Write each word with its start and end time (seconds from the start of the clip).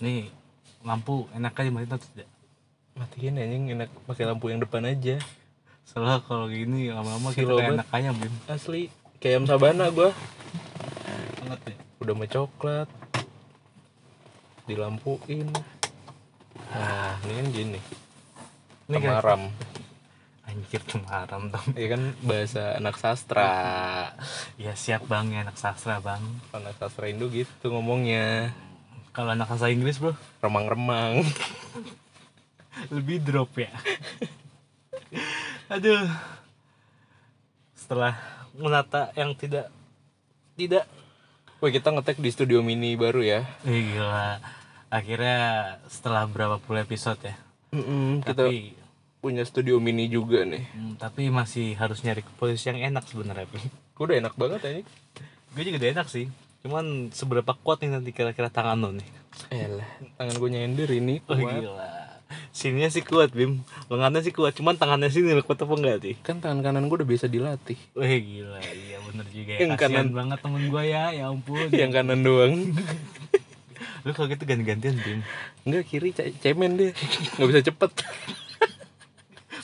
nih 0.00 0.32
lampu 0.80 1.28
enak 1.36 1.52
aja 1.60 1.70
matiin 1.70 1.92
atau 1.92 2.00
tidak? 2.00 2.28
Matiin 2.96 3.36
anjing 3.36 3.64
enak 3.76 3.90
pakai 4.08 4.24
lampu 4.24 4.48
yang 4.48 4.60
depan 4.64 4.84
aja. 4.88 5.20
Soalnya 5.84 6.24
kalau 6.24 6.48
gini 6.48 6.88
lama-lama 6.88 7.32
kita 7.32 7.52
kayak 7.52 7.76
enak 7.80 7.88
ayam 7.92 8.14
bim. 8.16 8.34
Asli 8.48 8.88
kayak 9.20 9.40
ayam 9.40 9.44
sabana 9.44 9.92
gua. 9.92 10.10
Banget 11.44 11.60
ya 11.68 11.74
udah 12.00 12.14
mau 12.16 12.28
coklat. 12.28 12.88
Dilampuin. 14.64 15.48
Nah 16.72 17.14
ini 17.28 17.32
kan 17.36 17.46
gini. 17.52 17.80
Ini 18.88 18.96
kan- 18.96 19.20
temaram 19.20 19.42
anjir 20.50 20.82
cemaram 20.82 21.46
dong 21.46 21.78
Iya 21.78 21.94
kan 21.94 22.02
bahasa 22.26 22.74
anak 22.74 22.96
sastra. 22.98 23.52
Ya 24.58 24.72
siap 24.74 25.06
bang. 25.06 25.30
Ya 25.30 25.44
anak 25.44 25.60
sastra 25.60 26.00
bang. 26.02 26.22
Anak 26.50 26.74
sastra 26.80 27.06
Indo 27.06 27.28
gitu 27.30 27.70
ngomongnya 27.70 28.50
kalau 29.10 29.34
anak 29.34 29.50
sastra 29.50 29.72
Inggris 29.72 29.98
bro. 29.98 30.14
Remang-remang. 30.42 31.26
Lebih 32.94 33.22
drop 33.22 33.50
ya. 33.58 33.70
Aduh. 35.72 36.06
Setelah 37.74 38.18
menata 38.54 39.10
yang 39.18 39.34
tidak 39.34 39.68
tidak. 40.54 40.84
Wah 41.60 41.70
kita 41.70 41.92
ngetek 41.92 42.22
di 42.22 42.30
studio 42.32 42.64
mini 42.64 42.96
baru 42.96 43.20
ya. 43.20 43.40
Eh, 43.68 43.94
gila. 43.94 44.40
Akhirnya 44.90 45.38
setelah 45.86 46.24
berapa 46.26 46.56
puluh 46.62 46.82
episode 46.82 47.20
ya. 47.22 47.36
Mm-mm, 47.70 48.26
kita 48.26 48.50
tapi 48.50 48.74
punya 49.22 49.44
studio 49.46 49.78
mini 49.78 50.10
juga 50.10 50.42
nih. 50.42 50.64
Hmm, 50.74 50.94
tapi 50.98 51.30
masih 51.30 51.76
harus 51.76 52.02
nyari 52.02 52.24
posisi 52.40 52.72
yang 52.72 52.94
enak 52.94 53.06
sebenarnya. 53.06 53.46
Gue 53.94 54.04
udah 54.08 54.18
enak 54.18 54.34
banget 54.34 54.60
ini 54.66 54.82
gue 55.50 55.62
juga 55.66 55.78
udah 55.82 55.90
enak 55.98 56.06
sih 56.06 56.26
cuman 56.60 56.84
seberapa 57.10 57.52
kuat 57.54 57.80
nih 57.80 57.90
nanti 57.90 58.10
kira-kira 58.10 58.48
tangan 58.48 58.76
lo 58.78 58.90
nih 58.92 59.08
Elah, 59.48 59.88
tangan 60.14 60.36
gue 60.36 60.50
nyender 60.50 60.88
ini 60.90 61.24
oh 61.24 61.34
kuat. 61.34 61.56
gila 61.58 61.90
sininya 62.50 62.86
sih 62.86 63.00
kuat 63.00 63.30
Bim 63.30 63.58
lengannya 63.86 64.20
sih 64.20 64.30
kuat 64.30 64.52
cuman 64.52 64.76
tangannya 64.76 65.08
sini 65.08 65.32
lo 65.32 65.40
kuat 65.40 65.58
apa 65.58 65.72
enggak 65.72 65.98
sih 66.00 66.14
Kan 66.20 66.38
tangan 66.38 66.60
kanan 66.62 66.86
gue 66.86 66.96
udah 66.96 67.08
biasa 67.08 67.26
dilatih 67.26 67.80
Wah 67.92 68.06
gila, 68.06 68.60
iya 68.60 68.98
bener 69.00 69.26
juga 69.26 69.52
ya. 69.52 69.58
Yang 69.58 69.70
Kasian 69.74 69.90
kanan. 69.90 70.06
banget 70.12 70.38
temen 70.40 70.62
gue 70.64 70.82
ya, 70.84 71.04
ya 71.10 71.24
ampun. 71.26 71.66
Yang 71.74 71.90
kanan 71.92 72.20
doang 72.20 72.54
Lu 74.00 74.10
kalau 74.12 74.28
gitu 74.28 74.44
ganti-gantian 74.44 74.96
Bim. 74.96 75.20
Enggak 75.62 75.84
kiri 75.86 76.10
ce- 76.12 76.32
cemen 76.38 76.76
dia 76.76 76.92
Gak 77.34 77.46
bisa 77.46 77.60
cepet 77.62 77.90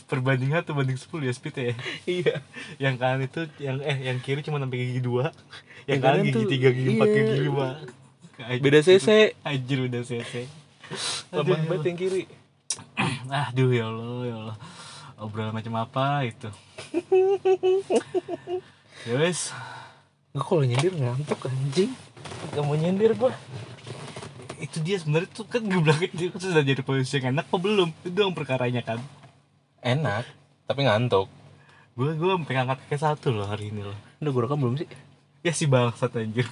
Perbanding 0.07 0.55
1 0.55 0.63
banding 0.71 0.99
10 0.99 1.27
ya 1.27 1.33
speed 1.35 1.57
ya. 1.59 1.75
Iya 2.23 2.35
Yang 2.79 2.95
kanan 3.03 3.21
itu 3.27 3.41
yang 3.59 3.77
eh 3.83 3.99
yang 4.07 4.19
kiri 4.23 4.41
cuma 4.47 4.63
sampai 4.63 4.79
gigi 4.79 5.03
2. 5.03 5.11
Yang, 5.11 5.31
Yang 5.91 6.01
kanan 6.01 6.19
kanan 6.19 6.27
gigi 6.27 6.35
tuh, 6.35 6.43
3, 6.47 6.77
gigi 6.79 6.91
4, 6.95 7.03
iya. 7.03 7.23
gigi 7.27 7.41
5. 8.57 8.63
Beda 8.63 8.79
cc 8.85 9.09
Anjir 9.43 9.79
udah 9.91 10.03
cc. 10.07 10.33
Lemah 11.35 11.59
banget 11.67 11.85
yang 11.91 11.99
kiri 11.99 12.23
Aduh 13.51 13.71
ya 13.75 13.91
Allah, 13.91 14.21
ya 14.23 14.35
Allah. 14.47 14.57
Obrolan 15.17 15.57
macam 15.57 15.75
apa 15.81 16.29
itu? 16.29 16.51
ya 19.09 19.15
wes, 19.17 19.51
Gue 20.37 20.45
kalau 20.45 20.61
nyender 20.61 20.93
ngantuk 20.93 21.49
anjing 21.49 21.89
Gak 22.53 22.63
mau 22.63 22.77
nyender 22.77 23.17
gue 23.17 23.33
itu 24.57 24.81
dia 24.81 24.97
sebenarnya 24.97 25.29
tuh 25.37 25.45
kan 25.45 25.61
gue 25.61 25.81
bilang 25.81 26.01
dia 26.01 26.33
sudah 26.33 26.65
jadi 26.65 26.81
posisi 26.81 27.21
yang 27.21 27.37
enak 27.37 27.45
apa 27.49 27.57
belum? 27.61 27.89
Itu 28.05 28.17
dong 28.17 28.33
perkaranya 28.33 28.81
kan. 28.81 29.01
Enak 29.87 30.27
Tapi 30.67 30.83
ngantuk 30.83 31.31
Gue 31.97 32.13
gue 32.13 32.29
sampai 32.29 32.55
ngangkat 32.61 32.79
kaki 32.85 32.97
satu 33.01 33.33
loh 33.33 33.49
hari 33.49 33.73
ini 33.73 33.81
loh. 33.81 33.97
Udah 34.21 34.29
gue 34.29 34.43
rekam 34.45 34.61
belum 34.61 34.77
sih? 34.77 34.85
Ya 35.41 35.57
si 35.57 35.65
bangsat 35.65 36.13
anjir. 36.13 36.45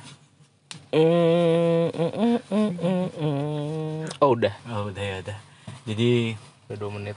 Oh 4.25 4.33
udah 4.33 4.55
Oh 4.73 4.89
udah 4.89 5.05
ya 5.05 5.21
udah. 5.21 5.37
Jadi 5.85 6.33
Udah 6.65 6.77
2 6.81 6.97
menit 6.97 7.13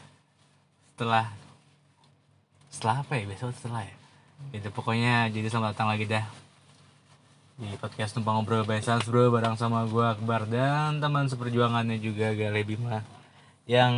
setelah 0.92 1.32
setelah 2.68 3.00
apa 3.08 3.16
ya 3.16 3.24
besok 3.32 3.56
setelah 3.56 3.88
ya. 3.88 3.96
Itu 4.52 4.76
pokoknya 4.76 5.32
jadi 5.32 5.48
selamat 5.48 5.72
datang 5.72 5.88
lagi 5.88 6.04
dah 6.04 6.28
di 7.58 7.80
podcast 7.80 8.14
numpang 8.20 8.44
ngobrol 8.44 8.68
by 8.68 8.84
Sans 8.84 9.08
bro 9.08 9.32
bareng 9.32 9.56
sama 9.56 9.88
gue 9.88 10.04
Akbar 10.04 10.46
dan 10.52 11.00
teman 11.00 11.32
seperjuangannya 11.32 11.98
juga 11.98 12.36
Gale 12.36 12.62
Bima 12.68 13.02
yang 13.66 13.94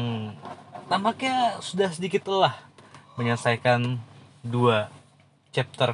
tampaknya 0.89 1.61
sudah 1.61 1.89
sedikit 1.93 2.25
lelah 2.27 2.57
menyelesaikan 3.15 4.01
dua 4.41 4.89
chapter 5.51 5.93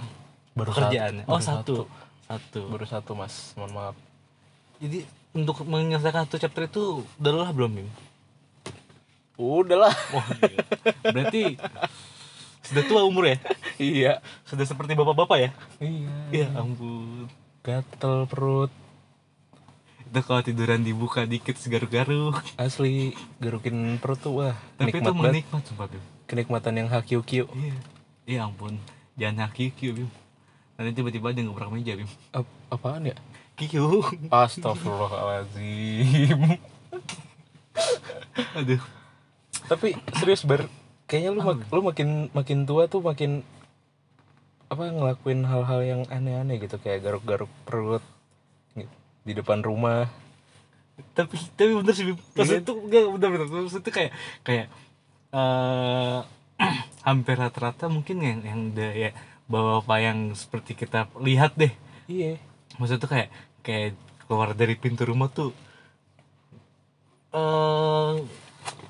Baru 0.56 0.72
pekerjaannya. 0.72 1.28
satu. 1.28 1.32
Oh 1.32 1.38
Baru 1.38 1.44
satu. 1.44 1.76
Satu. 2.26 2.62
Baru 2.72 2.86
satu 2.88 3.12
mas 3.14 3.54
Mohon 3.54 3.72
maaf 3.76 3.96
Jadi 4.80 5.04
untuk 5.36 5.62
menyelesaikan 5.62 6.26
satu 6.26 6.40
chapter 6.40 6.66
itu 6.66 7.04
udah 7.20 7.32
lelah 7.32 7.52
belum 7.52 7.72
Bim? 7.76 7.90
Udah 9.36 9.78
lah 9.86 9.96
Oh, 10.10 10.24
gila. 10.24 10.64
Berarti 11.12 11.60
sudah 12.64 12.84
tua 12.88 13.04
umur 13.04 13.28
ya? 13.28 13.38
Iya 13.76 14.14
Sudah 14.48 14.64
seperti 14.64 14.96
bapak-bapak 14.96 15.38
ya? 15.38 15.50
Iya 15.78 16.16
Iya 16.32 16.48
ampun. 16.56 17.28
Gatel 17.62 18.26
perut 18.26 18.72
Itu 20.16 20.24
kalau 20.24 20.40
tiduran 20.40 20.80
dibuka 20.80 21.28
dikit 21.28 21.60
segaru-garu. 21.60 22.32
Asli 22.56 23.12
Gerukin 23.44 24.00
perut 24.00 24.16
tuh 24.16 24.40
Wah 24.40 24.56
Tapi 24.80 24.96
itu 24.96 25.12
menikmat 25.12 25.60
sumpah 25.68 25.92
Bim. 25.92 26.00
Kenikmatan 26.24 26.80
yang 26.80 26.88
hakiu-kiu 26.88 27.52
Iya. 27.52 27.76
Iya 28.24 28.40
ampun. 28.48 28.80
Jangan 29.20 29.52
hakiki 29.52 29.92
Bim. 29.92 30.08
Nanti 30.80 30.96
tiba-tiba 30.96 31.36
dia 31.36 31.44
ngebrak 31.44 31.68
meja 31.68 32.00
Bim. 32.00 32.08
Ap 32.32 32.48
Apaan 32.72 33.12
ya? 33.12 33.16
Kikiu. 33.60 34.08
Astagfirullahaladzim 34.32 36.40
Aduh. 38.64 38.80
Tapi 39.68 40.00
serius 40.16 40.48
ber 40.48 40.72
Kayaknya 41.12 41.36
lu, 41.36 41.42
mak- 41.44 41.68
lu 41.76 41.82
makin 41.84 42.32
makin 42.32 42.64
tua 42.64 42.88
tuh 42.88 43.04
makin 43.04 43.44
apa 44.72 44.96
ngelakuin 44.96 45.44
hal-hal 45.44 45.84
yang 45.84 46.02
aneh-aneh 46.08 46.64
gitu 46.64 46.80
kayak 46.80 47.04
garuk-garuk 47.04 47.52
perut 47.68 48.00
di 49.26 49.34
depan 49.34 49.60
rumah. 49.66 50.06
Tapi 51.18 51.36
tapi 51.58 51.72
bener 51.76 51.94
sih. 51.98 52.06
Maksudnya 52.08 52.62
itu 52.62 52.74
enggak 52.78 53.04
bener 53.18 53.30
bener. 53.36 53.46
Maksudnya 53.50 53.84
itu 53.84 53.92
kayak 53.92 54.12
kayak 54.46 54.66
eh 55.36 56.18
hampir 57.08 57.36
rata-rata 57.36 57.92
mungkin 57.92 58.24
yang 58.24 58.40
yang 58.46 58.60
udah 58.72 58.92
ya 58.96 59.10
bapak-bapak 59.52 60.00
yang 60.00 60.20
seperti 60.38 60.72
kita 60.78 61.10
lihat 61.20 61.58
deh. 61.58 61.74
Iya. 62.08 62.40
Maksudnya 62.80 63.02
tuh 63.02 63.12
kayak 63.12 63.30
kayak 63.66 63.90
keluar 64.30 64.54
dari 64.54 64.78
pintu 64.78 65.04
rumah 65.04 65.28
tuh 65.28 65.52
eh 67.36 68.14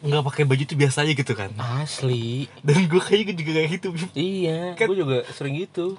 nggak 0.06 0.24
pakai 0.30 0.44
baju 0.46 0.64
tuh 0.70 0.78
biasa 0.78 1.02
aja 1.02 1.14
gitu 1.18 1.34
kan. 1.34 1.50
Asli. 1.58 2.46
Dan 2.62 2.86
gue 2.86 3.02
kayaknya 3.02 3.34
juga 3.34 3.52
kayak 3.58 3.70
gitu 3.82 3.88
iya 4.14 4.78
Kan- 4.78 4.94
gue 4.94 4.98
juga 5.02 5.26
sering 5.34 5.58
gitu 5.58 5.98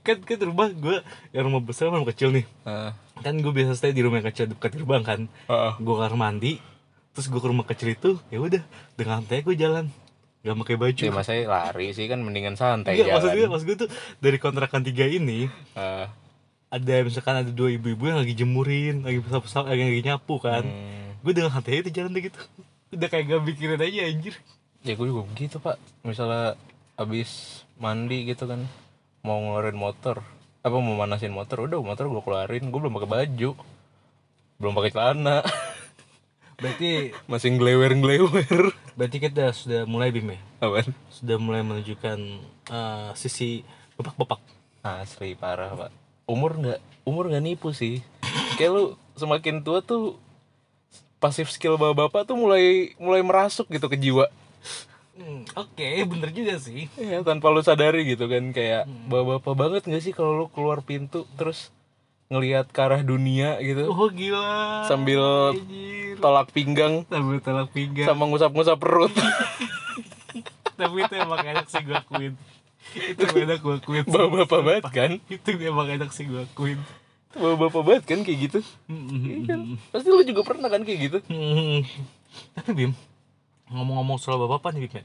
kan 0.00 0.16
kan 0.20 0.38
rumah 0.40 0.68
gue 0.70 0.96
yang 1.30 1.44
rumah 1.46 1.60
besar 1.60 1.90
rumah 1.90 2.08
kecil 2.08 2.30
nih. 2.32 2.46
Ah 2.64 2.92
kan 3.18 3.34
gue 3.34 3.50
biasa 3.50 3.74
stay 3.74 3.90
di 3.90 3.98
rumah 3.98 4.22
yang 4.22 4.30
kecil 4.30 4.46
dekat 4.46 4.78
gerbang 4.78 5.02
kan. 5.02 5.20
Ah. 5.50 5.74
gue 5.74 5.90
kamar 5.90 6.14
mandi 6.14 6.62
terus 7.10 7.26
gue 7.26 7.40
ke 7.42 7.48
rumah 7.50 7.66
kecil 7.66 7.90
itu 7.90 8.10
ya 8.30 8.38
udah 8.38 8.62
dengan 8.94 9.22
santai 9.22 9.42
gue 9.42 9.58
jalan. 9.58 9.90
Nggak 10.46 10.54
pakai 10.62 10.76
baju. 10.78 11.02
Ya 11.02 11.10
masa 11.10 11.34
lari 11.34 11.90
sih 11.90 12.06
kan 12.06 12.22
mendingan 12.22 12.54
santai 12.54 12.94
Iya, 12.94 13.18
maksud 13.18 13.34
gue, 13.34 13.46
maksud 13.50 13.66
gue 13.66 13.76
tuh 13.86 13.90
dari 14.22 14.38
kontrakan 14.38 14.86
tiga 14.86 15.02
ini 15.02 15.50
Ah, 15.74 16.06
ada 16.70 16.94
misalkan 17.02 17.42
ada 17.42 17.50
dua 17.50 17.74
ibu-ibu 17.74 18.06
yang 18.06 18.22
lagi 18.22 18.38
jemurin, 18.38 19.02
lagi 19.02 19.18
pesawat 19.18 19.66
lagi, 19.66 19.82
lagi 19.82 20.02
nyapu 20.06 20.38
kan. 20.38 20.62
hmm, 20.62 21.26
Gue 21.26 21.32
dengan 21.34 21.50
santai 21.50 21.82
aja 21.82 21.90
jalan 21.90 22.14
deh 22.14 22.22
gitu. 22.30 22.38
Udah 22.94 23.08
kayak 23.10 23.34
gak 23.34 23.42
mikirin 23.42 23.82
aja 23.82 24.00
anjir. 24.06 24.34
ya 24.86 24.94
gue 24.94 25.06
juga 25.10 25.26
begitu 25.26 25.58
pak. 25.58 25.74
Misalnya 26.06 26.54
abis 26.94 27.62
mandi 27.82 28.30
gitu 28.30 28.46
kan 28.46 28.62
mau 29.22 29.38
ngeluarin 29.38 29.78
motor 29.78 30.22
apa 30.58 30.76
mau 30.82 30.94
manasin 30.98 31.32
motor 31.32 31.70
udah 31.70 31.78
motor 31.80 32.10
gue 32.10 32.22
keluarin 32.22 32.64
gue 32.68 32.80
belum 32.82 32.94
pakai 32.98 33.10
baju 33.10 33.50
belum 34.58 34.74
pakai 34.74 34.90
celana. 34.90 35.38
Berarti 36.58 37.14
masih 37.30 37.54
ngelewer 37.54 37.94
ngelewer 37.94 38.74
berarti 38.98 39.22
kita 39.22 39.54
sudah 39.54 39.86
mulai 39.86 40.10
bim 40.10 40.34
ya. 40.34 40.42
apaan? 40.58 40.90
Sudah 41.06 41.38
mulai 41.38 41.62
menunjukkan 41.62 42.18
eh, 42.66 43.10
sisi 43.14 43.62
bapak-bapak. 43.94 44.42
asli 44.82 45.38
parah 45.38 45.70
pak. 45.78 45.94
Umur 46.26 46.58
nggak 46.58 46.82
umur 47.06 47.30
nggak 47.30 47.44
nipu 47.46 47.70
sih. 47.70 48.02
Kayak 48.58 48.74
lu 48.74 48.84
semakin 49.14 49.62
tua 49.62 49.86
tuh 49.86 50.18
pasif 51.22 51.46
skill 51.54 51.78
bapak-bapak 51.78 52.26
tuh 52.26 52.34
mulai 52.34 52.90
mulai 52.98 53.22
merasuk 53.22 53.70
gitu 53.70 53.86
ke 53.86 53.94
jiwa 53.94 54.26
Hmm, 55.18 55.42
Oke, 55.52 55.88
bener 56.08 56.30
juga 56.30 56.54
sih. 56.56 56.86
Iya, 56.94 57.20
tanpa 57.20 57.48
lu 57.48 57.58
sadari 57.60 58.06
gitu 58.06 58.24
kan 58.24 58.50
kayak 58.50 58.86
bapak-bapak 59.04 59.54
banget 59.54 59.82
nggak 59.84 60.00
sih 60.00 60.12
kalau 60.12 60.32
lu 60.36 60.46
keluar 60.46 60.78
pintu 60.80 61.26
terus 61.34 61.74
ngelihat 62.28 62.68
ke 62.68 62.78
arah 62.78 63.00
dunia 63.00 63.56
gitu 63.58 63.88
Oh 63.88 64.06
gila. 64.08 64.84
sambil 64.84 65.50
Anjir. 65.50 66.14
tolak 66.18 66.48
pinggang 66.48 67.02
Sambil 67.04 67.40
tolak 67.40 67.68
pinggang. 67.68 68.04
sama 68.04 68.24
ngusap-ngusap 68.24 68.76
perut 68.76 69.10
Tapi 70.78 70.96
itu 71.00 71.14
emang 71.16 71.40
enak 71.40 71.66
sih 71.66 71.80
gue 71.80 71.96
akuin. 71.96 72.38
Itu 72.94 73.24
enak 73.26 73.58
gue 73.58 73.74
akuin. 73.76 74.04
bapak-bapak 74.04 74.60
banget 74.62 74.84
kan 74.88 75.10
Itu 75.26 75.48
emang 75.58 75.88
enak 75.90 76.10
sih 76.10 76.24
gue 76.24 76.44
akuin. 76.44 76.78
bapak 77.34 77.82
banget 77.82 78.04
kan 78.04 78.20
kayak 78.20 78.38
gitu 78.44 78.58
Iya 78.86 79.38
kan? 79.48 79.60
pasti 79.88 80.08
lu 80.08 80.22
juga 80.22 80.42
pernah 80.44 80.66
kan 80.66 80.80
kayak 80.80 81.00
gitu 81.02 81.18
Hmm. 81.26 81.80
Tapi 82.54 82.70
Bim, 82.76 82.92
ngomong-ngomong 83.70 84.16
soal 84.16 84.40
bapak 84.42 84.72
nih 84.72 84.84
Bim 84.84 84.94
ya. 84.94 85.04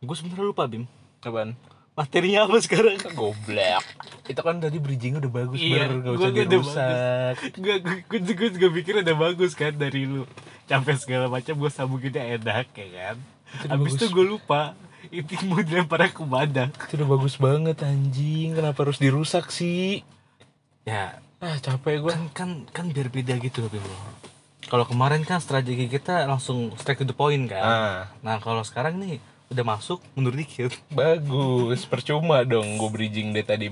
Gue 0.00 0.14
sebenernya 0.14 0.44
lupa 0.44 0.64
Bim. 0.64 0.84
apaan? 1.20 1.54
Materinya 1.92 2.44
apa 2.44 2.56
sekarang? 2.58 2.96
goblok. 3.14 3.84
Itu 4.24 4.40
kan 4.40 4.58
tadi 4.58 4.76
bridgingnya 4.76 5.20
udah 5.20 5.32
bagus 5.34 5.58
Iya, 5.58 5.86
nggak 5.88 6.02
gua- 6.08 6.18
usah 6.18 6.30
dirusak. 6.48 7.34
Gue 7.54 7.74
gue 7.78 7.98
gue 8.32 8.48
juga 8.50 8.68
pikir 8.72 8.92
udah 8.98 9.16
bagus 9.20 9.52
kan 9.52 9.72
dari 9.72 10.02
lu. 10.02 10.24
Sampai 10.64 10.96
segala 10.96 11.28
macam 11.28 11.52
gue 11.52 11.68
sambunginnya 11.68 12.22
enak 12.32 12.66
ya 12.70 12.88
kan? 12.90 13.16
Itu 13.52 13.66
Abis 13.68 13.78
bagus. 13.84 13.94
itu 13.94 14.06
gue 14.08 14.26
lupa 14.26 14.62
Itu 15.04 15.34
mau 15.44 15.58
dilempar 15.58 16.06
ke 16.08 16.22
badan 16.22 16.70
itu 16.70 16.94
udah 16.94 17.08
bagus 17.10 17.34
banget 17.36 17.76
anjing. 17.82 18.54
Kenapa 18.54 18.78
harus 18.80 18.96
dirusak 18.96 19.50
sih? 19.50 20.00
Ya. 20.82 21.18
Ah 21.38 21.58
capek 21.58 22.00
gue 22.00 22.10
kan 22.10 22.22
kan 22.32 22.50
kan 22.68 22.86
biar 22.88 23.06
beda 23.08 23.34
gitu 23.36 23.66
Bim. 23.66 23.78
bro 23.78 23.98
Kalau 24.72 24.88
kemarin 24.88 25.20
kan 25.20 25.36
strategi 25.36 25.84
kita 25.84 26.24
langsung 26.24 26.72
straight 26.80 26.96
to 26.96 27.04
the 27.04 27.12
point 27.12 27.44
kan. 27.44 27.60
Ah. 27.60 28.00
Nah 28.24 28.40
kalau 28.40 28.64
sekarang 28.64 28.96
nih 28.96 29.20
udah 29.52 29.68
masuk 29.68 30.00
mundur 30.16 30.32
dikit. 30.32 30.72
Bagus 30.96 31.84
percuma 31.84 32.40
dong 32.40 32.80
gue 32.80 32.88
bridging 32.88 33.36
deh 33.36 33.44
tadi. 33.44 33.68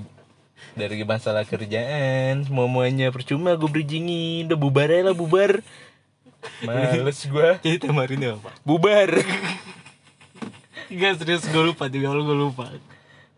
Dari 0.77 1.01
masalah 1.01 1.41
kerjaan 1.41 2.45
semuanya 2.45 3.09
percuma 3.09 3.57
gue 3.57 3.65
bridgingin. 3.65 4.45
Udah 4.53 4.59
bubar 4.61 4.93
aja 4.93 5.09
lah 5.09 5.15
bubar. 5.17 5.65
Males 6.61 7.25
gue 7.33 7.49
Jadi 7.65 7.77
tema 7.81 8.05
hari 8.05 8.21
ini 8.21 8.37
apa? 8.37 8.53
bubar. 8.61 9.09
Enggak 10.93 11.17
serius 11.17 11.49
gue 11.49 11.63
lupa 11.65 11.89
Demi 11.89 12.05
Allah 12.05 12.21
gue 12.21 12.37
lupa. 12.37 12.69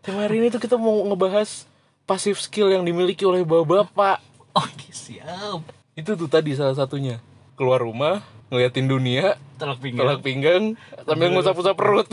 Tema 0.04 0.28
hari 0.28 0.36
ini 0.36 0.52
tuh 0.52 0.60
kita 0.60 0.76
mau 0.76 1.00
ngebahas 1.08 1.64
pasif 2.04 2.44
skill 2.44 2.68
yang 2.68 2.84
dimiliki 2.84 3.24
oleh 3.24 3.40
bapak-bapak. 3.40 4.20
Oke 4.52 4.92
siap. 4.92 5.64
Itu 5.96 6.12
tuh 6.12 6.28
tadi 6.28 6.52
salah 6.52 6.76
satunya 6.76 7.24
keluar 7.54 7.82
rumah 7.82 8.22
ngeliatin 8.52 8.86
dunia 8.86 9.34
Tolak 9.54 9.78
pinggang. 9.78 10.02
tolak 10.04 10.20
pinggang 10.20 10.62
sambil 11.06 11.28
ngusap-usap 11.30 11.74
perut. 11.78 12.08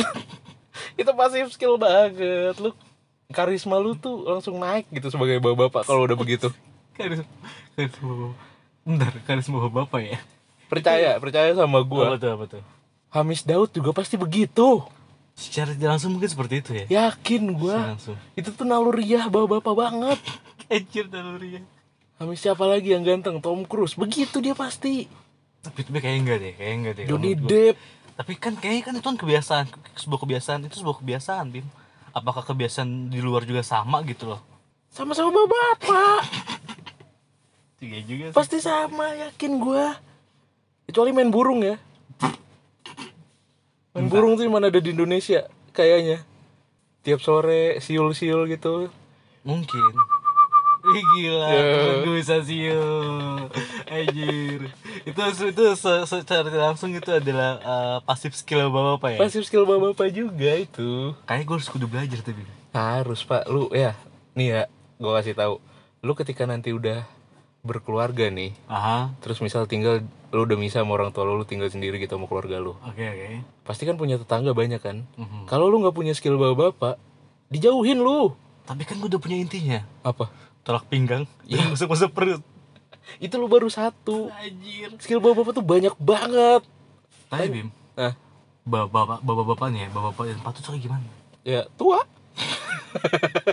Itu 1.00 1.12
pasif 1.14 1.52
skill 1.54 1.76
banget. 1.78 2.56
Lu 2.62 2.72
karisma 3.32 3.80
lu 3.80 3.96
tuh 3.96 4.28
langsung 4.28 4.60
naik 4.60 4.86
gitu 4.92 5.08
sebagai 5.10 5.40
bapak-bapak 5.40 5.88
kalau 5.88 6.06
udah 6.06 6.18
begitu. 6.18 6.52
Karisma 6.98 7.26
Karisma 7.76 8.12
bapak. 8.14 8.38
Bentar 8.86 9.14
Karisma 9.26 9.58
bapak 9.68 10.02
ya? 10.04 10.20
Percaya 10.70 11.18
percaya 11.18 11.52
sama 11.56 11.82
Gua. 11.84 12.16
Tuh 12.16 12.32
apa 12.32 12.46
tuh 12.48 12.64
Hamis 13.12 13.44
Daud 13.44 13.76
juga 13.76 13.92
pasti 13.92 14.16
begitu. 14.16 14.84
Secara 15.36 15.74
tidak 15.76 15.98
langsung 15.98 16.16
mungkin 16.16 16.30
seperti 16.32 16.56
itu 16.62 16.72
ya? 16.76 16.86
Yakin 17.08 17.56
gua. 17.58 17.96
Langsung. 17.96 18.16
Itu 18.38 18.54
tuh 18.54 18.64
naluriah 18.64 19.28
bapak-bapak 19.28 19.74
banget. 19.76 20.20
Anjir 20.72 21.12
nalurinya 21.12 21.64
Hamis 22.22 22.40
siapa 22.40 22.64
lagi 22.70 22.94
yang 22.94 23.02
ganteng? 23.02 23.42
Tom 23.42 23.66
Cruise. 23.66 23.98
Begitu 23.98 24.40
dia 24.46 24.54
pasti 24.54 25.10
Tapi 25.62 25.80
tapi 25.86 25.98
kayaknya 26.02 26.22
enggak 26.26 26.40
deh 26.42 26.54
Kayaknya 26.58 26.78
enggak 26.78 26.94
deh. 26.98 27.06
Johnny. 27.06 27.32
Depp. 27.38 27.76
Tapi 28.18 28.34
kan 28.38 28.54
kayaknya 28.58 28.82
kan 28.82 28.94
itu 28.98 29.06
kan 29.06 29.18
kebiasaan 29.18 29.66
Sebuah 29.98 30.20
kebiasaan 30.26 30.60
Itu 30.66 30.76
sebuah 30.82 30.98
kebiasaan 31.02 31.46
Bim. 31.54 31.68
Apakah 32.12 32.44
kebiasaan 32.44 33.14
di 33.14 33.24
luar 33.24 33.48
juga 33.48 33.64
sama 33.64 34.04
gitu 34.04 34.28
loh? 34.36 34.42
Sama-sama 34.92 35.32
bapak-bapak 35.32 36.22
Iya 37.82 38.00
juga 38.06 38.26
sih. 38.30 38.38
Pasti 38.38 38.58
sama 38.62 39.10
yakin 39.18 39.58
gua. 39.58 39.98
Kecuali 40.86 41.10
main 41.18 41.34
burung 41.34 41.66
ya. 41.66 41.82
Main 43.98 44.06
burung 44.06 44.38
tuh 44.38 44.46
mana 44.54 44.70
ada 44.70 44.78
di 44.78 44.94
Indonesia 44.94 45.50
kayaknya. 45.74 46.22
Tiap 47.02 47.26
sore 47.26 47.82
siul-siul 47.82 48.46
gitu. 48.54 48.94
Mungkin 49.42 50.21
Ih 50.92 51.06
gila, 51.14 51.48
Ya. 51.48 51.64
gue 52.02 52.14
bisa 52.16 52.36
siul. 52.42 53.48
Anjir. 53.86 54.60
Itu, 55.02 55.20
itu 55.22 55.64
se- 55.74 56.06
secara 56.06 56.48
langsung 56.48 56.92
itu 56.92 57.08
adalah 57.08 57.52
uh, 57.60 57.98
pasif 58.02 58.34
skill 58.34 58.68
bapak-bapak 58.68 59.10
ya? 59.16 59.20
Pasif 59.20 59.42
skill 59.44 59.64
bapak-bapak 59.64 60.08
juga 60.10 60.52
itu. 60.54 61.16
Kayaknya 61.24 61.46
gue 61.46 61.56
harus 61.56 61.70
kudu 61.70 61.86
belajar 61.86 62.20
tapi. 62.20 62.44
Harus 62.72 63.22
pak. 63.22 63.46
Lu 63.46 63.68
ya 63.70 63.96
nih 64.32 64.48
ya 64.50 64.62
gua 64.96 65.18
kasih 65.18 65.34
tahu. 65.34 65.60
Lu 66.00 66.14
ketika 66.14 66.44
nanti 66.44 66.72
udah 66.72 67.04
berkeluarga 67.62 68.26
nih 68.28 68.58
Aha, 68.66 69.14
terus 69.20 69.38
misal 69.38 69.66
tinggal 69.66 70.02
lu 70.32 70.42
udah 70.42 70.58
misal 70.58 70.82
sama 70.82 70.96
orang 70.96 71.12
tua 71.12 71.22
lu 71.24 71.36
lu 71.36 71.46
tinggal 71.46 71.68
sendiri 71.68 72.00
gitu 72.00 72.16
sama 72.16 72.26
keluarga 72.26 72.58
lu. 72.58 72.74
Oke 72.82 73.04
oke. 73.04 73.28
Pasti 73.62 73.84
kan 73.84 73.96
punya 73.96 74.18
tetangga 74.18 74.52
banyak 74.52 74.82
kan? 74.82 75.06
Mhm. 75.14 75.46
kalau 75.46 75.68
lu 75.68 75.78
nggak 75.78 75.94
punya 75.94 76.12
skill 76.12 76.36
bapak-bapak 76.36 76.98
dijauhin 77.48 78.00
lu. 78.00 78.34
Tapi 78.64 78.82
kan 78.82 78.98
gue 78.98 79.10
udah 79.10 79.20
punya 79.20 79.38
intinya. 79.38 79.84
Apa 80.02 80.32
Tolak 80.62 80.86
pinggang. 80.88 81.26
Iya. 81.50 81.66
Dan 81.66 81.66
masuk-masuk 81.74 82.12
perut. 82.14 82.42
Itu 83.18 83.42
lu 83.42 83.50
baru 83.50 83.68
satu. 83.68 84.30
Anjir. 84.30 84.94
Skill 85.02 85.20
bapak-bapak 85.20 85.54
tuh 85.58 85.66
banyak 85.66 85.96
banget. 85.98 86.62
Tapi 87.32 87.48
Bim 87.48 87.70
nah 87.92 88.12
Bapak-bapak 88.64 89.24
Bapak-bapak 89.24 89.68
nih 89.72 89.88
ya 89.88 89.90
Bapak-bapak 89.92 90.26
yang 90.32 90.40
patut 90.44 90.62
soalnya 90.64 90.84
gimana? 90.84 91.08
ya 91.42 91.64
tua. 91.80 92.04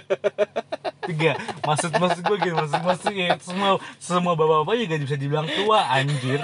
Tiga. 1.09 1.39
Maksud 1.65 1.91
maksud 1.97 2.23
gue 2.23 2.37
gini 2.39 2.55
Maksud 2.55 2.83
maksud 2.83 3.13
ya 3.15 3.35
Semua 3.39 3.79
Semua 3.99 4.35
bapak-bapak 4.35 4.75
juga 4.79 4.95
bisa 4.99 5.17
dibilang 5.17 5.47
tua 5.47 5.87
Anjir. 5.91 6.43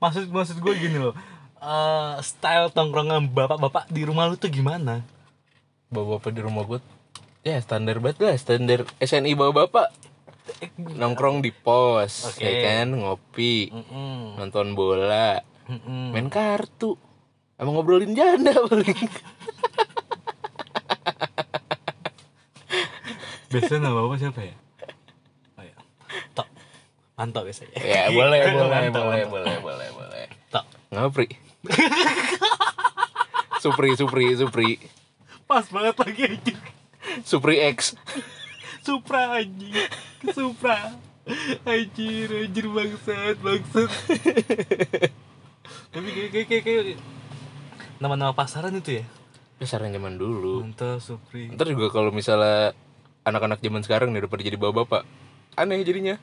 Maksud 0.00 0.32
maksud 0.32 0.56
gue 0.58 0.74
gini 0.76 0.96
loh. 0.96 1.14
Eh 1.60 2.14
style 2.24 2.72
tongkrongan 2.72 3.28
bapak-bapak 3.30 3.88
di 3.88 4.02
rumah 4.04 4.28
lu 4.28 4.36
tuh 4.36 4.48
gimana? 4.48 5.04
bapak-bapak 5.90 6.30
di 6.30 6.40
rumah 6.40 6.62
gue 6.64 6.78
ya 7.40 7.56
standar 7.58 7.96
banget 7.98 8.20
lah 8.20 8.36
standar 8.36 8.84
SNI 8.98 9.32
bapak-bapak 9.32 9.88
nongkrong 10.76 11.40
di 11.40 11.50
pos 11.50 12.28
Oke. 12.28 12.42
ya 12.42 12.52
kan 12.60 12.92
ngopi 12.92 13.70
Mm-mm. 13.70 14.36
nonton 14.36 14.74
bola 14.74 15.40
Mm-mm. 15.64 16.12
main 16.12 16.28
kartu 16.28 16.98
emang 17.56 17.76
ngobrolin 17.76 18.12
janda 18.12 18.52
paling 18.60 18.96
Biasanya 23.50 23.82
nama 23.82 24.06
bapak 24.06 24.18
siapa 24.20 24.40
ya? 24.46 24.54
Oh 25.58 25.64
ya. 25.66 25.74
Tok. 26.32 26.46
Mantap 27.18 27.42
biasanya. 27.42 27.74
ya 27.76 28.06
boleh 28.08 28.38
boleh 28.46 28.62
Mantap, 28.70 29.02
boleh 29.02 29.26
mantap. 29.26 29.26
boleh 29.26 29.56
boleh 29.58 29.88
boleh 29.90 30.24
Tok. 30.48 30.64
ngapri 30.90 31.26
Supri 33.62 33.90
Supri 33.92 34.26
Supri 34.32 34.70
Pas 35.44 35.66
banget 35.66 35.98
lagi. 35.98 36.26
Supri 37.22 37.60
X 37.74 37.94
Supra 38.80 39.36
anjing. 39.36 39.76
Supra. 40.32 40.96
Anjir, 41.68 42.28
anjir 42.32 42.66
bangsat, 42.66 43.36
bangsat. 43.44 43.90
Tapi 45.92 46.08
kayak 46.16 46.30
kayak 46.32 46.46
kayak, 46.48 46.62
kayak 46.64 46.98
nama-nama 48.00 48.32
pasaran 48.32 48.72
itu 48.74 49.02
ya. 49.02 49.04
Besaran 49.60 49.92
zaman 49.92 50.16
dulu 50.16 50.64
Mantap, 50.64 51.04
Supri. 51.04 51.52
Ntar 51.52 51.68
juga 51.68 51.92
kalau 51.92 52.08
misalnya 52.08 52.72
anak-anak 53.28 53.60
zaman 53.60 53.84
sekarang 53.84 54.08
nih 54.16 54.24
udah 54.24 54.30
pada 54.32 54.42
jadi 54.42 54.56
bapak-bapak 54.56 55.04
aneh 55.60 55.84
jadinya 55.84 56.16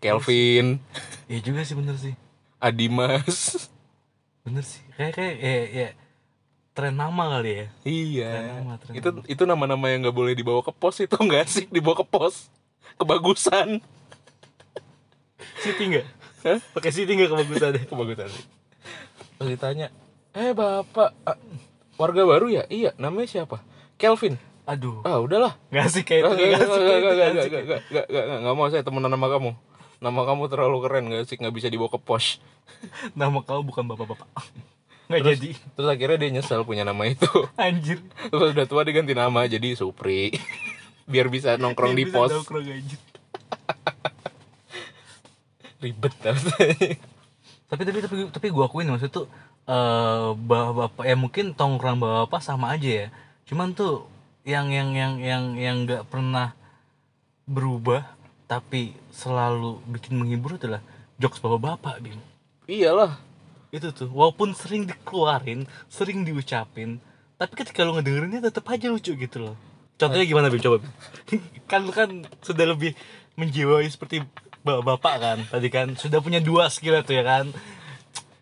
Kelvin, 0.00 0.80
Iya 1.28 1.44
juga 1.44 1.60
sih 1.60 1.76
bener 1.76 2.00
sih. 2.00 2.16
Adimas 2.56 3.68
Bener 4.40 4.64
sih. 4.64 4.80
Kayak 4.96 5.12
kayak 5.20 5.34
ya, 5.36 5.52
ya 5.68 5.88
tren 6.72 6.94
nama 6.94 7.38
kali 7.38 7.50
ya. 7.50 7.66
Iya. 7.82 8.30
Tren 8.30 8.54
nama, 8.62 8.74
tren 8.78 8.92
itu 8.96 9.08
itu 9.26 9.42
nama-nama 9.46 9.86
yang 9.90 10.06
nggak 10.06 10.16
boleh 10.16 10.32
dibawa 10.34 10.60
ke 10.62 10.72
pos 10.72 11.02
itu 11.02 11.14
nggak 11.14 11.42
asik 11.46 11.66
dibawa 11.68 12.00
ke 12.00 12.06
pos. 12.06 12.48
Kebagusan. 12.96 13.82
Siti 15.60 15.82
enggak? 15.88 16.06
Hah? 16.40 16.58
Pakai 16.72 16.90
Siti 16.92 17.12
kebagusannya? 17.12 17.84
Kebagusan 17.84 18.28
sih. 18.32 18.44
Pas 19.40 19.48
ditanya, 19.48 19.88
"Eh, 20.36 20.52
Bapak, 20.52 21.16
ah, 21.24 21.36
warga 21.96 22.24
baru 22.28 22.52
ya?" 22.52 22.64
"Iya, 22.68 22.92
namanya 23.00 23.28
siapa?" 23.28 23.64
"Kelvin." 23.96 24.36
Aduh. 24.68 25.00
"Ah, 25.04 25.20
udahlah." 25.20 25.56
Gak 25.72 25.88
sih 25.88 26.04
kayak 26.04 26.28
itu. 26.28 26.32
gak, 26.32 26.36
Gak 26.36 26.48
gak, 26.52 26.60
asik 26.60 26.68
gak, 26.68 26.84
kayak 26.84 27.00
itu, 27.00 27.08
gak, 27.08 27.16
gak 27.16 27.16
gak, 27.16 27.28
asik 27.28 27.50
gak, 27.50 27.50
kayak 27.50 27.64
gak, 27.64 27.80
gak, 27.88 28.06
gak, 28.12 28.24
gak, 28.28 28.38
gak 28.44 28.54
mau 28.56 28.68
saya 28.68 28.82
temenan 28.84 29.12
sama 29.12 29.28
kamu. 29.32 29.50
Nama 30.00 30.20
kamu 30.32 30.42
terlalu 30.48 30.78
keren, 30.84 31.04
gak 31.12 31.20
asik, 31.24 31.38
gak 31.40 31.54
bisa 31.56 31.68
dibawa 31.72 31.88
ke 31.92 32.00
pos. 32.00 32.40
Nama 33.20 33.38
kamu 33.44 33.60
bukan 33.64 33.84
bapak-bapak. 33.88 34.28
Gak 35.10 35.26
Terus- 35.26 35.30
jadi. 35.36 35.50
Terus 35.74 35.88
akhirnya 35.90 36.16
dia 36.16 36.30
nyesel 36.30 36.62
punya 36.62 36.86
nama 36.86 37.02
itu. 37.02 37.26
Anjir. 37.58 37.98
Terus 38.30 38.54
udah 38.54 38.66
tua 38.70 38.86
diganti 38.86 39.10
nama 39.10 39.42
jadi 39.44 39.74
Supri. 39.74 40.30
Biar 41.10 41.26
bisa 41.26 41.58
nongkrong 41.58 41.98
di 41.98 42.06
Bisa 42.06 42.14
pos. 42.14 42.30
nongkrong, 42.30 42.62
anjir. 42.62 42.94
Ribet 45.82 46.14
Tapi 47.66 47.82
tapi 47.82 47.98
tapi 47.98 48.16
tapi 48.30 48.46
gua 48.50 48.66
akuin 48.66 48.86
maksud 48.86 49.10
tuh 49.10 49.26
eh 49.64 50.30
bapak 50.36 51.02
ya 51.02 51.16
mungkin 51.18 51.54
tongkrong 51.54 51.98
bapak 51.98 52.38
sama 52.38 52.70
aja 52.70 52.86
ya. 52.86 53.06
Cuman 53.46 53.74
tuh 53.74 54.06
yang 54.46 54.70
yang 54.70 54.94
yang 54.94 55.18
yang 55.18 55.44
yang 55.58 55.76
nggak 55.82 56.06
pernah 56.06 56.54
berubah 57.44 58.06
tapi 58.46 58.94
selalu 59.10 59.82
bikin 59.90 60.14
menghibur 60.14 60.58
adalah 60.58 60.82
jokes 61.18 61.38
bapak-bapak 61.38 62.02
bim 62.02 62.18
Iyalah. 62.66 63.29
Itu 63.70 63.88
tuh 63.94 64.10
walaupun 64.10 64.50
sering 64.52 64.86
dikeluarin 64.86 65.66
sering 65.86 66.26
diucapin 66.26 66.98
tapi 67.40 67.56
ketika 67.56 67.88
lu 67.88 67.96
ngedengerinnya 67.96 68.52
tetap 68.52 68.68
aja 68.68 68.92
lucu 68.92 69.16
gitu 69.16 69.36
loh. 69.40 69.56
Contohnya 69.96 70.28
gimana 70.28 70.52
Bim? 70.52 70.60
Coba 70.60 70.76
Bim? 70.84 70.92
kan 71.72 71.80
lu 71.80 71.88
kan 71.88 72.28
sudah 72.44 72.68
lebih 72.68 72.92
menjiwai 73.40 73.88
seperti 73.88 74.20
ba- 74.60 74.84
bapak 74.84 75.14
kan 75.16 75.38
tadi 75.48 75.72
kan. 75.72 75.96
Sudah 75.96 76.20
punya 76.20 76.44
dua 76.44 76.68
skill 76.68 77.00
itu 77.00 77.16
ya 77.16 77.24
kan. 77.24 77.48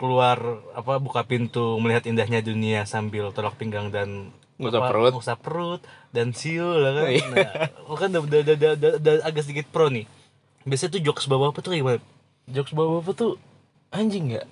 Keluar 0.02 0.42
apa 0.74 0.98
buka 0.98 1.22
pintu 1.22 1.78
melihat 1.78 2.10
indahnya 2.10 2.42
dunia 2.42 2.90
sambil 2.90 3.30
tolak 3.30 3.54
pinggang 3.54 3.94
dan 3.94 4.34
Ngusap 4.58 4.82
apa, 4.82 4.90
perut. 4.90 5.12
ngusap 5.14 5.38
perut 5.46 5.80
dan 6.10 6.34
siul 6.34 6.82
lah 6.82 6.98
kan. 6.98 7.06
Iya. 7.14 7.26
nah, 7.30 7.52
lu 7.86 7.94
kan 7.94 8.10
udah, 8.10 8.38
udah, 8.42 8.54
udah, 8.58 8.92
udah, 8.98 9.14
agak 9.22 9.46
sedikit 9.46 9.70
pro 9.70 9.86
nih. 9.86 10.10
Biasanya 10.66 10.98
tuh 10.98 11.02
jokes 11.06 11.30
bapak 11.30 11.54
apa 11.54 11.58
tuh 11.62 11.70
kayak 11.70 11.82
gimana? 11.86 11.98
Jokes 12.50 12.74
bapak 12.74 13.14
tuh 13.14 13.38
anjing 13.94 14.34
nggak 14.34 14.46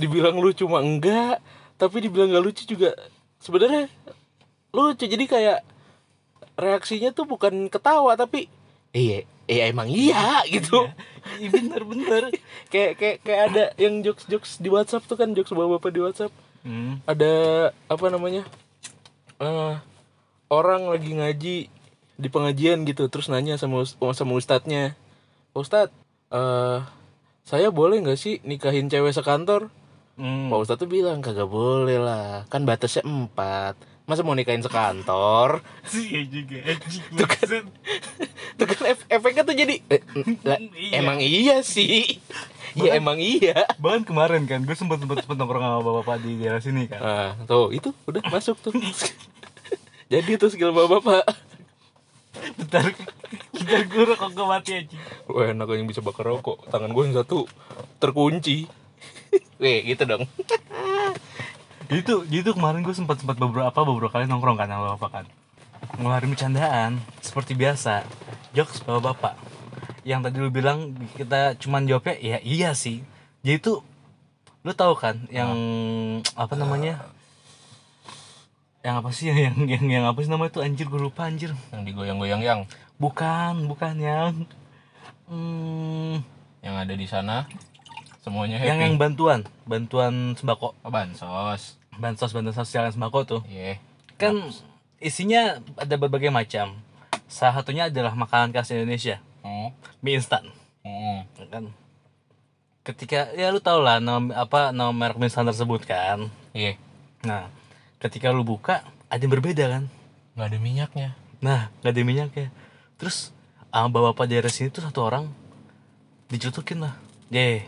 dibilang 0.00 0.36
lucu 0.38 0.64
mah 0.66 0.82
enggak 0.82 1.38
tapi 1.80 2.04
dibilang 2.04 2.30
nggak 2.32 2.44
lucu 2.44 2.62
juga 2.68 2.92
sebenarnya 3.40 3.88
lucu. 4.70 5.04
Jadi 5.08 5.24
kayak 5.24 5.64
reaksinya 6.60 7.10
tuh 7.10 7.24
bukan 7.24 7.72
ketawa 7.72 8.14
tapi 8.14 8.46
iya 8.92 9.24
iya 9.48 9.72
emang 9.72 9.88
iya 9.88 10.44
gitu. 10.46 10.88
Iya 11.40 11.48
bener 11.52 11.82
bener. 11.84 12.22
Kayak 12.72 13.02
kayak 13.02 13.16
kayak 13.26 13.42
ada 13.50 13.64
yang 13.82 13.98
jokes 14.06 14.24
jokes 14.30 14.62
di 14.62 14.70
WhatsApp 14.70 15.10
tuh 15.10 15.18
kan 15.18 15.34
jokes 15.34 15.50
bapak 15.50 15.82
bapak 15.82 15.90
di 15.90 16.00
WhatsApp. 16.00 16.32
Hmm. 16.60 17.00
ada 17.08 17.32
apa 17.88 18.06
namanya 18.12 18.44
eh 19.40 19.74
orang 20.52 20.92
lagi 20.92 21.16
ngaji 21.16 21.56
di 22.20 22.28
pengajian 22.28 22.84
gitu 22.84 23.08
terus 23.08 23.32
nanya 23.32 23.56
sama 23.56 23.88
sama 23.88 24.36
ustadznya 24.36 24.92
ustadz 25.56 25.96
eh 26.28 26.78
saya 27.50 27.68
boleh 27.68 27.98
nggak 27.98 28.14
sih 28.14 28.38
nikahin 28.42 28.86
cewek 28.86 29.10
sekantor? 29.10 29.74
Hmm. 30.14 30.46
pak 30.46 30.60
ustadz 30.60 30.78
tuh 30.78 30.86
bilang 30.86 31.18
kagak 31.18 31.48
boleh 31.48 31.98
lah. 31.98 32.44
Kan 32.46 32.62
batasnya 32.62 33.02
empat. 33.02 33.74
Masa 34.04 34.20
mau 34.20 34.34
nikahin 34.34 34.60
sekantor? 34.60 35.64
Iya 35.96 36.20
juga 36.24 36.60
Tuh 37.18 37.26
kan. 37.26 37.64
tuh 38.54 38.66
kan 38.68 38.78
ef- 38.86 39.08
efeknya 39.08 39.42
tuh 39.42 39.56
jadi 39.56 39.80
eh, 39.82 40.02
lah, 40.42 40.60
Iya. 40.76 40.92
emang 40.94 41.18
iya 41.18 41.64
sih. 41.64 42.20
Ya 42.72 42.94
emang 42.94 43.18
iya. 43.18 43.66
bahkan 43.76 44.04
kemarin 44.04 44.44
kan 44.44 44.62
gue 44.62 44.76
sempet 44.76 45.00
sempet 45.00 45.24
sempet 45.24 45.34
nongkrong 45.34 45.58
sama 45.58 45.78
bapak-bapak 45.80 46.16
di 46.20 46.38
daerah 46.38 46.60
sini 46.60 46.86
kan. 46.86 47.00
Nah 47.00 47.30
tuh 47.44 47.72
itu 47.72 47.90
udah 48.04 48.22
masuk 48.28 48.60
tuh. 48.60 48.70
Jadi 50.06 50.30
tuh 50.36 50.50
skill 50.50 50.70
bapak-bapak 50.70 51.26
bentar. 52.58 52.84
Bentar 53.54 53.80
gue 53.86 54.04
rokok 54.08 54.30
gue 54.32 54.46
mati 54.46 54.70
aja 54.72 54.96
Wah 55.28 55.52
enak 55.52 55.68
yang 55.76 55.88
bisa 55.88 56.00
bakar 56.00 56.26
rokok. 56.26 56.66
Tangan 56.68 56.90
gue 56.90 57.02
yang 57.06 57.14
satu 57.20 57.46
terkunci. 58.02 58.66
Weh 59.62 59.84
gitu 59.86 60.02
dong. 60.08 60.24
Jadi 61.90 62.00
tuh 62.06 62.22
jadi 62.26 62.42
tuh 62.46 62.54
kemarin 62.54 62.86
gue 62.86 62.94
sempat 62.94 63.18
sempat 63.18 63.36
beberapa 63.36 63.74
beberapa 63.74 64.10
kali 64.10 64.30
nongkrong 64.30 64.58
kan 64.58 64.70
sama 64.70 64.94
bapak 64.96 65.10
kan. 65.10 65.24
Ngeluarin 65.98 66.30
bercandaan 66.30 66.90
seperti 67.20 67.58
biasa. 67.58 68.06
Jokes 68.54 68.82
bapak 68.86 69.02
bapak. 69.14 69.34
Yang 70.06 70.20
tadi 70.30 70.36
lu 70.40 70.50
bilang 70.54 70.96
kita 71.18 71.58
cuman 71.60 71.84
jawabnya 71.84 72.16
ya 72.18 72.38
iya 72.40 72.70
sih. 72.72 73.02
Jadi 73.42 73.58
tuh 73.58 73.78
lu 74.60 74.72
tahu 74.76 74.92
kan 74.96 75.24
yang 75.32 75.52
apa 76.36 76.52
namanya 76.52 77.00
yang 78.80 79.04
apa 79.04 79.10
sih? 79.12 79.28
Yang 79.46 79.56
yang 79.68 79.86
yang 79.86 80.04
apa 80.08 80.18
sih 80.24 80.30
namanya 80.32 80.56
tuh? 80.56 80.62
Anjir 80.64 80.88
gue 80.88 81.00
lupa 81.00 81.28
anjir. 81.28 81.52
Yang 81.72 81.82
digoyang-goyang 81.92 82.40
yang. 82.40 82.60
Bukan 82.96 83.68
bukan 83.68 83.94
yang. 84.00 84.32
Hmm, 85.28 86.24
Yang 86.64 86.74
ada 86.76 86.94
di 86.96 87.06
sana. 87.06 87.36
Semuanya 88.20 88.60
happy. 88.60 88.68
Yang 88.68 88.80
yang 88.84 88.94
bantuan. 89.00 89.40
Bantuan 89.64 90.36
sembako. 90.36 90.76
Oh, 90.80 90.90
bansos. 90.92 91.76
Bansos 91.96 92.32
bantuan 92.32 92.56
sosial 92.56 92.88
dan 92.88 92.92
sembako 92.92 93.18
tuh. 93.24 93.40
Iya. 93.48 93.80
Kan 94.20 94.48
isinya 95.00 95.60
ada 95.80 95.94
berbagai 95.96 96.28
macam. 96.28 96.76
Salah 97.28 97.60
satunya 97.60 97.88
adalah 97.88 98.12
makanan 98.12 98.52
khas 98.52 98.72
Indonesia. 98.72 99.20
Oh 99.40 99.72
mie 100.04 100.20
instan. 100.20 100.44
Oh 100.84 101.24
ya 101.40 101.46
kan? 101.48 101.72
Ketika 102.84 103.32
ya 103.36 103.52
lu 103.52 103.60
tau 103.60 103.80
lah 103.80 104.00
nama 104.00 104.32
apa 104.36 104.72
nama 104.72 104.92
merek 104.92 105.16
mie 105.16 105.28
instan 105.32 105.48
tersebut 105.48 105.84
kan? 105.88 106.28
Iya. 106.52 106.76
Nah 107.24 107.48
ketika 108.00 108.32
lu 108.32 108.42
buka 108.42 108.80
ada 109.12 109.20
yang 109.20 109.32
berbeda 109.36 109.64
kan? 109.68 109.84
Gak 110.34 110.48
ada 110.48 110.58
minyaknya. 110.58 111.10
Nah 111.44 111.68
nggak 111.80 111.92
ada 111.92 112.02
minyaknya. 112.02 112.48
Terus 112.96 113.30
sama 113.68 113.92
bapak 113.92 114.26
daerah 114.26 114.50
sini 114.50 114.72
tuh 114.72 114.82
satu 114.82 115.04
orang 115.04 115.28
dicetukin 116.32 116.80
lah. 116.80 116.96
Deh 117.28 117.62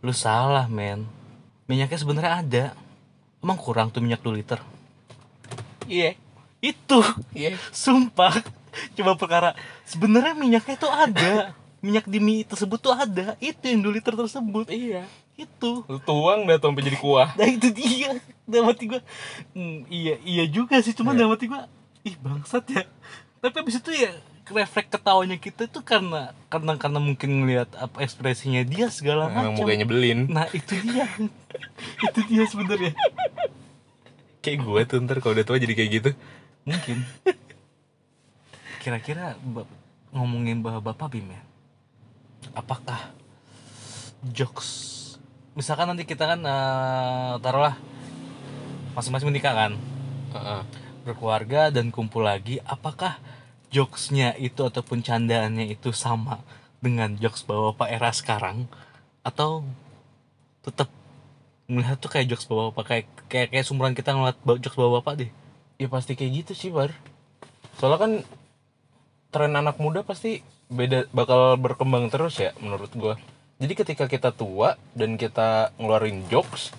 lu 0.00 0.10
salah 0.10 0.66
men. 0.66 1.04
Minyaknya 1.68 1.98
sebenarnya 2.00 2.32
ada. 2.40 2.64
Emang 3.44 3.60
kurang 3.60 3.92
tuh 3.92 4.00
minyak 4.00 4.24
2 4.24 4.40
liter? 4.40 4.60
Iya. 5.84 6.16
Itu. 6.64 7.04
Iya. 7.36 7.60
Sumpah. 7.72 8.32
Coba 8.96 9.20
perkara. 9.20 9.52
Sebenarnya 9.84 10.32
minyaknya 10.32 10.74
itu 10.80 10.88
ada. 10.88 11.32
Minyak 11.84 12.08
di 12.08 12.16
mie 12.16 12.48
tersebut 12.48 12.80
tuh 12.80 12.96
ada. 12.96 13.36
Itu 13.44 13.68
yang 13.68 13.84
2 13.84 13.96
liter 14.00 14.16
tersebut. 14.16 14.72
Iya 14.72 15.04
Itu 15.34 15.82
Lu 15.84 15.98
tuang 15.98 16.46
dah 16.46 16.56
tuh 16.56 16.70
sampai 16.70 16.84
jadi 16.84 16.98
kuah 16.98 17.34
Nah 17.34 17.48
itu 17.48 17.68
dia 17.70 18.14
Dalam 18.44 18.70
hati 18.70 18.86
gue 18.86 19.00
hmm, 19.52 19.78
Iya 19.88 20.14
iya 20.22 20.44
juga 20.46 20.78
sih 20.78 20.92
Cuman 20.92 21.14
Iya. 21.14 21.18
dalam 21.20 21.32
hati 21.34 21.46
gue 21.46 21.62
Ih 22.04 22.14
bangsat 22.18 22.64
ya 22.68 22.82
Tapi 23.38 23.56
abis 23.58 23.78
itu 23.78 23.92
ya 23.92 24.12
refleks 24.44 24.92
ketawanya 24.92 25.40
kita 25.40 25.64
tuh 25.66 25.80
karena 25.80 26.36
karena 26.52 26.76
karena 26.76 27.00
mungkin 27.00 27.40
ngelihat 27.40 27.64
apa 27.74 28.04
ekspresinya 28.04 28.60
dia 28.60 28.92
segala 28.92 29.32
Emang 29.32 29.56
macam. 29.56 29.64
mukanya 29.64 29.78
nyebelin 29.82 30.28
Nah 30.28 30.44
itu 30.52 30.76
dia, 30.84 31.08
itu 32.12 32.20
dia 32.28 32.44
sebenarnya. 32.44 32.92
Kayak 34.44 34.58
gue 34.60 34.80
tuh 34.84 34.96
ntar 35.00 35.24
kalau 35.24 35.32
udah 35.32 35.46
tua 35.48 35.56
jadi 35.56 35.72
kayak 35.72 35.90
gitu 35.96 36.10
Mungkin. 36.68 37.08
Kira-kira 38.84 39.32
ngomongin 40.12 40.60
bapak 40.60 40.92
bapak 40.92 41.08
Bim 41.16 41.24
ya, 41.24 41.40
apakah 42.52 43.00
jokes, 44.28 44.68
misalkan 45.54 45.86
nanti 45.90 46.04
kita 46.06 46.26
kan 46.26 46.40
eh, 46.42 47.32
taruhlah 47.40 47.78
masing-masing 48.94 49.30
menikah 49.30 49.54
kan, 49.54 49.72
Heeh. 50.34 50.62
berkeluarga 51.02 51.70
dan 51.74 51.90
kumpul 51.90 52.22
lagi, 52.22 52.62
apakah 52.62 53.18
jokesnya 53.74 54.38
itu 54.38 54.62
ataupun 54.62 55.02
candaannya 55.02 55.66
itu 55.74 55.90
sama 55.90 56.38
dengan 56.78 57.18
jokes 57.18 57.42
bapak-bapak 57.42 57.88
era 57.90 58.10
sekarang? 58.14 58.70
Atau 59.26 59.66
tetap 60.62 60.86
melihat 61.66 61.98
tuh 61.98 62.10
kayak 62.12 62.30
jokes 62.30 62.46
bapak-bapak 62.46 62.84
kayak 62.86 63.06
kayak 63.26 63.48
kayak 63.50 63.66
sumuran 63.66 63.94
kita 63.98 64.14
ngeliat 64.14 64.38
jokes 64.62 64.78
bapak-bapak 64.78 65.26
deh? 65.26 65.30
Ya 65.80 65.90
pasti 65.90 66.14
kayak 66.14 66.46
gitu 66.46 66.52
sih 66.54 66.70
Bar. 66.70 66.94
Soalnya 67.82 67.98
kan 67.98 68.12
Tren 69.34 69.50
anak 69.58 69.82
muda 69.82 70.06
pasti 70.06 70.46
beda 70.70 71.10
bakal 71.10 71.58
berkembang 71.58 72.06
terus 72.06 72.38
ya 72.38 72.54
menurut 72.62 72.94
gua 72.94 73.18
Jadi 73.58 73.72
ketika 73.78 74.04
kita 74.10 74.34
tua 74.34 74.74
dan 74.98 75.14
kita 75.14 75.70
ngeluarin 75.78 76.26
jokes 76.26 76.74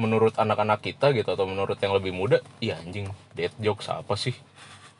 Menurut 0.00 0.32
anak-anak 0.40 0.80
kita 0.80 1.12
gitu 1.12 1.28
atau 1.28 1.44
menurut 1.44 1.76
yang 1.76 1.92
lebih 1.92 2.16
muda 2.16 2.40
Iya 2.56 2.80
anjing 2.80 3.12
dead 3.36 3.52
jokes 3.60 3.92
apa 3.92 4.16
sih? 4.16 4.32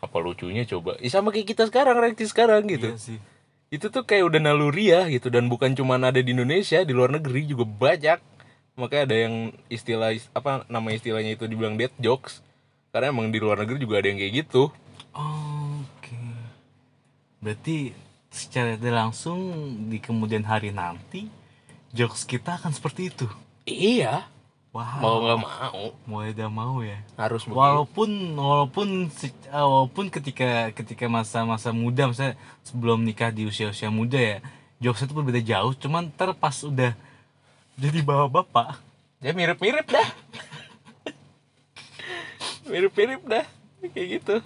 Apa 0.00 0.20
lucunya 0.20 0.68
coba? 0.68 0.96
Ya 1.00 1.08
sama 1.08 1.32
kayak 1.32 1.56
kita 1.56 1.64
sekarang 1.68 1.96
reaksi 2.00 2.28
sekarang 2.28 2.68
gitu. 2.68 2.92
Iya 2.92 3.00
sih. 3.00 3.18
Itu 3.72 3.88
tuh 3.88 4.02
kayak 4.04 4.28
udah 4.28 4.40
naluriah 4.42 5.06
gitu 5.08 5.30
dan 5.30 5.46
bukan 5.48 5.72
cuma 5.72 5.96
ada 5.96 6.20
di 6.20 6.36
Indonesia 6.36 6.84
di 6.84 6.92
luar 6.92 7.16
negeri 7.16 7.48
juga 7.48 7.64
banyak. 7.64 8.18
Makanya 8.76 9.02
ada 9.08 9.16
yang 9.16 9.34
istilah 9.68 10.12
apa 10.32 10.64
nama 10.68 10.88
istilahnya 10.92 11.36
itu 11.36 11.44
dibilang 11.48 11.76
dead 11.76 11.92
jokes. 12.00 12.44
Karena 12.90 13.14
emang 13.14 13.30
di 13.30 13.38
luar 13.38 13.62
negeri 13.62 13.78
juga 13.78 14.02
ada 14.02 14.08
yang 14.10 14.18
kayak 14.18 14.34
gitu. 14.42 14.72
Oke. 15.14 16.18
Berarti 17.38 17.94
secara 18.30 18.78
tidak 18.78 18.94
langsung 18.94 19.38
di 19.90 19.98
kemudian 19.98 20.46
hari 20.46 20.70
nanti 20.70 21.26
jokes 21.90 22.22
kita 22.22 22.56
akan 22.56 22.70
seperti 22.70 23.10
itu. 23.10 23.26
Iya. 23.66 24.26
Wow 24.70 25.02
mau 25.02 25.16
nggak 25.26 25.38
mau. 25.42 25.82
Mau 26.06 26.20
tidak 26.22 26.50
mau 26.54 26.78
ya. 26.78 27.02
Harus 27.18 27.42
begitu. 27.42 27.58
Walaupun 27.58 28.10
walaupun 28.38 28.88
eh, 29.10 29.34
walaupun 29.50 30.06
ketika 30.14 30.70
ketika 30.70 31.10
masa-masa 31.10 31.74
muda 31.74 32.06
misalnya 32.06 32.38
sebelum 32.62 33.02
nikah 33.02 33.34
di 33.34 33.50
usia-usia 33.50 33.90
muda 33.90 34.18
ya 34.18 34.38
jokesnya 34.78 35.10
itu 35.10 35.16
berbeda 35.18 35.40
jauh. 35.42 35.74
Cuman 35.74 36.14
ntar 36.14 36.30
pas 36.38 36.54
udah 36.62 36.94
jadi 37.74 37.98
bapak-bapak 38.06 38.78
ya 39.18 39.34
mirip-mirip 39.34 39.90
dah. 39.90 40.08
Mirip-mirip 42.70 43.26
dah. 43.26 43.46
Kayak 43.90 44.22
gitu. 44.22 44.36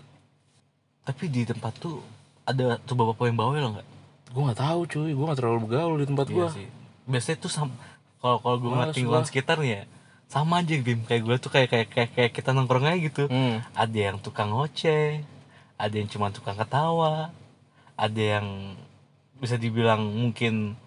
Tapi 1.05 1.25
di 1.29 1.45
tempat 1.45 1.77
tuh 1.77 2.01
ada 2.45 2.77
tuh 2.85 2.95
bapak 2.97 3.25
yang 3.29 3.39
bawel 3.41 3.65
nggak? 3.73 3.87
Gue 4.33 4.43
nggak 4.45 4.61
tahu 4.61 4.81
cuy. 4.85 5.11
Gue 5.17 5.25
nggak 5.25 5.39
terlalu 5.41 5.59
bergaul 5.69 5.97
di 6.01 6.07
tempat 6.09 6.27
Iya 6.29 6.37
gue 6.37 6.47
sih. 6.53 6.69
Biasanya 7.09 7.37
tuh 7.41 7.51
sama 7.53 7.75
kalau 8.21 8.39
kalau 8.41 8.57
gue 8.61 8.71
ngeliat 8.73 8.97
lingkungan 8.97 9.27
sekitar 9.29 9.61
nih 9.61 9.71
ya 9.81 9.83
sama 10.29 10.61
aja 10.61 10.75
bim. 10.81 11.01
Kayak 11.05 11.23
gue 11.25 11.37
tuh 11.41 11.51
kayak 11.53 11.69
kayak 11.73 11.89
kayak, 11.93 12.11
kayak 12.17 12.33
kita 12.33 12.51
nongkrong 12.53 12.89
aja 12.89 12.99
gitu. 13.01 13.25
Hmm. 13.29 13.61
ada 13.77 13.99
yang 13.99 14.17
tukang 14.21 14.53
ngoceh 14.53 15.25
ada 15.75 15.95
yang 15.95 16.09
cuma 16.09 16.31
tukang 16.31 16.55
ketawa 16.55 17.35
ada 17.99 18.23
yang 18.23 18.79
bisa 19.39 19.59
dibilang 19.59 20.03
mungkin 20.07 20.79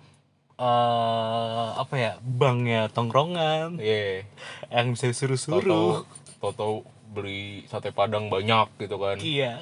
eh 0.57 1.67
apa 1.77 1.93
ya 1.95 2.11
banknya 2.21 2.89
tongkrongan. 2.89 3.77
Yeah. 3.77 4.25
yang 4.73 4.97
bisa 4.97 5.13
suruh-suruh 5.13 6.05
Toto 6.37 6.85
beli 7.13 7.65
sate 7.65 7.89
padang 7.93 8.29
banyak 8.29 8.69
gitu 8.77 8.97
kan. 8.97 9.17
Iya 9.21 9.61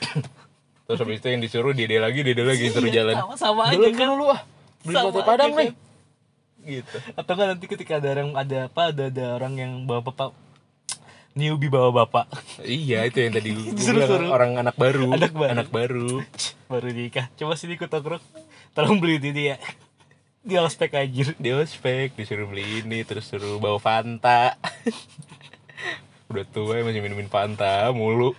terus 0.86 0.98
habis 0.98 1.18
itu 1.18 1.28
yang 1.28 1.40
disuruh 1.40 1.70
dia 1.70 1.84
dia 1.84 1.98
lagi 1.98 2.22
dia 2.22 2.32
dia 2.32 2.46
lagi 2.46 2.70
suruh 2.70 2.86
Iya, 2.86 3.02
jalan. 3.02 3.14
sama-sama 3.18 3.62
aja 3.66 3.74
Jalan 3.76 3.92
kan. 3.92 4.06
dulu 4.08 4.24
ah 4.30 4.40
beli 4.80 4.94
Sama 4.94 5.04
sate 5.04 5.16
aja 5.16 5.26
padang 5.26 5.50
kan. 5.50 5.58
nih 5.60 5.70
gitu. 6.66 6.96
Atau 7.14 7.32
kan 7.32 7.46
nanti 7.48 7.66
ketika 7.66 7.92
ada 7.96 8.08
orang 8.10 8.28
ada 8.34 8.58
apa 8.66 8.82
ada 8.90 9.04
ada 9.06 9.24
orang 9.34 9.54
yang 9.54 9.72
bawa 9.82 10.02
bapak 10.02 10.30
newbie 11.32 11.68
bawa 11.68 11.94
bapak. 11.96 12.26
Iya 12.60 13.04
itu 13.04 13.18
yang 13.20 13.32
tadi 13.32 13.50
gue 13.54 13.70
bilang 13.76 14.30
orang 14.30 14.52
anak 14.56 14.74
baru. 14.74 15.10
Anak 15.12 15.30
baru. 15.32 15.50
anak 15.52 15.68
baru. 15.68 16.08
Baru 16.66 16.88
nikah. 16.88 17.30
Coba 17.34 17.54
sini 17.54 17.74
ikut 17.74 17.86
nongkrong 17.86 18.22
tolong 18.72 18.98
beli 18.98 19.18
ini 19.20 19.52
ya 19.52 19.56
di 20.46 20.54
ospek 20.56 20.94
aja 20.94 21.34
dia 21.36 21.54
ospek 21.56 22.14
disuruh 22.14 22.46
beli 22.46 22.80
ini 22.80 23.02
terus 23.02 23.26
suruh 23.26 23.58
bawa 23.58 23.78
Fanta. 23.78 24.54
Udah 26.30 26.42
tua 26.44 26.78
ya 26.78 26.82
masih 26.82 26.98
minumin 26.98 27.26
Fanta 27.26 27.90
mulu 27.90 28.34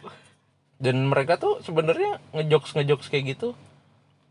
dan 0.77 1.09
mereka 1.09 1.37
tuh 1.37 1.59
sebenarnya 1.61 2.21
ngejokes 2.33 2.77
ngejokes 2.77 3.07
kayak 3.09 3.37
gitu. 3.37 3.53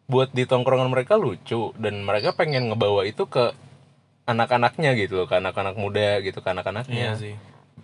Buat 0.06 0.30
di 0.30 0.46
tongkrongan 0.46 0.86
mereka 0.90 1.18
lucu. 1.18 1.74
Dan 1.74 2.06
mereka 2.06 2.30
pengen 2.32 2.70
ngebawa 2.70 3.02
itu 3.04 3.26
ke 3.26 3.50
anak-anaknya 4.24 4.94
gitu 4.94 5.22
loh. 5.22 5.26
Ke 5.26 5.42
anak-anak 5.42 5.74
muda 5.74 6.22
gitu 6.22 6.38
ke 6.38 6.48
anak-anaknya. 6.50 7.18
Sih. 7.18 7.34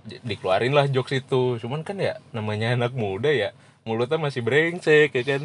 J- 0.06 0.22
dikeluarin 0.22 0.70
lah 0.70 0.86
jokes 0.86 1.14
itu. 1.14 1.58
Cuman 1.58 1.82
kan 1.82 1.98
ya 1.98 2.22
namanya 2.30 2.78
anak 2.78 2.94
muda 2.94 3.30
ya 3.30 3.50
mulutnya 3.82 4.22
masih 4.22 4.46
brengsek 4.46 5.10
ya 5.10 5.22
kan? 5.26 5.42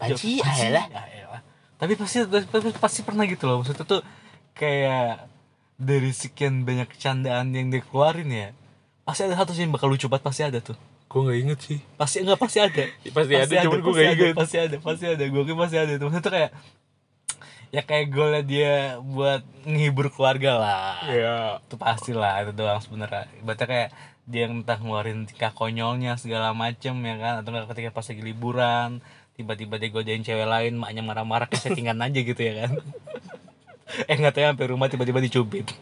Apa 0.00 0.16
sih? 0.16 0.40
Ayolah. 0.40 0.86
Ya 1.12 1.26
tapi 1.78 1.94
pasti 1.94 2.26
pasti, 2.26 2.70
pasti 2.74 3.00
pernah 3.06 3.22
gitu 3.28 3.46
loh. 3.46 3.62
Maksudnya 3.62 3.84
tuh 3.86 4.00
kayak 4.58 5.30
dari 5.78 6.10
sekian 6.10 6.66
banyak 6.66 6.90
candaan 6.98 7.54
yang 7.54 7.70
dikeluarin 7.70 8.26
ya 8.26 8.48
pasti 9.06 9.22
ada 9.22 9.38
satu 9.38 9.54
sih 9.54 9.62
yang 9.62 9.70
bakal 9.70 9.86
lucu 9.86 10.10
banget 10.10 10.26
pasti 10.26 10.42
ada 10.42 10.58
tuh 10.58 10.74
gue 11.08 11.20
nggak 11.24 11.38
inget 11.40 11.58
sih. 11.64 11.78
Pasti 11.96 12.20
enggak 12.20 12.38
pasti 12.44 12.58
ada. 12.60 12.84
Pasti, 13.16 13.32
ada 13.34 13.54
cuman 13.64 13.80
gue 13.80 13.92
pasti 13.92 14.04
nggak 14.04 14.12
ada, 14.12 14.24
inget. 14.24 14.36
pasti 14.36 14.56
ada 14.60 14.76
pasti 14.78 15.04
ada. 15.08 15.24
Gue 15.24 15.42
kira 15.48 15.56
pasti 15.56 15.76
ada. 15.80 15.92
Tuh 15.96 16.08
tuh 16.12 16.32
kayak 16.32 16.52
ya 17.68 17.82
kayak 17.84 18.06
golnya 18.08 18.42
dia 18.44 18.72
buat 19.00 19.42
menghibur 19.64 20.12
keluarga 20.12 20.50
lah. 20.60 20.92
Ya 21.08 21.34
itu 21.64 21.76
pasti 21.80 22.12
lah 22.12 22.44
itu 22.44 22.52
doang 22.52 22.80
sebenarnya. 22.84 23.26
Berarti 23.40 23.64
kayak 23.64 23.90
dia 24.28 24.40
yang 24.44 24.60
entah 24.60 24.76
ngeluarin 24.76 25.24
tingkah 25.24 25.56
konyolnya 25.56 26.20
segala 26.20 26.52
macem 26.52 26.92
ya 27.00 27.16
kan? 27.16 27.32
Atau 27.40 27.50
nggak 27.56 27.72
ketika 27.72 27.90
pas 27.96 28.04
lagi 28.04 28.22
liburan 28.22 29.00
tiba-tiba 29.38 29.78
dia 29.78 29.90
godain 29.94 30.26
cewek 30.26 30.50
lain 30.50 30.74
maknya 30.74 31.00
marah-marah 31.06 31.46
kayak 31.48 31.72
settingan 31.72 32.02
aja 32.06 32.20
gitu 32.20 32.40
ya 32.40 32.54
kan? 32.64 32.72
Eh 34.04 34.20
nggak 34.20 34.36
tahu 34.36 34.44
ya, 34.44 34.52
sampai 34.52 34.68
rumah 34.68 34.92
tiba-tiba 34.92 35.16
dicubit 35.16 35.72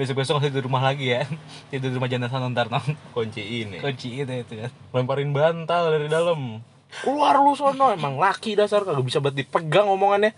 besok-besok 0.00 0.40
masih 0.40 0.56
di 0.56 0.64
rumah 0.64 0.80
lagi 0.80 1.12
ya. 1.12 1.28
Tidur 1.70 1.92
di 1.92 1.96
rumah 2.00 2.08
jenazah 2.08 2.40
ntar 2.48 2.72
nong 2.72 2.96
kunci 3.12 3.44
ini. 3.44 3.84
Kunci 3.84 4.24
itu 4.24 4.32
itu 4.32 4.54
kan. 4.56 4.72
Lemparin 4.96 5.36
bantal 5.36 5.92
dari 5.92 6.08
dalam. 6.08 6.64
Keluar 7.04 7.36
lu 7.38 7.52
sono 7.52 7.92
emang 7.92 8.16
laki 8.16 8.56
dasar 8.56 8.82
kagak 8.82 9.04
bisa 9.04 9.20
buat 9.20 9.36
dipegang 9.36 9.86
omongannya. 9.92 10.32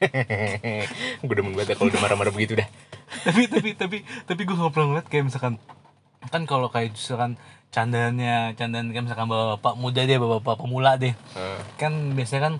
Gue 1.24 1.34
demen 1.36 1.54
banget 1.54 1.72
ya 1.72 1.74
kalau 1.78 1.92
udah 1.92 2.00
marah-marah 2.02 2.32
begitu 2.32 2.56
dah. 2.56 2.66
Tapi 3.28 3.46
tapi 3.46 3.70
tapi 3.78 3.98
tapi 4.26 4.40
gue 4.42 4.56
nggak 4.58 4.72
pernah 4.74 4.86
ngeliat 4.90 5.06
kayak 5.06 5.24
misalkan 5.30 5.54
kan 6.32 6.42
kalau 6.50 6.66
kayak 6.72 6.98
misalkan 6.98 7.38
candanya 7.70 8.56
candaan 8.58 8.90
kayak 8.90 9.06
misalkan 9.06 9.30
bapak, 9.30 9.60
bapak 9.60 9.74
muda 9.78 10.02
deh 10.02 10.18
bapak 10.18 10.38
bapak 10.42 10.56
pemula 10.58 10.98
deh. 10.98 11.14
Eh, 11.14 11.60
kan 11.78 11.92
biasanya 12.16 12.42
kan 12.50 12.54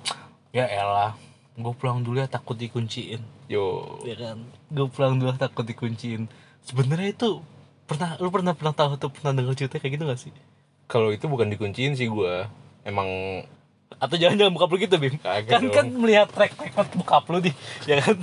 ya 0.55 0.71
elah 0.71 1.19
gue 1.55 1.73
pulang 1.79 2.03
dulu 2.03 2.19
ya 2.19 2.27
takut 2.27 2.59
dikunciin. 2.59 3.23
Yo. 3.47 3.99
Ya 4.03 4.19
kan? 4.19 4.43
Gue 4.71 4.91
pulang 4.91 5.19
dulu 5.19 5.35
takut 5.39 5.63
dikunciin. 5.63 6.27
Sebenarnya 6.67 7.15
itu 7.15 7.43
pernah 7.85 8.17
lu 8.19 8.33
pernah 8.33 8.57
pernah 8.57 8.75
tahu 8.75 8.97
tuh 8.97 9.13
pernah 9.13 9.37
dengar 9.37 9.55
cerita 9.55 9.79
kayak 9.79 10.01
gitu 10.01 10.05
gak 10.09 10.21
sih? 10.21 10.33
Kalau 10.91 11.15
itu 11.15 11.31
bukan 11.31 11.49
dikunciin 11.53 11.95
sih 11.95 12.11
gue 12.11 12.49
emang 12.83 13.09
atau 13.95 14.19
jangan-jangan 14.19 14.51
bokap 14.51 14.71
lu 14.75 14.79
gitu 14.83 14.97
bim? 14.99 15.15
Kagak 15.23 15.55
kan 15.55 15.63
dong. 15.63 15.75
kan 15.75 15.87
melihat 15.95 16.29
track 16.35 16.59
record 16.59 16.89
bokap 16.99 17.25
lu 17.31 17.39
nih 17.39 17.55
ya 17.87 18.03
kan? 18.03 18.19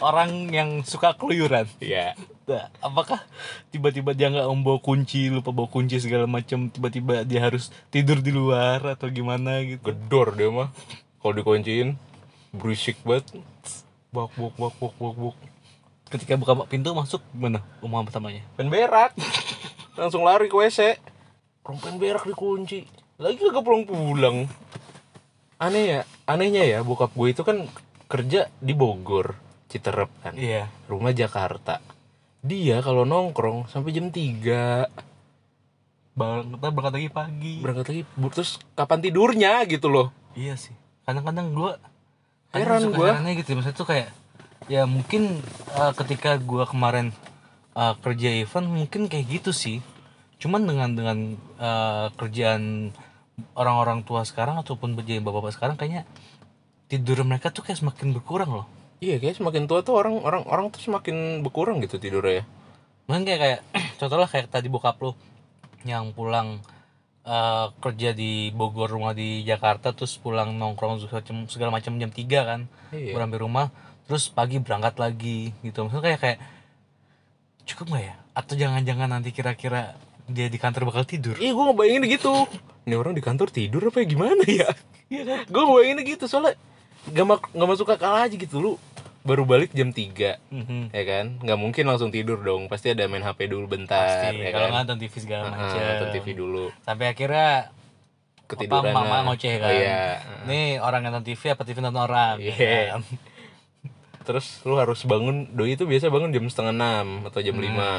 Orang 0.00 0.48
yang 0.48 0.80
suka 0.82 1.12
keluyuran. 1.12 1.68
Ya 1.78 2.16
Nah, 2.42 2.66
apakah 2.82 3.22
tiba-tiba 3.70 4.18
dia 4.18 4.26
nggak 4.26 4.50
membawa 4.50 4.82
kunci 4.82 5.30
lupa 5.30 5.54
bawa 5.54 5.70
kunci 5.70 6.02
segala 6.02 6.26
macam 6.26 6.66
tiba-tiba 6.66 7.22
dia 7.22 7.38
harus 7.38 7.70
tidur 7.94 8.18
di 8.18 8.34
luar 8.34 8.82
atau 8.98 9.06
gimana 9.14 9.62
gitu? 9.62 9.78
Gedor 9.94 10.34
dia 10.34 10.50
mah 10.50 10.68
kalau 11.22 11.38
dikunciin 11.38 11.94
berisik 12.52 13.00
banget. 13.02 13.26
Bak 14.12 14.30
bok 14.36 14.54
bak 14.60 14.72
bok 14.76 14.94
bak 14.96 15.14
bok. 15.16 15.36
Ketika 16.12 16.36
buka 16.36 16.52
pintu 16.68 16.92
masuk 16.92 17.24
gimana 17.32 17.64
omongan 17.80 18.12
pertamanya? 18.12 18.42
Pengen 18.54 18.68
berak. 18.68 19.16
Langsung 19.98 20.24
lari 20.24 20.52
ke 20.52 20.56
WC 20.56 21.00
orang 21.62 21.78
pengen 21.78 21.98
berak 21.98 22.24
dikunci. 22.28 22.84
Lagi 23.16 23.38
kagak 23.40 23.64
pulang 23.64 23.84
pulang. 23.88 24.36
Aneh 25.62 25.84
ya 25.88 26.00
anehnya 26.26 26.66
ya 26.66 26.78
bokap 26.82 27.14
gue 27.14 27.32
itu 27.32 27.42
kan 27.46 27.64
kerja 28.10 28.50
di 28.60 28.74
Bogor 28.76 29.38
Citerep 29.70 30.10
kan. 30.20 30.34
Iya. 30.36 30.68
Rumah 30.90 31.14
Jakarta. 31.16 31.80
Dia 32.42 32.82
kalau 32.82 33.06
nongkrong 33.06 33.70
sampai 33.70 33.94
jam 33.94 34.10
3 34.10 35.12
Bang, 36.12 36.44
kita 36.52 36.68
berangkat 36.68 36.94
lagi 37.00 37.08
pagi. 37.08 37.54
Berangkat 37.64 37.86
lagi 37.88 38.02
terus 38.36 38.60
kapan 38.76 39.00
tidurnya 39.00 39.64
gitu 39.64 39.88
loh. 39.88 40.12
Iya 40.36 40.60
sih. 40.60 40.76
Kadang-kadang 41.08 41.56
gue 41.56 41.72
Heran 42.52 42.92
gua. 42.92 43.16
herannya 43.16 43.32
gitu. 43.40 43.56
Maksudnya 43.56 43.76
tuh 43.76 43.88
kayak 43.88 44.08
ya 44.70 44.86
mungkin 44.86 45.42
uh, 45.74 45.92
ketika 45.96 46.38
gue 46.38 46.64
kemarin 46.68 47.10
uh, 47.74 47.96
kerja 47.98 48.30
event 48.44 48.68
mungkin 48.68 49.08
kayak 49.08 49.40
gitu 49.40 49.50
sih. 49.50 49.80
Cuman 50.36 50.68
dengan 50.68 50.92
dengan 50.92 51.18
uh, 51.56 52.12
kerjaan 52.14 52.92
orang-orang 53.56 54.04
tua 54.04 54.22
sekarang 54.28 54.60
ataupun 54.60 54.92
kerjaan 55.00 55.24
bapak-bapak 55.24 55.56
sekarang 55.56 55.76
kayaknya 55.80 56.04
tidur 56.92 57.24
mereka 57.24 57.48
tuh 57.48 57.64
kayak 57.64 57.80
semakin 57.80 58.12
berkurang 58.12 58.52
loh. 58.52 58.66
Iya 59.00 59.18
kayak 59.18 59.40
semakin 59.40 59.64
tua 59.66 59.80
tuh 59.82 59.96
orang 59.96 60.20
orang 60.20 60.44
orang 60.46 60.66
tuh 60.68 60.78
semakin 60.78 61.40
berkurang 61.40 61.80
gitu 61.80 61.96
tidurnya 61.96 62.42
ya. 62.42 62.44
Mungkin 63.08 63.24
kayak 63.24 63.40
kayak 63.40 63.60
contoh 63.98 64.18
lah 64.20 64.28
kayak 64.28 64.46
tadi 64.52 64.68
bokap 64.68 65.00
lo 65.00 65.16
yang 65.82 66.12
pulang 66.14 66.62
eh, 67.26 67.66
kerja 67.78 68.10
di 68.14 68.50
Bogor 68.54 68.90
rumah 68.90 69.14
di 69.14 69.42
Jakarta 69.46 69.94
terus 69.94 70.18
pulang 70.18 70.54
nongkrong 70.58 71.02
segala 71.48 71.70
macam 71.70 71.96
jam 71.98 72.10
3 72.10 72.48
kan. 72.48 72.60
Iya. 72.92 73.16
sampai 73.16 73.40
rumah 73.40 73.66
terus 74.04 74.28
pagi 74.28 74.60
berangkat 74.60 75.00
lagi 75.00 75.54
gitu. 75.64 75.86
Maksudnya 75.86 76.04
kayak 76.04 76.20
kayak 76.20 76.38
cukup 77.64 77.86
nggak 77.94 78.04
ya? 78.04 78.14
Atau 78.32 78.54
jangan-jangan 78.58 79.08
nanti 79.08 79.30
kira-kira 79.30 79.96
dia 80.28 80.46
di 80.46 80.58
kantor 80.58 80.92
bakal 80.92 81.04
tidur? 81.08 81.36
Iya 81.38 81.52
gue 81.54 81.64
ngebayangin 81.72 82.04
gitu. 82.10 82.32
Ini 82.84 82.94
orang 82.98 83.14
di 83.14 83.22
kantor 83.22 83.48
tidur 83.50 83.82
apa 83.88 84.02
ya? 84.02 84.06
Gimana 84.06 84.42
ya? 84.44 84.68
Iya 85.12 85.22
kan? 85.28 85.40
Gue 85.48 85.62
ngebayangin 85.62 85.98
gitu 86.08 86.24
soalnya 86.28 86.58
gak, 87.10 87.26
mak 87.26 87.42
gak 87.50 87.68
masuk 87.68 87.88
akal 87.90 88.14
aja 88.14 88.30
gitu 88.30 88.56
lu 88.62 88.72
baru 89.22 89.42
balik 89.44 89.70
jam 89.70 89.88
3 89.88 90.38
Mhm. 90.50 90.90
ya 90.90 91.02
kan? 91.04 91.26
Nggak 91.38 91.58
mungkin 91.58 91.84
langsung 91.86 92.10
tidur 92.10 92.38
dong 92.38 92.66
pasti 92.66 92.90
ada 92.90 93.06
main 93.06 93.20
hp 93.20 93.38
dulu 93.44 93.66
bentar 93.68 94.02
pasti 94.26 94.36
ya 94.36 94.50
kalau 94.50 94.68
kan? 94.68 94.82
nonton 94.82 94.96
TV 94.98 95.14
segala 95.16 95.42
macam 95.48 95.78
nonton 95.78 96.08
tv 96.10 96.26
dulu. 96.32 96.64
Sampai 96.80 97.06
akhirnya 97.08 97.70
ketiduran 98.44 98.90
Apa, 98.90 98.98
mama 98.98 99.16
ngoceh 99.24 99.54
kan? 99.56 99.64
Oh, 99.64 99.72
iya. 99.72 100.02
Nih 100.44 100.76
orang 100.76 101.00
nonton 101.02 101.24
TV 101.24 101.42
apa 101.48 101.62
TV 101.62 101.78
nonton 101.78 102.02
orang? 102.02 102.36
Iya. 102.38 102.98
kan? 102.98 103.02
terus 104.22 104.62
lu 104.62 104.78
harus 104.78 105.02
bangun 105.02 105.50
doi 105.50 105.74
itu 105.74 105.82
biasa 105.82 106.06
bangun 106.06 106.30
jam 106.30 106.46
setengah 106.46 106.70
enam 106.70 107.26
atau 107.26 107.42
jam 107.42 107.54
Hmm. 107.54 107.64
lima. 107.64 107.90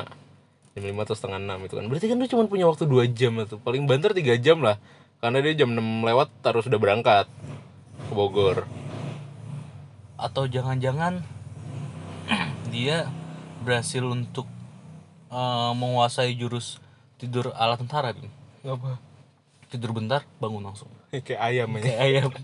Jam 0.72 0.84
lima 0.86 1.04
atau 1.04 1.14
setengah 1.14 1.36
enam 1.38 1.60
itu 1.62 1.76
kan. 1.76 1.84
Berarti 1.84 2.08
kan 2.08 2.16
lu 2.16 2.26
cuma 2.26 2.48
punya 2.48 2.64
waktu 2.64 2.84
dua 2.84 3.04
jam 3.06 3.36
atau 3.38 3.60
paling 3.60 3.84
banter 3.84 4.12
tiga 4.14 4.36
jam 4.36 4.60
lah. 4.60 4.80
Karena 5.20 5.40
dia 5.40 5.56
jam 5.58 5.72
6 5.72 5.80
lewat 6.04 6.36
harus 6.44 6.64
udah 6.66 6.76
berangkat 6.76 7.26
ke 8.04 8.14
Bogor 8.14 8.68
atau 10.24 10.48
jangan-jangan 10.48 11.20
dia 12.74 13.12
berhasil 13.62 14.04
untuk 14.08 14.48
eh, 15.28 15.72
menguasai 15.76 16.32
jurus 16.40 16.80
tidur 17.20 17.52
ala 17.56 17.76
tentara 17.76 18.16
Bim. 18.16 18.32
ngapa 18.64 19.00
tidur 19.68 19.90
bentar 19.92 20.22
bangun 20.38 20.64
langsung. 20.70 20.88
Kayak 21.26 21.42
ayam 21.42 21.70
aja 21.76 21.84
kayak 21.84 22.00
ayam. 22.00 22.32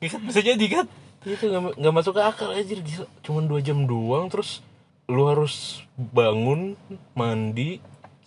Ya 0.00 0.08
kan 0.12 0.20
bisa 0.28 0.40
jadi 0.44 0.66
kan? 0.68 0.86
Itu 1.24 1.44
nggak 1.76 1.94
masuk 1.94 2.16
ke 2.16 2.22
akal 2.24 2.52
aja 2.52 2.72
gila. 2.76 3.08
Cuman 3.24 3.44
dua 3.48 3.60
jam 3.60 3.84
doang 3.84 4.28
terus 4.32 4.64
lu 5.10 5.26
harus 5.26 5.82
bangun 5.96 6.78
mandi 7.12 7.80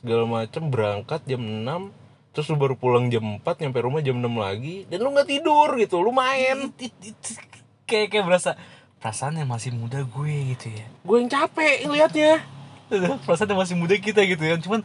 segala 0.03 0.27
macem 0.27 0.67
berangkat 0.67 1.23
jam 1.23 1.39
6 1.39 2.35
terus 2.35 2.49
lu 2.51 2.57
baru 2.59 2.75
pulang 2.75 3.07
jam 3.07 3.23
4 3.39 3.45
nyampe 3.63 3.79
rumah 3.79 4.01
jam 4.03 4.19
6 4.19 4.27
lagi 4.35 4.83
dan 4.91 4.99
lu 4.99 5.13
nggak 5.13 5.29
tidur 5.29 5.69
gitu. 5.79 6.01
Lu 6.01 6.11
main. 6.11 6.73
It- 6.75 6.91
it- 7.05 7.21
it- 7.23 7.53
kayak 7.87 8.09
kayak 8.11 8.25
berasa 8.25 8.57
perasaan 9.03 9.35
yang 9.35 9.51
masih 9.51 9.75
muda 9.75 9.99
gue 9.99 10.31
gitu 10.55 10.71
ya. 10.71 10.87
Gue 11.03 11.19
yang 11.19 11.27
capek 11.27 11.83
ngeliatnya. 11.83 12.39
Perasaan 13.27 13.51
yang 13.51 13.59
masih 13.59 13.75
muda 13.75 13.99
kita 13.99 14.23
gitu 14.23 14.39
kan 14.39 14.59
cuman 14.63 14.81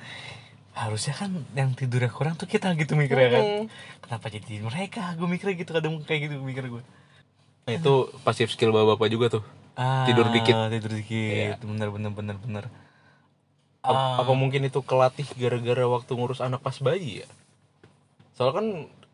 harusnya 0.75 1.15
kan 1.15 1.31
yang 1.55 1.71
tidurnya 1.79 2.11
kurang 2.11 2.35
tuh 2.35 2.51
kita 2.51 2.75
gitu 2.75 2.99
mikirnya 2.99 3.31
kan. 3.31 3.45
Mm. 3.47 3.65
kenapa 4.03 4.27
jadi 4.27 4.59
mereka? 4.59 5.15
Gue 5.15 5.31
mikirnya 5.31 5.55
gitu 5.55 5.71
kadang 5.71 6.03
kayak 6.03 6.21
gitu 6.27 6.35
mikir 6.43 6.67
gue. 6.67 6.83
Nah 7.71 7.73
itu 7.79 8.11
pasif 8.27 8.51
skill 8.51 8.75
bapak-bapak 8.75 9.07
juga 9.07 9.27
tuh. 9.39 9.45
Ah, 9.79 10.03
Tidur 10.11 10.35
dikit. 10.35 10.51
tidur 10.75 10.99
dikit. 10.99 11.63
Bener 11.63 11.95
bener 11.95 12.11
bener 12.11 12.37
bener. 12.43 12.65
Ap- 13.87 14.27
apa 14.27 14.33
mungkin 14.35 14.67
itu 14.67 14.83
kelatih 14.83 15.31
gara-gara 15.39 15.87
waktu 15.87 16.11
ngurus 16.11 16.43
anak 16.43 16.59
pas 16.59 16.75
bayi 16.83 17.23
ya? 17.23 17.29
Soalnya 18.35 18.55
kan 18.59 18.67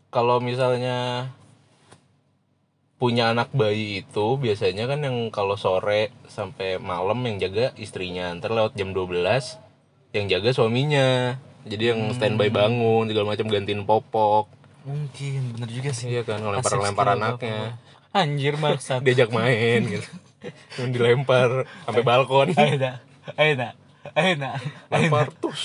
kalau 0.09 0.40
misalnya 0.40 1.29
punya 2.95 3.35
anak 3.35 3.51
bayi 3.51 4.01
itu 4.01 4.39
biasanya 4.39 4.87
kan 4.87 5.03
yang 5.03 5.29
kalau 5.29 5.59
sore 5.59 6.15
sampai 6.31 6.79
malam 6.79 7.19
yang 7.27 7.37
jaga 7.43 7.75
istrinya 7.75 8.31
ntar 8.39 8.55
lewat 8.55 8.79
jam 8.79 8.95
12 8.95 9.19
yang 10.15 10.27
jaga 10.31 10.51
suaminya 10.55 11.37
jadi 11.67 11.97
yang 11.97 12.15
standby 12.15 12.49
bangun 12.49 13.11
segala 13.11 13.35
macam 13.35 13.47
gantiin 13.51 13.83
popok 13.83 14.47
Mungkin 14.85 15.57
bener 15.57 15.69
juga 15.73 15.91
sih. 15.97 16.13
iya 16.13 16.29
kan 16.29 16.45
ngelempar 16.45 16.77
Pasif 16.77 16.85
lempar 16.85 17.07
skill 17.09 17.17
anaknya 17.17 17.57
bapak. 17.73 18.15
Anjir 18.15 18.55
maksud. 18.61 19.01
diajak 19.09 19.31
main 19.33 19.81
gitu 19.89 20.11
yang 20.79 20.91
dilempar 20.93 21.65
sampai 21.89 22.05
balkon 22.05 22.53
Ayo 22.53 22.77
dah. 22.77 22.97
Ayo 23.35 23.53
dah. 23.57 23.73
Ayo 24.13 24.33
dah. 24.37 24.55
Lempar 24.93 25.33
tus 25.35 25.63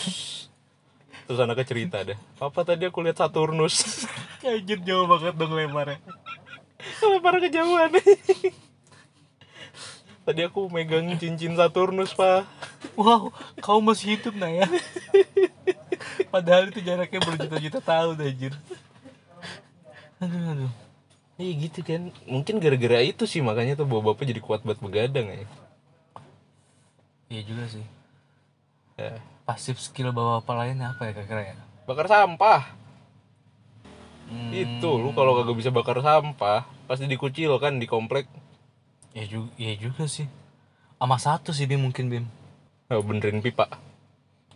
terus 1.30 1.38
anaknya 1.38 1.62
cerita 1.62 2.02
dah 2.02 2.18
papa 2.42 2.65
tadi 2.65 2.89
aku 2.89 3.06
lihat 3.06 3.22
Saturnus 3.22 4.08
Anjir 4.42 4.82
jauh 4.82 5.06
banget 5.06 5.38
dong 5.38 5.54
lemparnya. 5.54 6.02
Lempar 7.04 7.36
kejauhan 7.44 7.92
tadi 10.26 10.42
aku 10.46 10.70
megang 10.70 11.18
cincin 11.18 11.58
Saturnus 11.58 12.13
pak 12.13 12.46
Wow, 13.00 13.32
kau 13.63 13.80
masih 13.80 14.20
hidup 14.20 14.36
nah 14.36 14.52
ya. 14.52 14.68
Padahal 16.34 16.68
itu 16.68 16.84
jaraknya 16.84 17.24
berjuta-juta 17.24 17.80
tahun 17.80 18.20
anjir. 18.20 18.54
Aduh, 20.20 20.44
aduh. 20.52 20.72
Iya 21.39 21.52
gitu 21.56 21.80
kan 21.88 22.12
Mungkin 22.28 22.60
gara-gara 22.60 23.00
itu 23.00 23.24
sih 23.24 23.39
makanya 23.39 23.80
tuh 23.80 23.88
bapak-bapak 23.88 24.28
jadi 24.28 24.44
kuat 24.44 24.68
buat 24.68 24.76
begadang 24.84 25.32
ya 25.32 25.48
Iya 27.32 27.42
juga 27.48 27.63
sih. 27.72 27.86
Ya. 29.00 29.24
Pasif 29.48 29.80
skill 29.80 30.12
bapak-bapak 30.12 30.56
lainnya 30.60 30.92
apa 30.92 31.08
ya 31.08 31.12
kira-kira 31.15 31.56
ya? 31.56 31.58
Bakar 31.88 32.12
sampah 32.12 32.79
Hmm, 34.30 34.54
Itu 34.54 34.89
lu 34.96 35.10
kalau 35.12 35.34
kagak 35.36 35.58
bisa 35.58 35.70
bakar 35.70 35.98
sampah 36.00 36.63
Pasti 36.86 37.06
dikucilkan 37.06 37.78
di 37.78 37.86
komplek 37.86 38.30
Ya 39.10 39.26
juga, 39.26 39.50
ya 39.58 39.74
juga 39.74 40.06
sih. 40.06 40.30
Sama 40.96 41.18
satu 41.18 41.50
sih 41.50 41.65
Bim 41.65 41.82
mungkin 41.82 42.08
Bim. 42.08 42.26
oh, 42.88 43.02
Benerin 43.02 43.42
pipa 43.42 43.65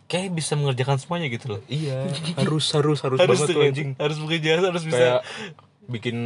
Kayak 0.04 0.30
bisa 0.32 0.54
mengerjakan 0.54 1.00
semuanya 1.00 1.26
gitu 1.26 1.58
loh. 1.58 1.60
Iya 1.66 2.06
harus 2.38 2.70
harus 2.70 3.02
harus, 3.02 3.18
Harus 3.18 3.38
banget 3.40 3.48
tuh 3.50 3.58
kan, 3.58 3.68
anjing 3.72 3.90
Harus 3.96 4.16
bekerja, 4.20 4.50
harus 4.62 4.84
bisa. 4.84 4.94
Kayak 4.94 5.20
bikin 5.84 6.16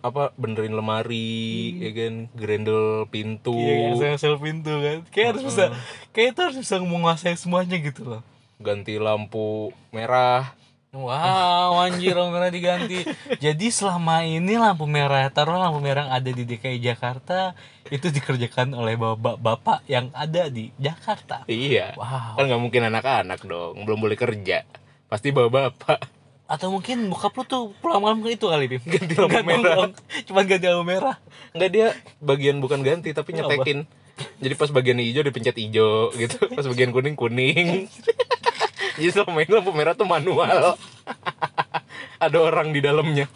apa 0.00 0.32
benerin 0.36 0.72
lemari 0.72 1.76
ya 1.76 1.90
kan 1.92 2.14
grendel 2.32 3.04
pintu 3.08 3.52
Iya, 3.52 3.92
kayak 3.98 4.16
sel 4.16 4.36
pintu 4.38 4.72
kan. 4.78 4.98
Kayak 5.10 5.26
harus 5.36 5.42
bisa, 5.44 5.64
kayak 6.12 6.32
itu 6.32 6.40
harus 6.40 6.56
bisa 6.56 6.74
menguasai 6.78 7.36
semuanya 7.36 7.76
gitu 7.76 8.06
loh. 8.06 8.22
ganti 8.56 8.94
lampu 8.96 9.68
merah 9.90 10.54
Wow, 10.92 11.88
anjir 11.88 12.12
lampu 12.12 12.36
merah 12.36 12.52
diganti. 12.52 13.00
Jadi 13.40 13.72
selama 13.72 14.28
ini 14.28 14.60
lampu 14.60 14.84
merah, 14.84 15.24
taruh 15.32 15.56
lampu 15.56 15.80
merah 15.80 16.04
yang 16.04 16.12
ada 16.20 16.30
di 16.36 16.44
DKI 16.44 16.84
Jakarta 16.84 17.56
itu 17.88 18.12
dikerjakan 18.12 18.76
oleh 18.76 19.00
bapak-bapak 19.00 19.88
yang 19.88 20.12
ada 20.12 20.52
di 20.52 20.68
Jakarta. 20.76 21.48
iya 21.48 21.96
Wow. 21.96 22.36
kan 22.36 22.44
nggak 22.44 22.60
mungkin 22.60 22.82
anak-anak 22.92 23.40
dong 23.40 23.88
belum 23.88 24.04
boleh 24.04 24.20
kerja 24.20 24.68
pasti 25.08 25.32
bapak-bapak 25.32 26.04
Atau 26.44 26.68
mungkin 26.68 27.08
bokap 27.08 27.40
lu 27.40 27.44
tuh 27.48 27.64
pulang 27.80 28.04
malam 28.04 28.20
ke 28.20 28.36
itu 28.36 28.44
kali, 28.44 28.68
Bim. 28.68 28.84
Ganti 28.84 29.16
lampu 29.16 29.40
merah. 29.40 29.88
dong, 29.88 29.92
Cuman 30.28 30.44
ganti 30.44 30.66
lampu 30.68 30.84
merah. 30.84 31.16
Enggak 31.56 31.70
dia 31.72 31.86
bagian 32.20 32.60
bukan 32.60 32.84
ganti 32.84 33.16
tapi 33.16 33.32
nyetekin. 33.32 33.88
Jadi 34.44 34.54
pas 34.60 34.68
bagian 34.68 35.00
hijau 35.00 35.24
dipencet 35.24 35.56
hijau 35.56 36.12
gitu, 36.20 36.36
pas 36.52 36.68
bagian 36.68 36.92
kuning 36.92 37.16
kuning. 37.16 37.88
Jadi 38.96 39.08
selama 39.08 39.40
ini 39.40 39.52
lampu 39.52 39.72
merah 39.72 39.94
tuh 39.96 40.08
manual. 40.08 40.76
Ada 42.24 42.38
orang 42.38 42.70
di 42.70 42.80
dalamnya. 42.84 43.26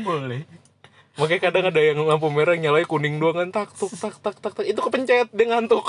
Boleh. 0.00 0.46
Makanya 1.20 1.52
kadang 1.52 1.68
ada 1.68 1.80
yang 1.84 2.00
lampu 2.00 2.32
merah 2.32 2.56
nyalain 2.56 2.88
kuning 2.88 3.20
doang 3.20 3.36
kan 3.36 3.48
tak 3.52 3.76
tuk 3.76 3.92
tak 3.92 4.16
tak 4.24 4.40
tak 4.40 4.52
tak 4.56 4.64
itu 4.64 4.80
kepencet 4.80 5.28
dia 5.36 5.46
ngantuk. 5.52 5.84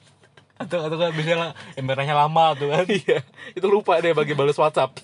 Atau 0.62 0.78
atau 0.86 0.98
kan 0.98 1.10
misalnya 1.14 1.54
eh, 1.74 1.82
merahnya 1.82 2.14
lama 2.14 2.54
tuh 2.54 2.70
kan. 2.70 2.86
Iya, 3.02 3.26
itu 3.58 3.66
lupa 3.66 3.98
deh 3.98 4.14
bagi 4.14 4.38
balas 4.38 4.54
WhatsApp. 4.54 5.02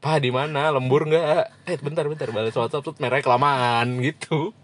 Pak 0.00 0.16
di 0.24 0.32
mana? 0.32 0.72
Lembur 0.72 1.04
nggak? 1.04 1.68
Eh 1.68 1.76
bentar 1.80 2.08
bentar 2.08 2.32
balas 2.32 2.56
WhatsApp 2.56 2.84
tuh 2.88 2.96
merahnya 2.96 3.24
kelamaan 3.24 4.00
gitu. 4.00 4.56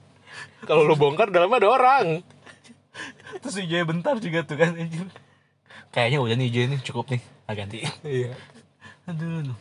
Kalau 0.64 0.88
lu 0.88 0.96
bongkar 0.96 1.28
dalamnya 1.28 1.64
ada 1.64 1.68
orang. 1.68 2.06
Terus 3.44 3.56
hijaunya 3.60 3.84
bentar 3.84 4.16
juga 4.16 4.48
tuh 4.48 4.56
kan 4.56 4.72
anjir. 4.80 5.12
Kayaknya 5.94 6.18
udah 6.18 6.34
nih 6.34 6.46
hijau 6.50 6.62
ini 6.66 6.76
cukup 6.82 7.06
nih. 7.14 7.22
Ah, 7.46 7.54
ganti. 7.54 7.78
Iya. 8.02 8.34
Aduh. 9.06 9.54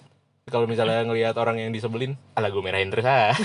Kalau 0.50 0.66
misalnya 0.66 1.06
ngelihat 1.06 1.38
orang 1.38 1.62
yang 1.62 1.70
disebelin, 1.70 2.18
alah 2.34 2.50
gue 2.50 2.60
merahin 2.60 2.90
terus 2.90 3.06
ah. 3.06 3.32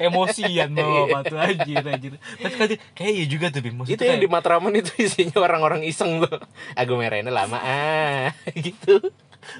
Emosian 0.00 0.70
bapak 0.70 1.22
tuh 1.28 1.38
anjir 1.42 1.82
anjir. 1.82 2.12
Tapi 2.38 2.54
kan 2.54 2.68
kayak 2.94 3.12
iya 3.12 3.24
juga 3.26 3.46
tuh 3.50 3.60
Bim. 3.60 3.74
Itu 3.84 3.98
yang 4.00 4.16
kayak- 4.16 4.22
di 4.22 4.28
Matraman 4.30 4.72
itu 4.78 4.92
isinya 5.02 5.42
orang-orang 5.42 5.82
iseng 5.82 6.22
tuh. 6.22 6.38
Ah 6.78 6.86
gue 6.86 6.94
merahinnya 6.94 7.34
lama 7.34 7.58
ah. 7.58 8.30
gitu. 8.64 9.02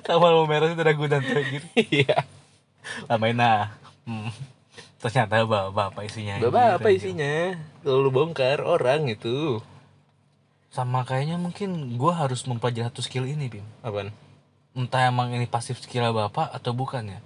sama 0.06 0.30
lampu 0.30 0.46
merah 0.46 0.70
itu 0.70 0.80
ragunan 0.80 1.18
tuh 1.18 1.34
anjir. 1.34 1.62
Iya. 1.74 2.24
Lamain 3.10 3.34
nah. 3.34 3.74
Hmm. 4.06 4.30
Ternyata 5.02 5.44
bapak 5.44 6.06
isinya. 6.06 6.38
anjir, 6.38 6.46
Bapak 6.46 6.68
apa 6.78 6.88
isinya? 6.94 7.58
Kalau 7.82 7.98
lu 8.06 8.14
bongkar 8.14 8.62
orang 8.62 9.10
itu. 9.10 9.58
Sama 10.70 11.02
kayaknya 11.02 11.36
mungkin 11.36 11.98
gua 11.98 12.14
harus 12.14 12.46
mempelajari 12.46 12.86
satu 12.88 13.02
skill 13.02 13.26
ini 13.26 13.50
Bim. 13.50 13.66
Apaan? 13.82 14.14
Entah 14.72 15.10
emang 15.10 15.34
ini 15.34 15.50
pasif 15.50 15.82
skill 15.82 16.14
bapak 16.14 16.54
atau 16.54 16.70
bukan 16.70 17.10
ya. 17.10 17.20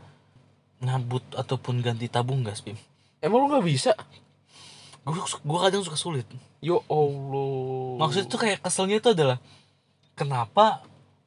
Ngabut 0.80 1.24
ataupun 1.36 1.84
ganti 1.84 2.08
tabung 2.08 2.40
gas 2.40 2.64
Bim. 2.64 2.76
Emang 3.20 3.44
lu 3.44 3.52
nggak 3.52 3.64
bisa? 3.64 3.92
Gua, 5.04 5.20
gua 5.44 5.58
kadang 5.68 5.84
suka 5.84 6.00
sulit. 6.00 6.24
Yo 6.64 6.80
Allah. 6.88 8.00
Maksudnya 8.00 8.26
tuh 8.32 8.40
kayak 8.40 8.64
keselnya 8.64 8.96
itu 8.96 9.12
adalah 9.12 9.36
kenapa 10.16 10.80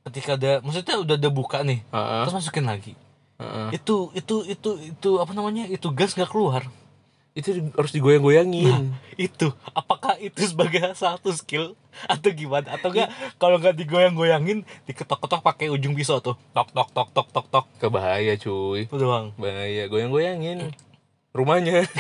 ketika 0.08 0.40
ada 0.40 0.64
maksudnya 0.64 0.96
udah 1.04 1.16
ada 1.20 1.30
buka 1.30 1.62
nih 1.68 1.84
Heeh. 1.84 2.22
terus 2.24 2.36
masukin 2.40 2.66
lagi 2.66 2.94
heeh. 3.38 3.76
itu 3.76 4.10
itu 4.16 4.36
itu 4.48 4.70
itu 4.80 5.10
apa 5.20 5.32
namanya 5.36 5.68
itu 5.68 5.92
gas 5.92 6.16
nggak 6.16 6.32
keluar 6.32 6.64
Itu 7.38 7.54
harus 7.78 7.94
digoyang-goyangin. 7.94 8.98
itu 9.14 9.54
apakah 9.74 10.18
itu 10.18 10.42
sebagai 10.42 10.82
satu 10.98 11.30
skill 11.30 11.78
atau 12.06 12.30
gimana 12.30 12.74
atau 12.74 12.90
enggak 12.90 13.10
kalau 13.38 13.58
nggak 13.58 13.78
digoyang-goyangin 13.78 14.62
diketok-ketok 14.86 15.42
pakai 15.42 15.70
ujung 15.70 15.94
pisau 15.94 16.18
tuh 16.18 16.34
tok 16.54 16.70
tok 16.74 16.90
tok 16.94 17.10
tok 17.14 17.28
tok 17.30 17.48
tok 17.50 17.66
Kebahaya 17.78 18.34
cuy. 18.38 18.86
itu 18.86 18.96
doang 18.98 19.34
Bahaya. 19.38 19.86
Goyang-goyangin. 19.86 20.74
Rumahnya. 21.34 21.86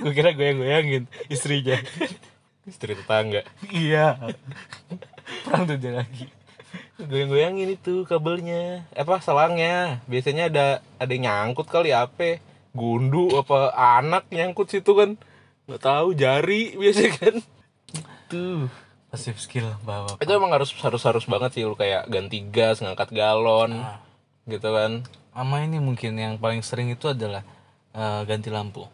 gue 0.00 0.12
kira 0.12 0.32
goyang-goyangin 0.32 1.08
istrinya 1.28 1.76
Istri 2.68 2.92
tetangga. 2.92 3.40
iya 3.72 4.20
perang 5.44 5.64
tuh 5.64 5.80
dia 5.80 6.04
lagi 6.04 6.28
Goyang-goyangin 6.98 7.78
itu 7.78 8.02
kabelnya. 8.04 8.82
Apa 8.92 9.22
selangnya? 9.22 10.02
Biasanya 10.10 10.50
ada 10.50 10.66
ada 10.98 11.10
yang 11.14 11.30
nyangkut 11.30 11.70
kali 11.70 11.94
apa? 11.94 12.42
Gundu 12.78 13.34
apa 13.34 13.74
anak 13.74 14.30
nyangkut 14.30 14.70
situ 14.70 14.94
kan? 14.94 15.18
Nggak 15.66 15.82
tahu 15.82 16.14
jari 16.14 16.78
biasa 16.78 17.02
kan. 17.12 17.34
tuh 18.28 18.68
pasif 19.08 19.40
skill 19.40 19.72
bawa 19.82 20.20
Itu 20.20 20.30
emang 20.30 20.52
harus 20.52 20.68
harus 20.78 21.00
harus 21.00 21.24
banget 21.24 21.56
sih 21.56 21.64
lu 21.64 21.74
kayak 21.74 22.06
ganti 22.06 22.44
gas, 22.46 22.78
ngangkat 22.78 23.08
galon 23.10 23.72
Ah. 23.82 23.98
gitu 24.46 24.68
kan. 24.68 25.02
sama 25.32 25.62
ini 25.62 25.78
mungkin 25.78 26.18
yang 26.18 26.34
paling 26.36 26.60
sering 26.60 26.90
itu 26.90 27.08
adalah 27.08 27.40
eh, 27.90 28.20
ganti 28.24 28.50
lampu 28.50 28.84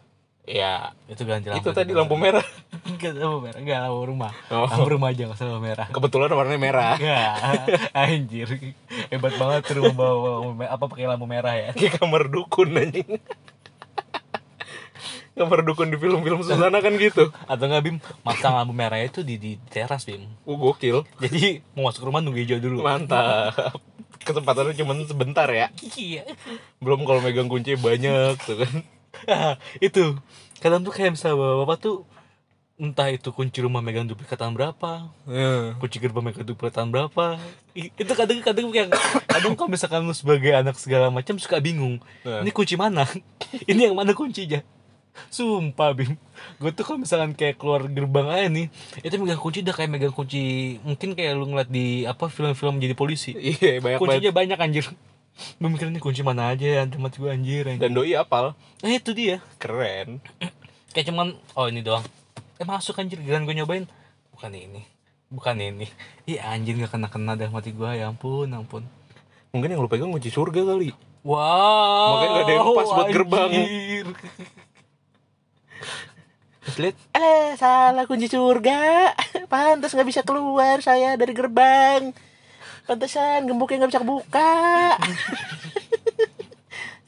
Ya, 0.45 0.93
itu 1.09 1.25
ganti 1.25 1.49
lampu 1.49 1.65
itu 1.65 1.69
tadi 1.73 1.89
lampu 1.89 2.13
merah. 2.21 2.45
Enggak 2.85 3.17
lampu 3.17 3.49
merah, 3.49 3.57
enggak 3.57 3.77
lampu 3.81 3.97
rumah. 4.05 4.29
Oh. 4.53 4.69
Lampu 4.69 4.89
rumah 4.93 5.09
aja 5.09 5.25
enggak 5.25 5.41
usah 5.41 5.45
lampu 5.49 5.63
merah. 5.65 5.87
Kebetulan 5.89 6.29
warnanya 6.29 6.61
merah. 6.61 6.93
Enggak, 7.01 7.33
anjir. 7.97 8.47
Hebat 9.09 9.33
banget 9.41 9.73
rumah 9.73 9.93
bawa 9.97 10.29
lampu 10.37 10.53
merah. 10.53 10.69
apa 10.77 10.83
pakai 10.85 11.05
lampu 11.09 11.25
merah 11.25 11.53
ya. 11.57 11.69
Kayak 11.73 11.97
kamar 11.97 12.29
dukun 12.29 12.77
anjing. 12.77 13.09
Kamar 15.35 15.67
dukun 15.67 15.91
di 15.91 15.99
film-film 15.99 16.41
Susana 16.41 16.79
kan 16.79 16.95
gitu. 16.95 17.29
Atau 17.51 17.67
enggak 17.67 17.83
Bim, 17.83 17.97
masang 18.23 18.55
lampu 18.55 18.71
merah 18.71 19.03
itu 19.03 19.21
di 19.21 19.35
di 19.35 19.51
teras 19.67 20.07
Bim. 20.07 20.23
Uh, 20.47 20.55
gokil. 20.55 21.03
Jadi 21.19 21.59
mau 21.75 21.91
masuk 21.91 22.07
rumah 22.07 22.23
nunggu 22.23 22.39
hijau 22.41 22.59
dulu. 22.63 22.81
Mantap. 22.81 23.53
Kesempatannya 24.23 24.73
cuma 24.79 24.95
sebentar 25.05 25.45
ya. 25.51 25.69
Iya. 25.93 26.25
Belum 26.79 27.03
kalau 27.03 27.19
megang 27.21 27.51
kunci 27.51 27.75
banyak 27.77 28.39
tuh 28.41 28.63
kan. 28.63 28.73
Ah, 29.29 29.55
itu. 29.83 30.17
Kadang 30.63 30.81
tuh 30.81 30.95
kayak 30.95 31.13
misalnya 31.13 31.37
bapak 31.61 31.77
tuh 31.77 32.07
entah 32.75 33.07
itu 33.07 33.31
kunci 33.31 33.63
rumah 33.63 33.79
megang 33.79 34.03
duplikatan 34.03 34.51
berapa, 34.51 35.07
Ya. 35.31 35.79
kunci 35.79 35.95
gerbang 35.95 36.27
megang 36.27 36.43
duplikatan 36.43 36.91
berapa. 36.91 37.39
Itu 37.71 38.11
kadang-kadang 38.11 38.67
kayak 38.67 38.91
kadang 39.31 39.55
kalau 39.55 39.71
misalkan 39.71 40.03
lu 40.03 40.11
sebagai 40.11 40.51
anak 40.51 40.75
segala 40.75 41.07
macam 41.07 41.39
suka 41.39 41.63
bingung. 41.63 42.03
Nah. 42.27 42.43
Ini 42.43 42.51
kunci 42.51 42.75
mana? 42.75 43.07
Ini 43.71 43.91
yang 43.91 43.95
mana 43.95 44.11
kuncinya? 44.11 44.59
Sumpah 45.29 45.95
Bim. 45.95 46.15
Gue 46.59 46.71
tuh 46.71 46.83
kalau 46.83 46.99
misalkan 46.99 47.31
kayak 47.31 47.55
keluar 47.55 47.87
gerbang 47.87 48.27
aja 48.27 48.47
nih 48.51 48.67
Itu 48.99 49.15
megang 49.17 49.39
kunci 49.39 49.63
udah 49.63 49.71
kayak 49.71 49.87
megang 49.87 50.11
kunci 50.11 50.43
Mungkin 50.83 51.15
kayak 51.15 51.31
lu 51.39 51.47
ngeliat 51.47 51.71
di 51.71 52.03
apa 52.03 52.27
film-film 52.27 52.77
jadi 52.77 52.91
polisi. 52.93 53.31
Iya 53.35 53.79
banyak 53.79 53.99
Kuncinya 53.99 54.31
banyak 54.35 54.59
anjir. 54.59 54.85
Gue 55.59 55.67
mikir 55.67 55.87
ini 55.87 55.99
kunci 55.99 56.23
mana 56.23 56.51
aja 56.51 56.63
ya 56.63 56.83
Tempat 56.87 57.15
gue 57.15 57.27
anjir, 57.27 57.67
anjir. 57.67 57.81
dan 57.81 57.91
doi 57.91 58.15
apal. 58.15 58.55
Nah 58.83 58.91
itu 58.91 59.11
dia. 59.11 59.39
Keren. 59.57 60.19
Kayak 60.91 61.11
cuman 61.11 61.35
Oh 61.55 61.67
ini 61.67 61.79
doang. 61.79 62.03
Eh 62.55 62.63
masuk 62.63 62.99
anjir. 62.99 63.19
Giliran 63.19 63.43
gue 63.43 63.55
nyobain. 63.55 63.83
Bukan 64.35 64.51
ini. 64.51 64.83
Bukan 65.31 65.55
ini. 65.59 65.87
Ih 66.23 66.39
anjir 66.39 66.75
gak 66.79 66.95
kena-kena 66.95 67.35
dah 67.35 67.47
mati 67.51 67.71
gue 67.71 67.89
Ya 67.95 68.11
ampun 68.11 68.47
ampun. 68.51 68.83
Mungkin 69.51 69.71
yang 69.71 69.79
lu 69.79 69.87
pegang 69.87 70.11
kunci 70.11 70.27
surga 70.27 70.67
kali. 70.67 70.91
Wow. 71.25 72.19
Makanya 72.19 72.29
nggak 72.29 72.43
ada 72.43 72.53
yang 72.53 72.67
pas 72.69 72.89
buat 72.91 73.07
gerbang. 73.09 73.51
Terus 76.65 76.77
lihat, 76.81 76.97
eh 77.13 77.53
salah 77.61 78.09
kunci 78.09 78.25
surga. 78.25 79.13
Pantas 79.51 79.93
nggak 79.93 80.09
bisa 80.09 80.21
keluar 80.25 80.81
saya 80.81 81.13
dari 81.13 81.37
gerbang. 81.37 82.09
Pantesan 82.89 83.45
gemboknya 83.45 83.85
nggak 83.85 83.91
bisa 83.93 84.01
kebuka. 84.01 84.57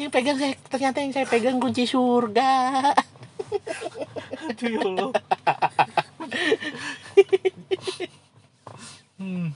yang 0.01 0.13
pegang 0.13 0.37
saya 0.37 0.53
ternyata 0.69 1.01
yang 1.01 1.13
saya 1.13 1.25
pegang 1.25 1.57
kunci 1.57 1.89
surga. 1.89 2.53
Aduh 4.47 4.69
ya 4.69 4.79
Allah 4.83 5.11
hmm. 9.17 9.47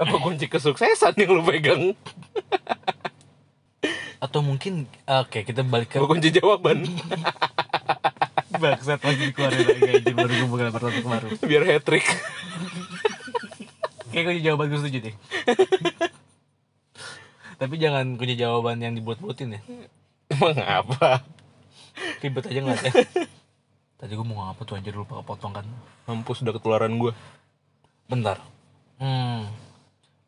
Apa 0.00 0.16
kunci 0.16 0.46
kesuksesan 0.48 1.14
yang 1.20 1.36
lu 1.36 1.44
pegang? 1.44 1.92
Atau 4.20 4.44
mungkin 4.44 4.84
Oke 5.08 5.42
kita 5.42 5.64
balik 5.64 5.96
ke 5.96 5.98
kunci 5.98 6.28
jawaban? 6.30 6.84
Bangsat 8.60 9.00
lagi 9.00 9.32
dikeluarin 9.32 9.64
lagi 9.64 9.82
anjir 9.88 10.12
Baru 10.12 10.32
gue 10.36 10.48
bukan 10.52 10.68
pertama 10.68 11.00
baru 11.16 11.28
Biar 11.40 11.64
hat 11.64 11.80
trick. 11.88 12.04
Kayak 14.12 14.24
kunci 14.28 14.40
jawaban 14.44 14.66
gue 14.68 14.78
setuju 14.84 14.98
deh 15.08 15.14
Tapi 17.56 17.74
jangan 17.80 18.20
kunci 18.20 18.36
jawaban 18.36 18.84
yang 18.84 18.92
dibuat-buatin 18.92 19.56
ya 19.56 19.60
Emang 20.36 20.60
apa? 20.60 21.24
Ribet 22.20 22.44
aja 22.52 22.60
ngeliat 22.60 22.84
ya 22.84 22.92
Tadi 23.96 24.12
gue 24.12 24.26
mau 24.26 24.44
ngapa 24.44 24.60
tuh 24.64 24.76
anjir 24.76 24.92
lupa 24.92 25.24
kepotong 25.24 25.52
kan 25.56 25.66
Mampus 26.08 26.40
udah 26.44 26.56
ketularan 26.56 26.96
gua. 27.00 27.12
Bentar 28.08 28.40
Hmm 29.00 29.48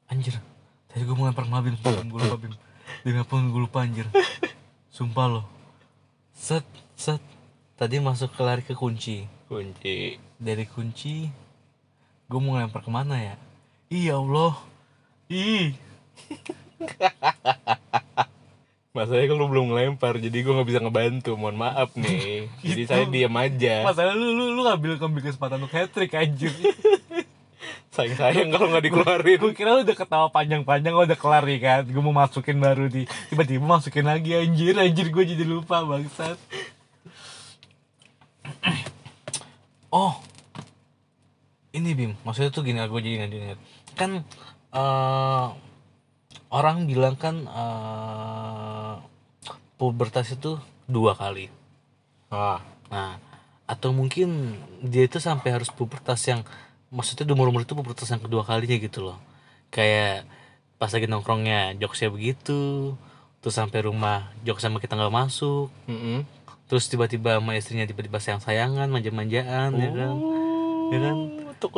Anjir 0.08 0.40
Tadi 0.88 1.04
gue 1.04 1.16
mau 1.16 1.28
lempar 1.28 1.44
ke 1.44 1.52
Bim 1.52 1.76
Sumpah 1.76 2.00
gue 2.00 2.20
lupa 2.24 2.38
Bim 2.40 2.54
Demi 3.02 3.18
apa 3.18 3.34
gue 3.34 3.60
lupa 3.66 3.82
anjir 3.82 4.06
Sumpah 4.94 5.26
loh 5.26 5.46
Set 6.30 6.62
Set 6.94 7.18
Tadi 7.74 7.98
masuk 7.98 8.30
ke 8.30 8.42
lari 8.46 8.62
ke 8.62 8.78
kunci 8.78 9.26
Kunci. 9.50 10.14
Dari 10.38 10.64
kunci 10.70 11.26
Gue 12.30 12.38
mau 12.38 12.54
lempar 12.54 12.86
ke 12.86 12.90
mana 12.94 13.18
ya 13.18 13.34
Ih 13.90 14.06
ya 14.06 14.22
Allah 14.22 14.54
Ih 15.26 15.74
Masalahnya 18.92 19.32
kan 19.32 19.36
lu 19.40 19.48
belum 19.48 19.72
ngelempar, 19.72 20.20
jadi 20.20 20.44
gua 20.44 20.60
nggak 20.60 20.68
bisa 20.68 20.80
ngebantu. 20.84 21.32
Mohon 21.32 21.64
maaf 21.64 21.96
nih. 21.96 22.44
Jadi 22.60 22.82
saya 22.84 23.08
diam 23.08 23.32
aja. 23.40 23.88
Masalah 23.88 24.12
lu 24.12 24.36
lu 24.36 24.52
lu 24.52 24.68
ngambil 24.68 25.00
ngambil 25.00 25.32
kesempatan 25.32 25.64
untuk 25.64 25.72
hat 25.72 25.88
trick 25.96 26.12
anjir. 26.12 26.52
Sayang 27.92 28.16
sayang 28.16 28.48
kalau 28.48 28.72
nggak 28.72 28.88
dikeluarin. 28.88 29.36
gue 29.36 29.52
kira 29.52 29.76
lu 29.76 29.84
udah 29.84 29.96
ketawa 29.96 30.32
panjang-panjang 30.32 30.96
udah 30.96 31.18
kelar 31.20 31.44
nih 31.44 31.60
kan. 31.60 31.82
Gue 31.84 32.00
mau 32.00 32.16
masukin 32.16 32.56
baru 32.56 32.88
di 32.88 33.04
tiba-tiba 33.28 33.60
masukin 33.60 34.08
lagi 34.08 34.32
anjir 34.32 34.72
anjir 34.80 35.12
gue 35.12 35.24
jadi 35.28 35.44
lupa 35.44 35.84
bangsat. 35.84 36.40
oh. 39.92 40.16
Ini 41.72 41.96
Bim, 41.96 42.12
maksudnya 42.24 42.52
tuh 42.52 42.64
gini 42.64 42.80
aku 42.80 43.00
jadi 43.00 43.28
ingat. 43.28 43.60
Kan 43.92 44.24
eh 44.72 45.46
orang 46.48 46.88
bilang 46.88 47.20
kan 47.20 47.44
eh 47.44 48.96
pubertas 49.76 50.32
itu 50.32 50.56
dua 50.88 51.12
kali. 51.12 51.52
Ah, 52.32 52.64
Nah, 52.92 53.16
atau 53.64 53.88
mungkin 53.96 54.60
dia 54.84 55.08
itu 55.08 55.16
sampai 55.16 55.56
harus 55.56 55.72
pubertas 55.72 56.20
yang 56.28 56.44
maksudnya 56.92 57.24
di 57.24 57.32
umur-umur 57.32 57.64
itu 57.64 57.72
pubertas 57.72 58.06
yang 58.12 58.20
kedua 58.20 58.44
kalinya 58.44 58.76
gitu 58.76 59.00
loh. 59.10 59.18
Kayak 59.72 60.28
pas 60.76 60.92
lagi 60.92 61.08
nongkrongnya 61.08 61.80
jokesnya 61.80 62.12
begitu, 62.12 62.92
terus 63.40 63.56
sampai 63.56 63.88
rumah 63.88 64.28
jokes 64.44 64.62
sama 64.62 64.78
kita 64.78 64.94
nggak 64.94 65.14
masuk, 65.14 65.72
mm 65.88 66.44
terus 66.72 66.88
tiba-tiba 66.88 67.36
sama 67.36 67.52
istrinya 67.52 67.84
tiba-tiba 67.84 68.16
sayang-sayangan, 68.16 68.88
manja-manjaan, 68.88 69.76
ya 69.76 69.90
kan? 69.92 70.16
Ya 70.88 70.98
kan? 71.04 71.16
Tuh 71.60 71.68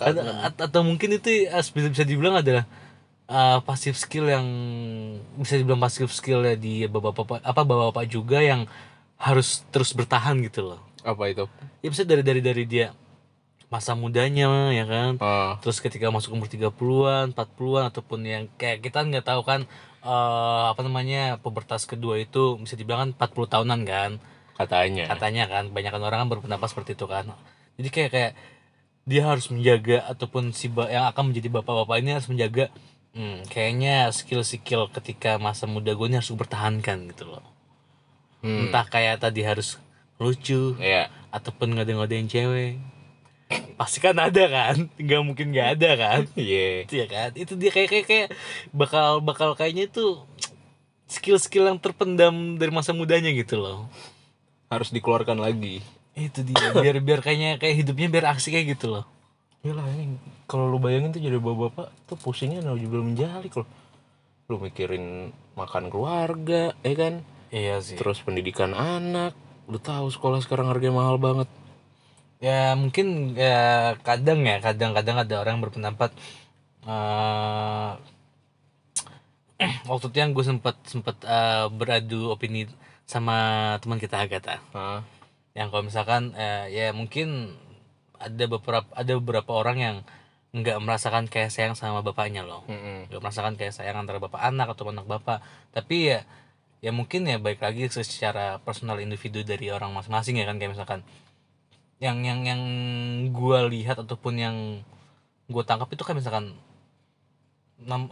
Ada- 0.00 0.48
at- 0.48 0.62
atau 0.72 0.80
mungkin 0.80 1.20
itu 1.20 1.44
eh, 1.44 1.52
bisa 1.52 1.92
bisa 1.92 2.04
dibilang 2.08 2.40
adalah 2.40 2.64
uh, 3.28 3.60
pasif 3.60 4.00
skill 4.00 4.24
yang 4.32 4.46
bisa 5.36 5.60
dibilang 5.60 5.84
pasif 5.84 6.08
skill 6.16 6.48
ya 6.48 6.56
di 6.56 6.88
bapak-bapak 6.88 7.44
apa 7.44 7.60
bapak-bapak 7.60 8.04
juga 8.08 8.40
yang 8.40 8.64
harus 9.20 9.68
terus 9.68 9.92
bertahan 9.92 10.40
gitu 10.40 10.64
loh. 10.64 10.80
Apa 11.04 11.28
itu? 11.28 11.44
ya 11.84 11.88
bisa 11.92 12.08
dari 12.08 12.24
dari 12.24 12.40
dari 12.40 12.64
dia 12.64 12.96
masa 13.74 13.92
mudanya 13.94 14.70
ya 14.70 14.84
kan 14.86 15.12
Ah, 15.18 15.58
terus 15.58 15.82
ketika 15.82 16.06
masuk 16.08 16.30
umur 16.30 16.46
30-an 16.46 17.34
40-an 17.34 17.84
ataupun 17.90 18.20
yang 18.22 18.42
kayak 18.54 18.78
kita 18.80 19.02
nggak 19.02 19.26
tahu 19.26 19.42
kan 19.42 19.66
eh, 20.00 20.64
apa 20.70 20.80
namanya 20.80 21.42
pubertas 21.42 21.82
kedua 21.84 22.14
itu 22.16 22.54
bisa 22.56 22.74
dibilang 22.74 23.10
kan 23.10 23.26
40 23.26 23.50
tahunan 23.50 23.80
kan 23.82 24.10
katanya. 24.54 25.10
katanya 25.10 25.44
kan 25.44 25.66
kebanyakan 25.68 26.00
orang 26.00 26.18
kan 26.22 26.28
berpendapat 26.30 26.68
seperti 26.70 26.94
itu 26.94 27.06
kan 27.06 27.26
jadi 27.74 27.88
kayak 27.90 28.10
kayak 28.10 28.32
dia 29.04 29.22
harus 29.26 29.50
menjaga 29.50 30.06
ataupun 30.08 30.54
si 30.54 30.70
yang 30.70 31.10
akan 31.10 31.34
menjadi 31.34 31.48
bapak-bapak 31.52 31.96
ini 31.98 32.10
harus 32.14 32.30
menjaga 32.30 32.70
hmm, 33.12 33.50
kayaknya 33.50 34.08
skill-skill 34.08 34.88
ketika 34.88 35.36
masa 35.36 35.66
muda 35.66 35.90
gue 35.90 36.06
ini 36.06 36.16
harus 36.16 36.30
gue 36.30 36.38
pertahankan 36.38 37.10
gitu 37.10 37.26
loh 37.28 37.42
Hmm. 38.44 38.68
entah 38.68 38.84
kayak 38.84 39.24
tadi 39.24 39.40
harus 39.40 39.80
lucu 40.20 40.76
Iya. 40.76 41.08
ataupun 41.32 41.74
ngade-ngadein 41.74 42.28
cewek 42.28 42.76
pasti 43.74 43.98
kan 43.98 44.16
ada 44.16 44.44
kan 44.46 44.76
nggak 44.96 45.22
mungkin 45.24 45.46
nggak 45.50 45.68
ada 45.78 45.90
kan 45.98 46.20
Iya. 46.38 46.86
Iya 46.86 47.06
kan 47.06 47.30
itu 47.34 47.52
dia 47.54 47.70
kayak 47.74 47.88
kayak 47.90 48.06
kayak 48.06 48.28
bakal 48.70 49.18
bakal 49.20 49.52
kayaknya 49.58 49.88
itu 49.88 50.22
skill-skill 51.06 51.68
yang 51.68 51.78
terpendam 51.78 52.56
dari 52.56 52.70
masa 52.72 52.94
mudanya 52.96 53.30
gitu 53.34 53.60
loh 53.60 53.86
Harus 54.72 54.90
dikeluarkan 54.90 55.38
lagi. 55.38 55.84
itu 56.14 56.46
dia 56.46 56.70
biar 56.70 57.02
biar 57.02 57.20
kayaknya 57.26 57.58
kayak 57.58 57.74
hidupnya 57.82 58.06
biar 58.06 58.24
asik 58.38 58.54
kayak 58.54 58.78
gitu 58.78 58.86
loh 58.94 59.04
Iyalah 59.64 59.88
ini 59.96 60.20
kalau 60.44 60.68
lu 60.68 60.76
bayangin 60.76 61.10
tuh 61.10 61.24
jadi 61.24 61.40
bapak-bapak 61.40 61.88
tuh 62.04 62.20
pusingnya 62.20 62.60
belum 62.60 63.16
menjalik 63.16 63.56
loh. 63.56 63.64
Lu 64.52 64.60
mikirin 64.60 65.32
makan 65.56 65.88
keluarga, 65.88 66.76
ya 66.84 66.92
kan? 66.92 67.24
iya 67.48 67.80
sih 67.80 67.96
Terus 67.96 68.20
pendidikan 68.20 68.76
anak. 68.76 69.32
Lu 69.64 69.80
tahu 69.80 70.12
sekolah 70.12 70.44
sekarang 70.44 70.68
harganya 70.68 71.00
mahal 71.00 71.16
banget. 71.16 71.48
Ya 72.44 72.76
mungkin 72.76 73.32
ya 73.32 73.96
kadang 74.04 74.44
ya 74.44 74.60
kadang-kadang 74.60 75.16
ada 75.24 75.34
orang 75.40 75.56
yang 75.56 75.64
berpendapat 75.64 76.12
eh 76.84 77.92
waktu 79.88 80.06
itu 80.12 80.18
yang 80.20 80.36
gue 80.36 80.44
sempat 80.44 80.76
sempat 80.84 81.16
eh, 81.24 81.66
beradu 81.72 82.28
opini 82.34 82.68
sama 83.08 83.36
teman 83.80 83.96
kita 84.00 84.20
Agatha. 84.20 84.60
Hah? 84.76 85.00
yang 85.54 85.70
kalau 85.70 85.86
misalkan 85.86 86.34
eh, 86.34 86.66
ya 86.74 86.86
mungkin 86.90 87.54
ada 88.18 88.44
beberapa 88.50 88.90
ada 88.90 89.12
beberapa 89.18 89.52
orang 89.54 89.78
yang 89.78 89.96
nggak 90.54 90.78
merasakan 90.82 91.26
kayak 91.30 91.50
sayang 91.54 91.74
sama 91.78 92.02
bapaknya 92.02 92.42
loh. 92.46 92.66
Nggak 93.10 93.20
merasakan 93.22 93.54
kayak 93.58 93.74
sayang 93.74 93.96
antara 94.02 94.18
bapak 94.22 94.42
anak 94.42 94.74
atau 94.74 94.90
anak 94.90 95.06
bapak. 95.06 95.42
Tapi 95.74 96.14
ya 96.14 96.18
ya 96.84 96.90
mungkin 96.92 97.24
ya 97.30 97.38
baik 97.40 97.64
lagi 97.64 97.88
secara 97.88 98.60
personal 98.60 99.00
individu 99.00 99.40
dari 99.46 99.72
orang 99.72 99.94
masing-masing 99.96 100.36
ya 100.42 100.44
kan 100.44 100.60
kayak 100.60 100.76
misalkan 100.76 101.00
yang 102.04 102.20
yang 102.20 102.40
yang 102.44 102.62
gue 103.32 103.58
lihat 103.72 103.96
ataupun 104.04 104.34
yang 104.36 104.56
gue 105.48 105.62
tangkap 105.64 105.88
itu 105.88 106.04
kan 106.04 106.12
misalkan 106.12 106.52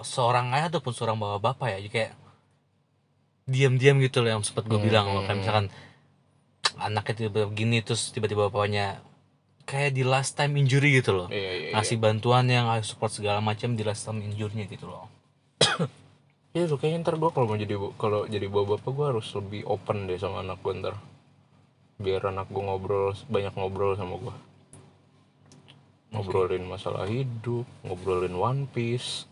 seorang 0.01 0.49
ayah 0.57 0.73
ataupun 0.73 0.93
seorang 0.97 1.21
bapak 1.21 1.41
bapak 1.53 1.69
ya. 1.77 1.79
Jadi 1.85 1.91
kayak 1.93 2.13
diam-diam 3.45 4.01
gitu 4.01 4.25
loh 4.25 4.41
yang 4.41 4.43
sempat 4.43 4.65
gue 4.65 4.81
bilang. 4.81 5.13
loh 5.13 5.29
kayak 5.29 5.45
misalkan 5.45 5.67
anaknya 6.81 7.29
tiba-tiba 7.29 7.47
begini 7.53 7.79
terus 7.85 8.09
tiba-tiba 8.17 8.49
bapaknya 8.49 9.05
kayak 9.69 9.93
di 9.93 10.03
last 10.09 10.41
time 10.41 10.57
injury 10.57 11.05
gitu 11.05 11.13
loh. 11.13 11.29
Iya, 11.29 11.37
iya, 11.37 11.53
iya. 11.53 11.73
ngasih 11.77 12.01
bantuan 12.01 12.49
yang 12.49 12.73
ayo 12.73 12.81
support 12.81 13.13
segala 13.13 13.45
macam 13.45 13.77
di 13.77 13.85
last 13.85 14.09
time 14.09 14.25
injury 14.25 14.65
gitu 14.67 14.89
loh. 14.89 15.13
Iya 16.53 16.69
tuh 16.69 16.77
kayaknya 16.77 17.09
ntar 17.09 17.17
gue 17.17 17.33
kalau 17.33 17.49
mau 17.49 17.57
jadi 17.57 17.77
kalau 17.97 18.29
jadi 18.29 18.45
bawa 18.45 18.77
bapak 18.77 18.93
gue 18.93 19.07
harus 19.17 19.25
lebih 19.33 19.65
open 19.65 20.05
deh 20.05 20.21
sama 20.21 20.45
anak 20.45 20.61
gue 20.61 20.73
ntar 20.85 20.95
biar 21.97 22.23
anak 22.25 22.49
gue 22.49 22.61
ngobrol 22.61 23.13
banyak 23.27 23.53
ngobrol 23.53 23.93
sama 23.95 24.17
gue 24.17 24.35
ngobrolin 26.13 26.65
masalah 26.65 27.05
hidup 27.05 27.65
ngobrolin 27.83 28.33
One 28.33 28.65
Piece 28.67 29.29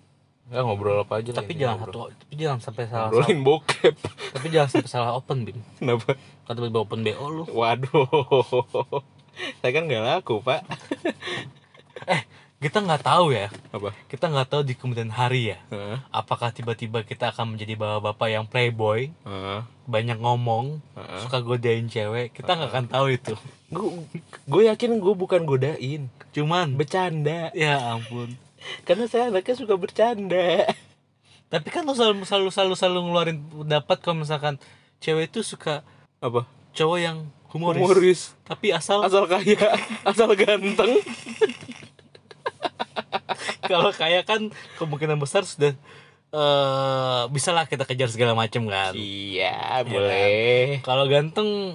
Ya 0.51 0.67
ngobrol 0.67 0.99
apa 0.99 1.23
aja 1.23 1.31
lah 1.31 1.47
tapi 1.47 1.55
jangan 1.55 1.79
ngobrol. 1.79 2.11
satu 2.11 2.19
tapi 2.19 2.35
jangan 2.35 2.59
sampai 2.59 2.85
salah, 2.85 2.91
salah 2.91 3.07
Ngobrolin 3.23 3.41
bokep. 3.47 3.95
tapi 4.35 4.47
jangan 4.51 4.69
sampai 4.69 4.91
salah 4.91 5.11
open 5.15 5.39
bim 5.47 5.59
Kenapa? 5.79 6.19
kan 6.43 6.53
tiba-tiba 6.53 6.81
open 6.83 7.01
bo 7.07 7.27
lu 7.31 7.45
Waduh. 7.47 8.11
Saya 9.63 9.73
kan 9.73 9.87
nggak 9.87 10.03
laku, 10.03 10.43
Pak. 10.43 10.61
eh 12.05 12.27
kita 12.61 12.79
nggak 12.79 13.03
tahu 13.03 13.33
ya 13.33 13.49
Apa? 13.71 13.97
kita 14.07 14.29
nggak 14.29 14.47
tahu 14.47 14.63
di 14.63 14.77
kemudian 14.77 15.09
hari 15.09 15.51
ya 15.51 15.59
Heeh. 15.69 15.97
apakah 16.11 16.53
tiba-tiba 16.53 17.01
kita 17.03 17.33
akan 17.33 17.57
menjadi 17.57 17.73
bapak-bapak 17.75 18.29
yang 18.29 18.45
playboy 18.45 19.09
Heeh. 19.25 19.61
banyak 19.87 20.17
ngomong 20.17 20.85
Heeh. 20.93 21.21
suka 21.21 21.41
godain 21.41 21.89
cewek 21.89 22.31
kita 22.31 22.53
nggak 22.53 22.71
akan 22.71 22.87
tahu 22.87 23.07
itu 23.11 23.35
Gue 23.71 24.03
gue 24.45 24.63
yakin 24.67 24.99
gue 24.99 25.15
bukan 25.15 25.47
godain, 25.47 26.11
cuman 26.31 26.75
bercanda. 26.75 27.49
ya 27.55 27.79
ampun 27.91 28.35
Karena 28.83 29.07
saya 29.07 29.31
anaknya 29.31 29.55
suka 29.57 29.75
bercanda. 29.75 30.69
tapi 31.49 31.67
kan 31.67 31.83
lu 31.83 31.95
selalu 31.95 32.23
selalu 32.23 32.51
selalu 32.51 32.75
selalu 32.77 32.99
ngeluarin 33.01 33.39
pendapat 33.41 33.97
kalau 33.99 34.21
misalkan 34.21 34.61
cewek 34.99 35.31
itu 35.31 35.41
suka 35.41 35.81
Apa? 36.19 36.45
cowok 36.71 36.99
yang 37.01 37.17
humoris, 37.49 37.81
Humoris. 37.81 38.21
tapi 38.45 38.71
asal 38.71 39.01
Asal 39.01 39.25
kaya, 39.27 39.59
asal 40.05 40.29
ganteng. 40.35 40.99
kalau 43.71 43.91
kayak 43.95 44.25
kan 44.27 44.51
kemungkinan 44.77 45.19
besar 45.21 45.47
sudah 45.47 45.75
eh 46.31 47.23
bisa 47.35 47.51
lah 47.51 47.67
kita 47.67 47.83
kejar 47.83 48.07
segala 48.07 48.39
macam 48.39 48.71
kan. 48.71 48.95
Iya, 48.95 49.83
boleh. 49.83 50.79
kalau 50.87 51.11
ganteng 51.11 51.75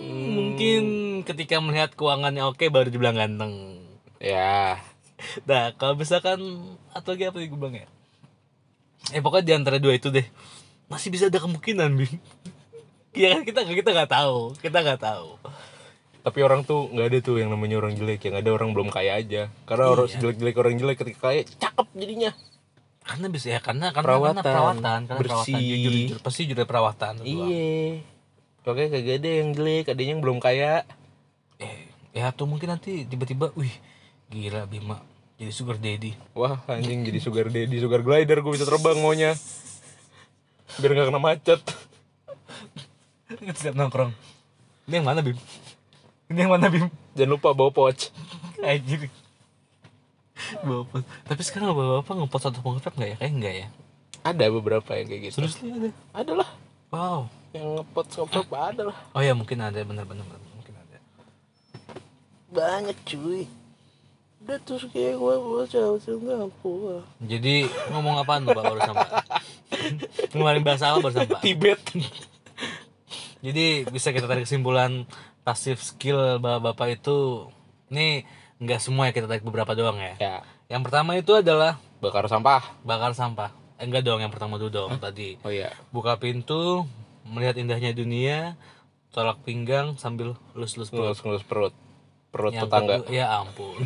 hmm, 0.00 0.28
mungkin 0.32 0.82
ketika 1.28 1.60
melihat 1.60 1.92
keuangannya 1.92 2.40
oke 2.48 2.64
baru 2.72 2.88
dibilang 2.88 3.20
ganteng. 3.20 3.84
Ya. 4.16 4.80
nah 5.48 5.76
kalau 5.76 5.96
misalkan 5.96 6.40
atau 6.96 7.12
lagi 7.12 7.28
apa 7.28 7.36
yang 7.44 7.52
gue 7.52 7.60
bilang 7.60 7.76
ya? 7.76 7.88
Eh 9.12 9.20
pokoknya 9.20 9.44
di 9.44 9.52
antara 9.60 9.76
dua 9.76 9.96
itu 9.96 10.08
deh. 10.08 10.24
Masih 10.88 11.12
bisa 11.12 11.28
ada 11.28 11.38
kemungkinan 11.38 11.94
bim 11.94 12.10
Iya 13.18 13.36
kan? 13.36 13.42
Kita 13.44 13.60
kita 13.68 13.90
nggak 13.92 14.10
tahu. 14.10 14.56
Kita 14.56 14.80
nggak 14.80 15.00
tahu 15.04 15.36
Tapi 16.20 16.38
orang 16.40 16.62
tuh 16.62 16.86
nggak 16.86 17.06
ada 17.06 17.18
tuh 17.20 17.36
yang 17.36 17.48
namanya 17.48 17.80
orang 17.80 17.94
jelek, 17.94 18.20
yang 18.24 18.36
ada 18.36 18.50
orang 18.50 18.70
belum 18.70 18.88
kaya 18.88 19.16
aja. 19.16 19.48
Karena 19.64 19.88
orang 19.88 20.06
Iya. 20.06 20.18
jelek-jelek 20.20 20.56
orang 20.56 20.74
jelek 20.76 20.96
ketika 20.98 21.20
kaya 21.26 21.40
cakep 21.48 21.86
jadinya. 21.94 22.32
karena 23.00 23.26
bisa 23.26 23.48
ya 23.48 23.58
karena 23.58 23.90
karena 23.90 24.06
Perawatan, 24.06 24.34
karena 24.36 24.44
perawatan 24.46 25.00
karena 25.02 25.18
bersih. 25.18 25.54
perawatan 25.56 25.72
jujur, 25.74 25.92
jujur 25.96 26.18
pasti 26.20 26.40
jujur 26.44 26.62
perawatan. 26.62 27.14
Iya. 27.20 27.68
Oke 28.60 28.82
kagak 28.86 29.16
ada 29.18 29.30
yang 29.32 29.48
jelek, 29.50 29.84
adanya 29.88 30.10
yang 30.12 30.22
belum 30.22 30.38
kaya. 30.38 30.84
eh 31.56 31.76
ya 32.12 32.28
atau 32.28 32.44
mungkin 32.44 32.70
nanti 32.70 33.04
tiba-tiba 33.04 33.50
wih 33.52 33.72
gila 34.28 34.64
Bima 34.64 35.00
jadi 35.36 35.50
sugar 35.50 35.76
daddy 35.76 36.12
Wah 36.32 36.60
anjing 36.66 37.00
jadi 37.02 37.18
sugar 37.18 37.48
daddy, 37.48 37.76
sugar 37.78 38.00
glider 38.00 38.38
gue 38.38 38.52
bisa 38.52 38.64
terbang 38.64 38.96
maunya. 38.96 39.32
Biar 40.76 40.90
nggak 40.92 41.08
kena 41.08 41.18
macet. 41.18 41.60
setiap 43.54 43.74
nongkrong 43.74 44.10
ini 44.84 44.94
yang 44.96 45.06
mana 45.06 45.20
Bim 45.20 45.38
ini 46.30 46.38
yang 46.46 46.54
mana 46.54 46.70
Bim 46.70 46.86
Jangan 47.18 47.30
lupa 47.34 47.50
bawa 47.50 47.74
pouch. 47.74 48.14
Anjir 48.62 49.10
Bapak. 50.64 51.04
Tapi 51.26 51.42
sekarang 51.44 51.74
bapak-bapak 51.74 52.14
ngepot 52.16 52.42
atau 52.48 52.60
ngepot 52.64 52.94
nggak 52.96 53.10
ya? 53.12 53.16
Kayak 53.20 53.32
enggak 53.34 53.54
ya? 53.54 53.66
Ada 54.24 54.44
beberapa 54.48 54.90
yang 54.96 55.06
kayak 55.10 55.22
gitu. 55.28 55.36
Terus 55.42 55.54
ada. 55.60 55.90
Ada 56.16 56.32
lah. 56.38 56.48
Wow. 56.94 57.20
Yang 57.52 57.66
ngepot 57.76 58.06
ngepot 58.08 58.46
ada 58.56 58.82
lah. 58.88 58.96
Oh 59.12 59.20
ya 59.20 59.32
mungkin 59.36 59.58
ada 59.60 59.80
bener-bener 59.82 60.24
mungkin 60.24 60.74
ada. 60.78 60.98
Banyak 62.48 62.96
cuy. 63.04 63.44
Udah 64.40 64.58
terus 64.64 64.88
kayak 64.88 65.20
gue 65.20 65.34
bocah 65.36 65.84
Singapura. 66.00 67.04
Jadi 67.20 67.68
ngomong 67.92 68.16
apaan 68.24 68.48
tuh 68.48 68.56
Pak 68.56 68.64
baru 68.64 68.80
sampai? 68.80 69.08
Ngeluarin 70.32 70.64
bahasa 70.64 70.94
apa 70.94 71.04
baru 71.04 71.14
sampai? 71.20 71.36
Tibet. 71.44 71.80
Jadi 73.40 73.84
bisa 73.88 74.12
kita 74.12 74.24
tarik 74.24 74.48
kesimpulan 74.48 75.04
pasif 75.42 75.80
skill 75.80 76.36
bapak-bapak 76.36 76.96
itu 76.96 77.48
ini 77.88 78.22
nggak 78.56 78.78
semua 78.78 79.08
ya 79.08 79.12
kita 79.12 79.26
tarik 79.26 79.42
beberapa 79.42 79.72
doang 79.72 79.96
ya. 79.96 80.14
Ya. 80.16 80.36
Yang 80.68 80.82
pertama 80.86 81.14
itu 81.14 81.32
adalah 81.32 81.80
Bakar 81.98 82.24
sampah. 82.26 82.62
bakar 82.80 83.12
sampah. 83.12 83.50
Eh, 83.76 83.84
enggak 83.84 84.02
dong, 84.02 84.20
yang 84.20 84.28
pertama 84.28 84.56
dulu 84.56 84.68
dong 84.70 84.92
tadi. 84.96 85.36
Oh 85.40 85.48
iya. 85.48 85.72
Buka 85.90 86.16
pintu, 86.16 86.84
melihat 87.24 87.56
indahnya 87.56 87.90
dunia, 87.90 88.54
tolak 89.08 89.40
pinggang 89.40 89.96
sambil 89.96 90.36
lus-lus 90.52 90.88
perut. 90.88 91.12
Ngelus-ngelus 91.12 91.42
perut. 91.42 91.74
Perut 92.30 92.52
Yang 92.52 92.62
tetangga. 92.64 92.94
kedua- 93.02 93.10
ya 93.10 93.26
ampun. 93.36 93.80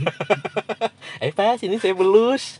Eh 1.23 1.31
pas 1.31 1.57
ini 1.57 1.79
saya 1.79 1.95
belus. 1.95 2.59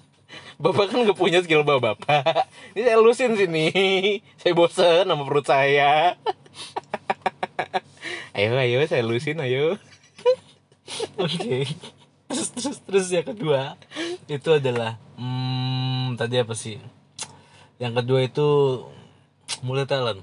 Bapak 0.57 0.89
kan 0.89 1.03
gak 1.03 1.15
punya 1.15 1.39
skill 1.39 1.63
bapak 1.63 1.99
bapak. 1.99 2.47
Ini 2.75 2.83
saya 2.85 2.99
lusin 2.99 3.35
sini. 3.35 3.67
Saya 4.41 4.55
bosen 4.55 5.05
sama 5.05 5.23
perut 5.23 5.45
saya. 5.45 6.15
Ayo 8.35 8.51
ayo 8.59 8.79
saya 8.85 9.03
lusin 9.03 9.39
ayo. 9.41 9.79
Oke. 11.23 11.65
Terus 12.27 12.49
terus 12.51 12.77
terus 12.83 13.07
yang 13.09 13.27
kedua 13.27 13.79
itu 14.27 14.49
adalah 14.51 14.99
hmm, 15.17 16.19
tadi 16.19 16.41
apa 16.41 16.53
sih? 16.53 16.81
Yang 17.79 17.93
kedua 18.03 18.21
itu 18.25 18.49
multi 19.63 19.87
talent. 19.87 20.21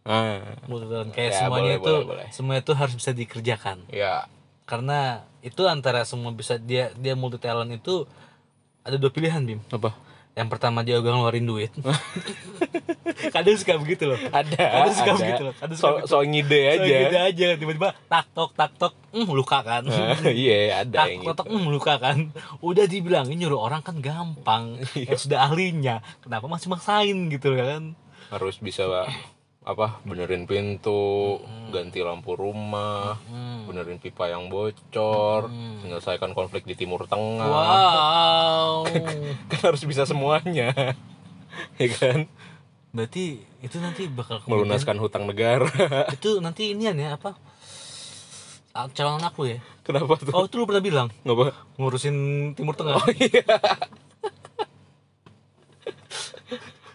Ah, 0.00 0.56
Multi 0.64 0.86
talent 0.88 1.12
kayak 1.12 1.30
Ya, 1.30 1.38
semuanya 1.44 1.76
boleh, 1.76 1.78
itu 1.78 1.92
boleh, 1.92 2.06
boleh. 2.08 2.26
semua 2.32 2.54
itu 2.56 2.72
harus 2.72 2.94
bisa 2.96 3.12
dikerjakan. 3.12 3.84
ya. 3.92 4.24
Karena 4.64 5.26
itu 5.42 5.66
antara 5.66 6.06
semua 6.06 6.30
bisa 6.30 6.54
dia 6.56 6.94
dia 6.96 7.12
multi 7.18 7.36
talent 7.36 7.68
itu 7.68 8.06
ada 8.80 8.96
dua 8.96 9.10
pilihan 9.10 9.42
Bim. 9.42 9.60
Apa? 9.68 9.92
Yang 10.30 10.48
pertama 10.48 10.80
dia 10.80 10.96
ogah 10.96 11.10
ngeluarin 11.10 11.42
duit. 11.42 11.72
Kadang 13.34 13.56
suka 13.56 13.76
begitu 13.76 14.06
loh. 14.06 14.18
Ada. 14.30 14.56
Kadang 14.56 14.94
suka 14.94 15.10
ada. 15.10 15.20
begitu 15.20 15.42
loh. 15.42 15.54
Kadang 15.54 15.76
suka 15.76 15.82
So, 15.82 15.88
begitu. 15.92 16.08
so 16.08 16.16
ngide 16.22 16.60
So, 16.60 16.72
aja. 16.72 16.96
gitu 17.02 17.18
aja 17.20 17.46
tiba-tiba 17.56 17.88
tak 18.06 18.24
tok 18.32 18.50
tak 18.54 18.70
tok, 18.76 18.92
hmm, 19.10 19.28
luka 19.28 19.58
kan. 19.60 19.82
Ah, 19.84 20.16
Iya 20.24 20.58
ada 20.80 20.96
tak 20.96 21.06
yang 21.10 21.20
tok 21.20 21.26
gitu. 21.26 21.36
tok, 21.36 21.46
hmm, 21.50 21.66
luka 21.68 21.94
kan. 21.96 22.16
Udah 22.60 22.84
dibilangin 22.86 23.36
nyuruh 23.36 23.60
orang 23.60 23.82
kan 23.82 23.96
gampang. 23.98 24.78
Iya. 24.96 25.12
yang 25.12 25.20
sudah 25.20 25.38
ahlinya, 25.44 25.94
kenapa 26.20 26.46
masih 26.46 26.68
maksain 26.68 27.18
gitu 27.28 27.54
kan? 27.54 27.94
Harus 28.30 28.56
bisa 28.56 28.86
apa 29.70 30.02
benerin 30.02 30.44
pintu, 30.44 31.38
ganti 31.68 32.00
lampu 32.00 32.34
rumah, 32.34 33.14
Hmm. 33.24 33.64
benerin 33.64 33.96
pipa 33.96 34.26
yang 34.26 34.46
bocor, 34.46 35.46
menyelesaikan 35.80 36.32
konflik 36.32 36.62
di 36.62 36.74
Timur 36.74 37.06
Tengah. 37.06 37.46
Wow. 37.46 38.90
Kan 39.50 39.60
harus 39.64 39.82
bisa 39.82 40.02
semuanya. 40.02 40.74
ya 41.80 41.88
kan? 41.88 42.26
Berarti 42.90 43.38
itu 43.60 43.76
nanti 43.78 44.06
bakal 44.06 44.42
kemudian- 44.42 44.66
Melunaskan 44.66 44.98
hutang 44.98 45.24
negara. 45.24 45.70
itu 46.16 46.38
nanti 46.38 46.74
inian 46.74 46.94
ya 46.94 47.14
apa? 47.14 47.38
Ah, 48.70 48.86
Calon 48.88 49.18
anak 49.18 49.34
lu 49.34 49.46
ya? 49.48 49.58
Kenapa 49.82 50.14
tuh? 50.16 50.30
Oh 50.30 50.46
itu 50.46 50.54
lu 50.54 50.62
pernah 50.62 50.78
bilang 50.78 51.08
Ngapa? 51.22 51.54
ngurusin 51.74 52.14
Timur 52.54 52.74
Tengah. 52.74 52.98
Oh 52.98 53.06
iya. 53.12 53.42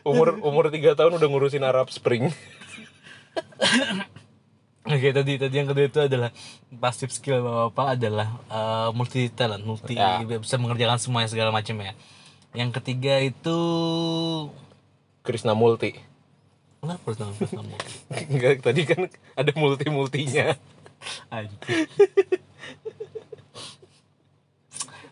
umur 0.05 0.37
umur 0.39 0.69
tiga 0.69 0.93
tahun 0.93 1.17
udah 1.17 1.27
ngurusin 1.27 1.63
Arab 1.63 1.89
Spring. 1.89 2.29
Oke 4.85 5.09
tadi 5.09 5.41
tadi 5.41 5.55
yang 5.57 5.65
kedua 5.65 5.89
itu 5.89 5.97
adalah 5.97 6.29
passive 6.69 7.09
skill 7.09 7.41
bapak 7.41 7.97
adalah 7.97 8.37
eh, 8.47 8.89
multi 8.93 9.33
talent, 9.33 9.65
multi 9.65 9.97
Ya. 9.97 10.21
bisa 10.21 10.61
mengerjakan 10.61 11.01
semuanya 11.01 11.25
segala 11.25 11.49
macam 11.49 11.73
ya. 11.81 11.97
Yang 12.53 12.69
ketiga 12.81 13.17
itu 13.19 13.57
Krishna 15.25 15.57
Multi. 15.57 15.97
kenapa 16.85 17.17
kamu? 17.17 17.75
Enggak, 18.29 18.61
tadi 18.61 18.81
kan 18.85 19.09
ada 19.33 19.51
multi-multinya. 19.57 20.53
Anjing. 21.33 21.57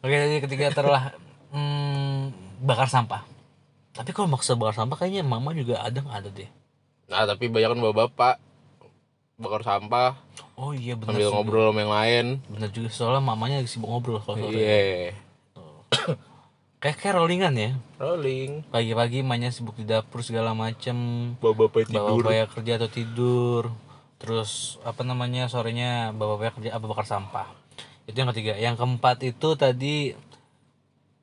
Oke 0.04 0.16
tadi 0.20 0.38
ketiga 0.44 0.66
adalah 0.70 1.18
hmm, 1.50 2.30
bakar 2.62 2.86
sampah. 2.86 3.26
Tapi 3.98 4.14
kalau 4.14 4.30
maksa 4.30 4.54
bakar 4.54 4.86
sampah 4.86 5.02
kayaknya 5.02 5.26
mama 5.26 5.50
juga 5.58 5.82
ada 5.82 5.98
nggak 5.98 6.18
ada 6.22 6.30
deh. 6.30 6.50
Nah, 7.12 7.28
tapi 7.28 7.52
banyak 7.52 7.70
kan 7.74 7.80
bapak-bapak 7.80 8.36
bakar 9.34 9.62
sampah 9.66 10.14
Oh 10.54 10.72
iya 10.78 10.94
benar 10.94 11.18
sambil 11.18 11.28
sih. 11.28 11.34
ngobrol 11.34 11.66
sama 11.74 11.80
yang 11.82 11.94
lain. 11.94 12.26
Benar 12.46 12.70
juga 12.70 12.90
soalnya 12.94 13.26
mamanya 13.26 13.60
lagi 13.60 13.70
sibuk 13.74 13.90
ngobrol 13.90 14.22
kalau 14.22 14.38
sore. 14.38 14.54
Iya. 14.54 15.18
Kayak 16.78 16.98
kayak 17.02 17.16
rollingan 17.18 17.54
ya. 17.58 17.70
Rolling. 17.98 18.68
Pagi-pagi 18.70 19.26
mamanya 19.26 19.50
sibuk 19.50 19.74
di 19.80 19.90
dapur 19.90 20.22
segala 20.22 20.54
macem. 20.54 20.96
Bapak-bapak 21.42 21.90
tidur. 21.90 22.22
bapak-bapak 22.22 22.54
kerja 22.54 22.72
atau 22.78 22.90
tidur 22.94 23.64
terus 24.24 24.80
apa 24.88 25.04
namanya 25.04 25.52
sorenya 25.52 26.16
bapak-bapak 26.16 26.64
kerja 26.64 26.72
apa 26.72 26.86
bakar 26.88 27.04
sampah 27.04 27.52
itu 28.08 28.16
yang 28.16 28.32
ketiga 28.32 28.56
yang 28.56 28.80
keempat 28.80 29.20
itu 29.20 29.60
tadi 29.60 30.16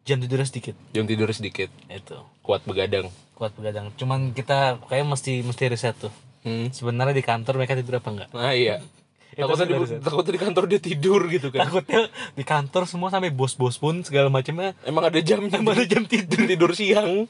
jam 0.05 0.18
tidurnya 0.20 0.46
sedikit. 0.48 0.74
Jam 0.96 1.05
tidur 1.05 1.28
sedikit. 1.32 1.68
itu. 1.88 2.16
Kuat 2.42 2.64
begadang. 2.64 3.09
kuat 3.36 3.57
begadang. 3.57 3.88
Cuman 3.96 4.36
kita 4.36 4.76
kayak 4.84 5.07
mesti 5.09 5.40
mesti 5.40 5.64
riset 5.72 5.96
tuh. 5.96 6.12
Hmm. 6.40 6.72
sebenarnya 6.72 7.12
di 7.12 7.20
kantor 7.20 7.61
mereka 7.61 7.76
tidur 7.76 8.01
apa 8.01 8.09
enggak? 8.09 8.28
Nah, 8.32 8.57
iya. 8.57 8.80
takutnya 9.36 9.66
di, 9.68 9.76
takutnya 10.01 10.32
di 10.32 10.40
kantor 10.40 10.64
dia 10.68 10.80
tidur 10.80 11.20
gitu 11.28 11.48
kan. 11.53 11.68
Takutnya 11.68 12.09
di 12.36 12.44
kantor 12.44 12.82
semua 12.88 13.09
sampai 13.12 13.32
bos-bos 13.32 13.76
pun 13.76 14.01
segala 14.05 14.32
macamnya. 14.32 14.72
Emang 14.84 15.05
ada 15.09 15.20
jam 15.20 15.40
Emang 15.44 15.76
ada 15.76 15.84
jam 15.84 16.05
tidur. 16.09 16.48
tidur. 16.48 16.70
Siang. 16.72 17.28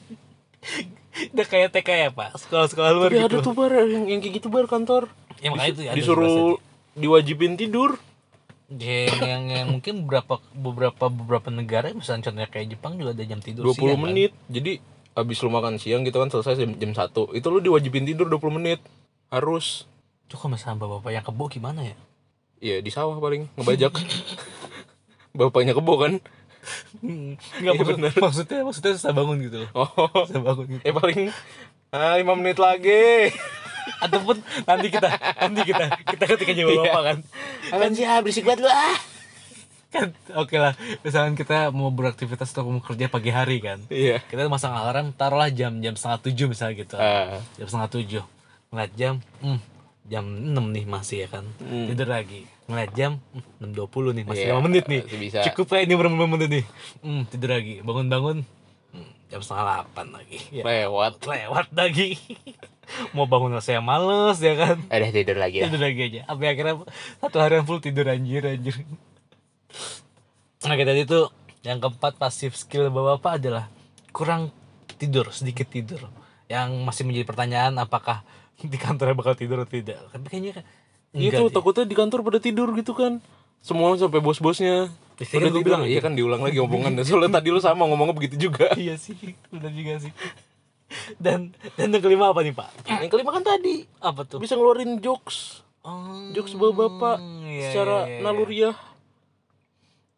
Udah 1.35 1.47
kayak 1.47 1.75
TK 1.75 1.89
ya 1.91 2.09
pak? 2.11 2.39
Sekolah-sekolah 2.39 2.91
luar 2.95 3.09
tapi 3.11 3.19
gitu. 3.19 3.27
ada 3.27 3.37
tuh 3.43 3.53
bar 3.55 3.71
yang, 3.71 4.07
yang 4.07 4.19
kayak 4.23 4.33
gitu 4.39 4.47
bar 4.47 4.65
kantor. 4.71 5.11
Ya 5.43 5.51
makanya 5.51 5.71
itu 5.75 5.81
ada 5.87 5.95
disuruh 5.99 6.59
diwajibin 6.95 7.55
tidur 7.59 7.99
yang, 8.71 9.19
yang, 9.19 9.43
yang 9.51 9.67
mungkin 9.67 10.07
beberapa 10.07 10.39
beberapa 10.55 11.11
beberapa 11.11 11.49
negara 11.51 11.91
misalnya 11.91 12.31
contohnya 12.31 12.47
kayak 12.47 12.67
Jepang 12.71 12.95
juga 12.95 13.11
ada 13.11 13.23
jam 13.27 13.43
tidur 13.43 13.67
20 13.67 13.75
siang, 13.75 13.89
kan. 13.91 13.99
menit. 14.07 14.31
Jadi 14.47 14.71
abis 15.11 15.37
lu 15.43 15.51
makan 15.51 15.75
siang 15.75 16.07
gitu 16.07 16.23
kan 16.23 16.31
selesai 16.31 16.55
jam, 16.55 16.71
jam 16.79 16.91
1 16.95 17.35
itu 17.35 17.47
lu 17.51 17.59
diwajibin 17.59 18.07
tidur 18.07 18.31
20 18.31 18.57
menit. 18.61 18.79
Harus. 19.27 19.87
Kalau 20.31 20.55
misalnya 20.55 20.79
bapak-bapak 20.79 21.11
yang 21.11 21.25
kebo 21.27 21.43
gimana 21.51 21.81
ya? 21.83 21.95
Iya 22.61 22.75
di 22.79 22.91
sawah 22.93 23.19
paling 23.19 23.51
ngebajak. 23.59 23.91
Bapaknya 25.31 25.71
kebo 25.71 25.95
kan? 25.95 26.19
Enggak 27.01 27.39
Iya, 27.57 27.71
maksud, 27.73 27.95
bener. 27.97 28.11
maksudnya 28.19 28.59
maksudnya 28.61 28.91
susah 28.99 29.13
bangun 29.15 29.37
gitu 29.41 29.65
oh. 29.73 29.89
Susah 30.29 30.41
bangun 30.43 30.65
gitu. 30.77 30.83
eh 30.85 30.93
paling 30.93 31.19
ah 31.91 32.15
lima 32.21 32.37
menit 32.37 32.61
lagi 32.61 33.33
Ataupun 34.01 34.35
nanti 34.63 34.87
kita 34.89 35.07
nanti 35.37 35.61
kita 35.63 35.85
kita 36.05 36.23
ketika 36.27 36.51
jadi 36.51 36.65
Iya. 36.67 36.81
bapak 36.83 37.01
kan. 37.03 37.17
Apaan 37.69 37.93
sih 37.93 38.03
ah 38.03 38.19
berisik 38.19 38.43
banget 38.43 38.65
lu 38.65 38.69
ah 38.69 38.97
Kan 39.89 40.07
oke 40.33 40.55
lah. 40.55 40.71
Misalkan 41.01 41.35
kita 41.35 41.67
mau 41.69 41.89
beraktivitas 41.89 42.49
atau 42.49 42.63
mau 42.65 42.79
kerja 42.79 43.05
pagi 43.05 43.27
hari 43.27 43.59
kan. 43.59 43.83
iya 43.87 44.19
Kita 44.21 44.47
masang 44.47 44.71
alarm 44.71 45.11
taruhlah 45.11 45.49
jam 45.49 45.77
jam 45.77 45.93
setengah 45.93 46.19
tujuh 46.21 46.47
misalnya 46.47 46.75
gitu. 46.77 46.95
ah 46.95 47.43
Jam 47.55 47.67
setengah 47.67 47.91
tujuh. 47.91 48.23
Ngeliat 48.69 48.91
jam, 48.93 49.13
hmm, 49.39 49.59
jam 50.05 50.23
6 50.23 50.55
nih 50.71 50.85
masih 50.85 51.17
ya 51.19 51.29
kan. 51.29 51.43
Hmm. 51.59 51.91
Tidur 51.91 52.07
lagi. 52.07 52.47
Ngeliat 52.65 52.91
jam, 52.95 53.19
hmm, 53.59 53.67
6.20 53.67 54.15
nih 54.15 54.23
masih 54.23 54.45
Iya, 54.47 54.55
5 54.55 54.63
menit 54.63 54.83
nih. 54.87 55.01
bisa. 55.19 55.39
Cukup 55.43 55.67
lah 55.69 55.81
ini 55.81 55.93
berapa 55.93 56.15
menit 56.15 56.49
nih. 56.49 56.65
Hmm, 57.03 57.27
tidur 57.27 57.51
lagi. 57.51 57.83
Bangun-bangun, 57.83 58.37
hmm, 58.95 59.09
jam 59.27 59.39
setengah 59.43 59.65
8 59.91 60.07
lagi. 60.09 60.39
Ya. 60.49 60.63
lewat 60.63 61.19
lewat 61.21 61.67
lagi 61.73 62.15
mau 63.15 63.25
bangun 63.27 63.57
saya 63.63 63.79
males 63.79 64.37
ya 64.39 64.53
kan? 64.55 64.77
Ada 64.87 65.11
tidur 65.11 65.37
lagi 65.39 65.63
tidur 65.63 65.81
lagi 65.81 66.01
aja. 66.07 66.21
Apa 66.27 66.41
akhirnya 66.51 66.75
satu 67.19 67.37
harian 67.39 67.63
full 67.63 67.81
tidur 67.81 68.05
anjir 68.07 68.43
anjir. 68.45 68.75
Nah 70.67 70.75
kita 70.77 70.91
tadi 70.93 71.03
tuh 71.07 71.33
yang 71.61 71.77
keempat 71.77 72.17
pasif 72.17 72.57
skill 72.57 72.89
bapak-bapak 72.89 73.31
adalah 73.41 73.65
kurang 74.11 74.51
tidur 74.99 75.29
sedikit 75.33 75.69
tidur. 75.69 76.09
Yang 76.51 76.69
masih 76.83 77.03
menjadi 77.07 77.25
pertanyaan 77.25 77.73
apakah 77.79 78.27
di 78.59 78.77
kantornya 78.77 79.15
bakal 79.15 79.33
tidur 79.33 79.63
atau 79.63 79.73
tidak? 79.73 79.97
Tapi 80.11 80.27
kayaknya 80.27 80.61
kan 80.61 80.65
itu 81.11 81.35
deh. 81.35 81.51
takutnya 81.51 81.83
di 81.83 81.95
kantor 81.97 82.19
pada 82.23 82.39
tidur 82.39 82.71
gitu 82.77 82.95
kan. 82.95 83.19
Semua 83.61 83.93
sampai 83.95 84.19
bos-bosnya. 84.21 84.89
Udah 85.21 85.27
gua 85.29 85.41
tidur. 85.53 85.61
bilang, 85.61 85.83
iya 85.85 86.01
kan 86.01 86.17
diulang 86.17 86.41
lagi 86.41 86.57
omongannya. 86.57 87.05
Soalnya 87.05 87.37
tadi 87.37 87.53
lu 87.53 87.61
sama 87.61 87.85
ngomongnya 87.85 88.17
begitu 88.17 88.49
juga. 88.49 88.73
Iya 88.73 88.97
sih 88.97 89.37
benar 89.53 89.69
juga 89.69 90.01
sih 90.01 90.13
dan 91.23 91.55
dan 91.75 91.87
yang 91.91 92.03
kelima 92.03 92.31
apa 92.31 92.45
nih 92.45 92.53
pak? 92.53 92.69
Yang 92.85 93.11
kelima 93.11 93.31
kan 93.33 93.43
tadi. 93.43 93.85
Apa 93.99 94.21
tuh? 94.27 94.39
Bisa 94.39 94.55
ngeluarin 94.55 94.99
jokes. 95.01 95.65
Oh, 95.81 96.29
jokes 96.37 96.53
bapak-bapak 96.53 97.17
iya, 97.49 97.73
secara 97.73 98.05
iya, 98.05 98.13
iya. 98.17 98.21
naluriah. 98.21 98.75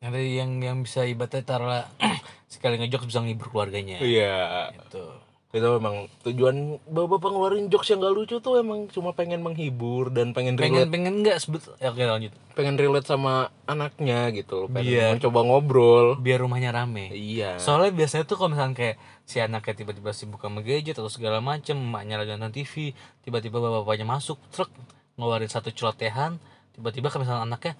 Yang 0.03 0.11
tadi 0.11 0.29
yang 0.35 0.51
yang 0.59 0.77
bisa 0.83 1.07
ibaratnya 1.07 1.41
taruh 1.47 1.87
sekali 2.53 2.75
ngejok 2.83 3.07
bisa 3.07 3.23
ngibur 3.23 3.47
keluarganya. 3.47 4.03
Iya. 4.03 4.75
Itu 4.75 5.22
itu 5.53 5.69
memang 5.77 6.09
tujuan 6.25 6.81
bapak-bapak 6.89 7.29
ngeluarin 7.29 7.69
jokes 7.69 7.93
yang 7.93 8.01
gak 8.01 8.17
lucu 8.17 8.41
tuh 8.41 8.57
emang 8.57 8.89
cuma 8.89 9.13
pengen 9.13 9.45
menghibur 9.45 10.09
dan 10.09 10.33
pengen 10.33 10.57
pengen 10.57 10.81
relate. 10.81 10.89
pengen 10.89 11.13
enggak 11.21 11.37
sebut 11.37 11.61
ya, 11.77 11.93
oke 11.93 12.01
lanjut. 12.01 12.33
Pengen 12.57 12.73
relate 12.73 13.05
sama 13.05 13.53
anaknya 13.69 14.33
gitu 14.33 14.65
loh 14.65 14.69
pengen 14.73 14.89
Biar- 14.97 15.13
mencoba 15.13 15.39
ngobrol. 15.45 16.07
Biar 16.17 16.41
rumahnya 16.41 16.73
rame. 16.73 17.13
Iya. 17.13 17.61
Soalnya 17.61 17.93
biasanya 17.93 18.25
tuh 18.25 18.41
kalau 18.41 18.57
misalnya 18.57 18.73
kayak 18.73 18.95
si 19.29 19.37
anaknya 19.45 19.73
tiba-tiba 19.77 20.09
sibuk 20.09 20.41
sama 20.41 20.65
gadget 20.65 20.97
atau 20.97 21.13
segala 21.13 21.37
macem 21.37 21.77
emaknya 21.77 22.17
lagi 22.17 22.33
nonton 22.33 22.49
TV 22.49 22.97
tiba-tiba 23.21 23.61
bapak-bapaknya 23.61 24.09
masuk 24.09 24.41
truk 24.49 24.73
ngeluarin 25.21 25.53
satu 25.53 25.69
celotehan 25.69 26.41
tiba-tiba 26.73 27.13
kalau 27.13 27.29
misalnya 27.29 27.45
anaknya 27.45 27.73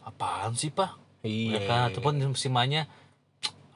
apaan 0.00 0.56
sih 0.56 0.72
pak? 0.72 0.96
Iya. 1.20 1.60
Ya 1.60 1.68
kan? 1.68 1.80
Ataupun 1.92 2.24
si 2.32 2.48
emaknya 2.48 2.88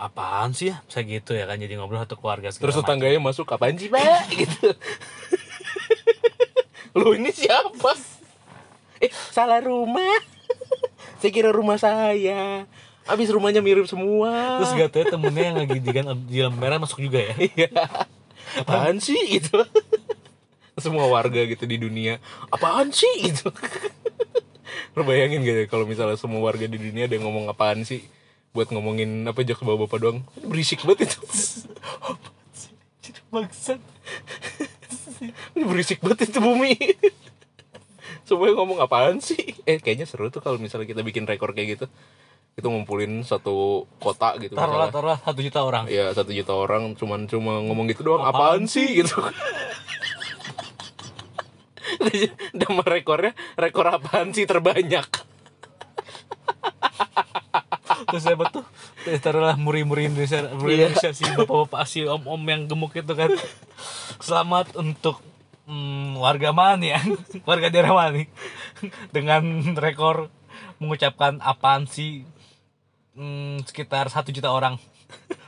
apaan 0.03 0.51
sih 0.51 0.75
ya? 0.75 0.83
Bisa 0.83 1.01
gitu 1.07 1.33
ya 1.39 1.47
kan 1.47 1.57
jadi 1.63 1.79
ngobrol 1.79 2.03
satu 2.03 2.19
keluarga 2.19 2.51
terus 2.51 2.75
tetangganya 2.75 3.23
masuk 3.23 3.47
kapan 3.47 3.79
sih 3.79 3.87
pak 3.87 4.27
gitu. 4.43 4.75
Lu 6.93 7.17
ini 7.17 7.33
siapa? 7.33 7.97
Eh 9.01 9.11
salah 9.31 9.63
rumah. 9.63 10.19
Saya 11.23 11.31
kira 11.31 11.51
rumah 11.55 11.79
saya. 11.79 12.67
Abis 13.07 13.31
rumahnya 13.31 13.63
mirip 13.63 13.87
semua. 13.87 14.59
Terus 14.63 14.75
gak 14.75 14.91
tau 14.91 15.19
temennya 15.19 15.55
yang 15.55 15.59
lagi 15.63 15.79
di 15.79 15.91
kan 15.95 16.07
di 16.27 16.39
lampu 16.43 16.59
merah 16.59 16.79
masuk 16.83 16.99
juga 17.03 17.19
ya? 17.23 17.35
Iya. 17.55 17.71
apaan 18.59 18.99
sih? 18.99 19.19
Gitu. 19.39 19.59
Semua 20.79 21.07
warga 21.07 21.47
gitu 21.47 21.63
di 21.67 21.79
dunia. 21.79 22.19
Apaan 22.51 22.91
sih? 22.91 23.31
Gitu. 23.31 23.49
Lu 24.99 25.03
bayangin 25.07 25.47
gak 25.47 25.57
ya 25.63 25.67
kalau 25.71 25.87
misalnya 25.87 26.19
semua 26.19 26.43
warga 26.43 26.67
di 26.67 26.79
dunia 26.79 27.07
ada 27.07 27.15
yang 27.15 27.27
ngomong 27.27 27.47
apaan 27.51 27.87
sih 27.87 28.03
buat 28.53 28.69
ngomongin 28.69 29.25
apa 29.25 29.41
jokes 29.49 29.65
bapak-bapak 29.65 29.99
doang. 29.99 30.19
Berisik 30.45 30.85
banget 30.85 31.09
itu. 31.09 31.19
Bangsat. 33.33 33.81
Berisik 35.57 36.05
banget 36.05 36.29
itu 36.29 36.39
bumi. 36.41 36.77
Semuanya 38.29 38.55
ngomong 38.61 38.79
apaan 38.85 39.25
sih? 39.25 39.57
Eh 39.65 39.81
kayaknya 39.81 40.05
seru 40.05 40.29
tuh 40.29 40.45
kalau 40.45 40.61
misalnya 40.61 40.85
kita 40.85 41.01
bikin 41.01 41.25
rekor 41.25 41.57
kayak 41.57 41.81
gitu. 41.81 41.87
Kita 42.53 42.69
ngumpulin 42.69 43.25
satu 43.25 43.89
kota 43.97 44.37
gitu 44.37 44.53
taruhlah 44.53 44.93
taruhlah 44.93 45.17
satu 45.25 45.41
juta 45.41 45.65
orang. 45.65 45.89
Iya 45.89 46.13
satu 46.13 46.37
juta 46.37 46.53
orang 46.53 46.93
cuman 46.93 47.25
cuma 47.25 47.65
ngomong 47.65 47.89
gitu 47.89 48.05
doang. 48.05 48.29
Apaan, 48.29 48.69
sih? 48.69 48.85
gitu. 49.01 49.17
Nama 52.61 52.83
rekornya 52.85 53.33
rekor 53.57 53.89
apaan 53.89 54.37
sih 54.37 54.45
terbanyak 54.45 55.33
terus 58.09 58.25
apa 58.27 58.45
tuh? 58.51 58.65
Taruhlah 59.21 59.57
muri-muri 59.59 60.09
Indonesia 60.09 60.47
muri 60.55 60.79
Iya. 60.79 60.91
Indonesia 60.91 61.11
si 61.15 61.25
bapak-bapak 61.25 61.83
si 61.87 62.05
om-om 62.07 62.43
yang 62.47 62.67
gemuk 62.67 62.93
itu 62.97 63.13
kan. 63.13 63.31
Selamat 64.23 64.75
untuk 64.79 65.21
mm, 65.67 66.19
warga 66.19 66.51
mana 66.55 66.97
ya. 66.97 67.01
Warga 67.49 67.69
daerah 67.71 67.93
mana 67.95 68.23
nih 68.23 68.29
dengan 69.15 69.43
rekor 69.79 70.31
mengucapkan 70.83 71.39
apaan 71.43 71.87
sih 71.87 72.27
mm, 73.15 73.67
sekitar 73.67 74.11
satu 74.11 74.31
juta 74.35 74.51
orang. 74.51 74.79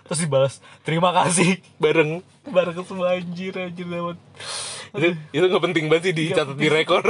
Terus 0.04 0.20
dibalas 0.20 0.54
terima 0.84 1.10
kasih. 1.16 1.58
Bareng. 1.80 2.20
Bareng 2.44 2.76
semua 2.84 3.16
anjir 3.16 3.56
anjir 3.56 3.88
dapat 3.88 4.20
itu, 4.94 5.18
itu 5.34 5.44
nggak 5.50 5.64
penting 5.64 5.84
banget 5.90 6.02
sih 6.06 6.14
dicatat 6.14 6.54
di 6.54 6.70
rekor. 6.70 7.02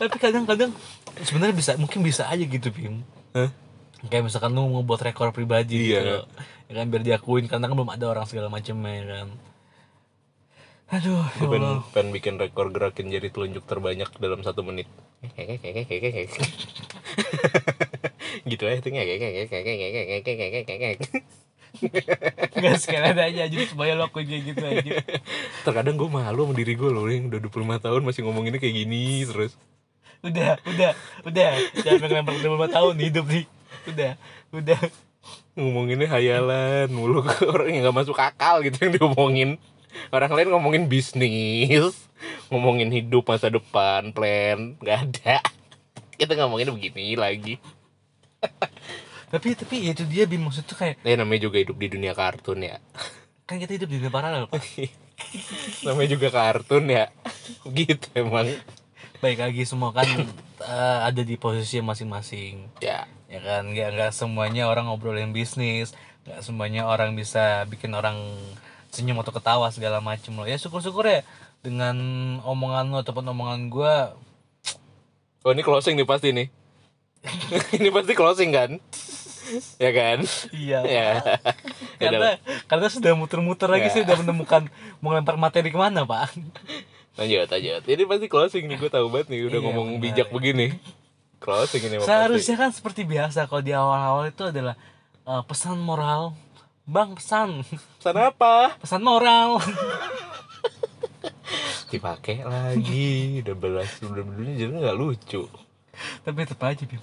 Tapi 0.00 0.16
kadang-kadang 0.16 0.72
sebenarnya 1.20 1.52
bisa 1.52 1.72
mungkin 1.76 2.00
bisa 2.00 2.24
aja 2.24 2.40
gitu 2.40 2.72
Bim 2.72 3.04
Hah? 3.32 3.50
kayak 4.00 4.24
misalkan 4.24 4.56
lu 4.56 4.64
mau 4.64 4.80
buat 4.80 4.96
rekor 4.98 5.28
pribadi 5.30 5.92
Iya. 5.92 6.00
gitu. 6.00 6.16
Ya 6.66 6.72
kan 6.72 6.86
biar 6.88 7.02
diakuin 7.04 7.44
karena 7.46 7.68
kan 7.68 7.76
belum 7.76 7.92
ada 7.92 8.06
orang 8.08 8.24
segala 8.24 8.48
macam 8.48 8.80
ya 8.80 9.04
kan. 9.04 9.28
Aduh 10.90 11.22
ya 11.22 11.38
Gue 11.38 11.48
pengen, 11.52 11.68
Allah. 11.68 11.82
pengen 11.92 12.08
bikin 12.10 12.34
rekor 12.34 12.66
gerakin 12.70 13.06
jari 13.06 13.28
telunjuk 13.28 13.62
terbanyak 13.62 14.10
dalam 14.16 14.40
satu 14.40 14.64
menit. 14.64 14.88
Gitu 18.42 18.62
aja 18.64 18.78
tuh. 18.80 18.90
Nggak 22.50 22.76
sekalian 22.82 23.14
aja 23.16 23.40
aja 23.46 23.56
supaya 23.64 23.94
lo 23.94 24.10
aku 24.10 24.26
kayak 24.26 24.42
gitu 24.42 24.64
aja 24.64 24.92
terkadang 25.62 25.94
gue 25.94 26.10
malu 26.10 26.44
sama 26.44 26.54
diri 26.58 26.74
gue 26.74 26.90
loh 26.90 27.06
yang 27.06 27.30
udah 27.30 27.40
25 27.46 27.78
tahun 27.78 28.00
masih 28.02 28.20
ngomonginnya 28.26 28.58
kayak 28.58 28.74
gini 28.74 29.22
terus 29.22 29.54
udah 30.20 30.60
udah 30.68 30.90
udah. 31.24 31.50
Jangan 31.80 31.98
pengen 32.00 32.16
lempar 32.22 32.34
lima 32.36 32.68
tahun 32.68 32.96
hidup 33.00 33.26
nih? 33.28 33.44
Udah 33.88 34.12
udah. 34.52 34.80
Ngomonginnya 35.56 36.08
hayalan 36.08 36.88
mulu. 36.92 37.24
Ke 37.24 37.46
orang 37.52 37.72
yang 37.72 37.90
gak 37.90 37.98
masuk 38.04 38.16
akal 38.16 38.60
gitu 38.64 38.76
yang 38.88 38.92
diomongin. 38.96 39.50
Orang 40.14 40.32
lain 40.32 40.54
ngomongin 40.54 40.86
bisnis 40.86 42.06
ngomongin 42.52 42.90
hidup 42.90 43.26
masa 43.26 43.48
depan 43.48 44.12
plan. 44.12 44.76
Nggak 44.78 44.98
ada. 45.08 45.36
Kita 46.14 46.36
ngomongin 46.36 46.70
begini 46.74 47.16
lagi. 47.16 47.56
Tapi 49.30 49.54
tapi 49.54 49.88
ya 49.88 49.94
itu 49.94 50.04
dia 50.04 50.26
Bim. 50.26 50.42
Maksud 50.42 50.66
tuh 50.66 50.76
kayak 50.76 51.00
ya 51.06 51.14
namanya 51.16 51.48
juga 51.48 51.62
hidup 51.62 51.78
di 51.78 51.88
dunia 51.88 52.12
kartun 52.12 52.66
ya. 52.66 52.76
Kan 53.46 53.58
kita 53.62 53.78
hidup 53.78 53.88
di 53.88 53.96
dunia 54.02 54.12
paralel 54.12 54.50
Pak. 54.50 54.62
namanya 55.86 56.08
juga 56.12 56.28
kartun 56.34 56.90
ya. 56.90 57.08
Gitu 57.66 58.06
emang 58.18 58.50
baik 59.20 59.38
lagi 59.38 59.62
semua 59.64 59.92
kan 59.92 60.08
eh, 60.60 60.98
ada 61.04 61.20
di 61.20 61.36
posisi 61.36 61.80
masing-masing 61.80 62.68
ya 62.80 63.04
ya 63.28 63.40
kan 63.40 63.68
nggak 63.68 63.88
nggak 63.94 64.12
semuanya 64.12 64.66
orang 64.66 64.88
ngobrolin 64.88 65.30
bisnis 65.30 65.92
nggak 66.24 66.40
semuanya 66.40 66.84
orang 66.84 67.14
bisa 67.14 67.64
bikin 67.68 67.92
orang 67.92 68.16
senyum 68.90 69.20
atau 69.20 69.30
ketawa 69.30 69.70
segala 69.70 70.02
macem 70.02 70.34
loh 70.34 70.44
ya 70.44 70.56
syukur-syukur 70.56 71.06
ya 71.06 71.20
dengan 71.60 71.94
omongan 72.42 72.90
lo 72.90 72.98
ataupun 73.00 73.24
omongan 73.28 73.68
gue 73.68 73.94
Oh 75.40 75.56
ini 75.56 75.64
closing 75.64 75.96
nih 75.96 76.04
pasti 76.04 76.36
nih. 76.36 76.52
ini 77.80 77.88
pasti 77.88 78.12
closing 78.12 78.52
kan? 78.52 78.76
ya 79.80 79.88
kan? 79.88 80.18
Iya. 80.52 80.80
Ya. 80.84 81.08
Ya 82.00 82.08
karena 82.12 82.30
karena 82.64 82.88
sudah 82.88 83.12
muter-muter 83.12 83.68
lagi 83.68 83.88
Ya. 83.88 83.92
sih 83.92 84.00
udah 84.04 84.16
menemukan 84.20 84.68
mau 85.00 85.12
lempar 85.12 85.36
materi 85.36 85.68
ke 85.68 85.76
mana 85.76 86.04
pak 86.04 86.32
lanjut 87.14 87.46
lanjut. 87.46 87.82
Ini 87.84 88.02
pasti 88.04 88.26
closing 88.26 88.64
nih 88.66 88.76
gue 88.76 88.90
tahu 88.90 89.06
banget 89.08 89.26
nih 89.30 89.40
udah 89.46 89.58
Iya, 89.58 89.66
ngomong 89.66 89.86
benar, 89.94 90.02
bijak 90.02 90.28
begini. 90.30 90.66
Closing 91.40 91.82
ini 91.82 91.96
seharusnya 92.04 92.56
kan 92.56 92.70
seperti 92.70 93.02
biasa 93.02 93.48
kalau 93.48 93.60
di 93.60 93.72
awal-awal 93.72 94.28
itu 94.28 94.44
adalah 94.44 94.76
eh, 95.24 95.42
pesan 95.44 95.80
moral 95.80 96.36
bang 96.84 97.14
pesan. 97.14 97.64
Pesan 97.96 98.16
apa? 98.16 98.76
pesan 98.76 99.00
moral 99.00 99.56
Dipakai 101.90 102.46
lagi. 102.46 103.42
Udah 103.42 103.56
belas 103.56 103.90
udah 104.00 104.22
belas 104.22 104.54
jadi 104.54 104.70
nggak 104.70 104.96
lucu. 104.96 105.42
tapi 106.24 106.48
tetap 106.48 106.64
aja 106.64 106.80
Bim 106.80 106.96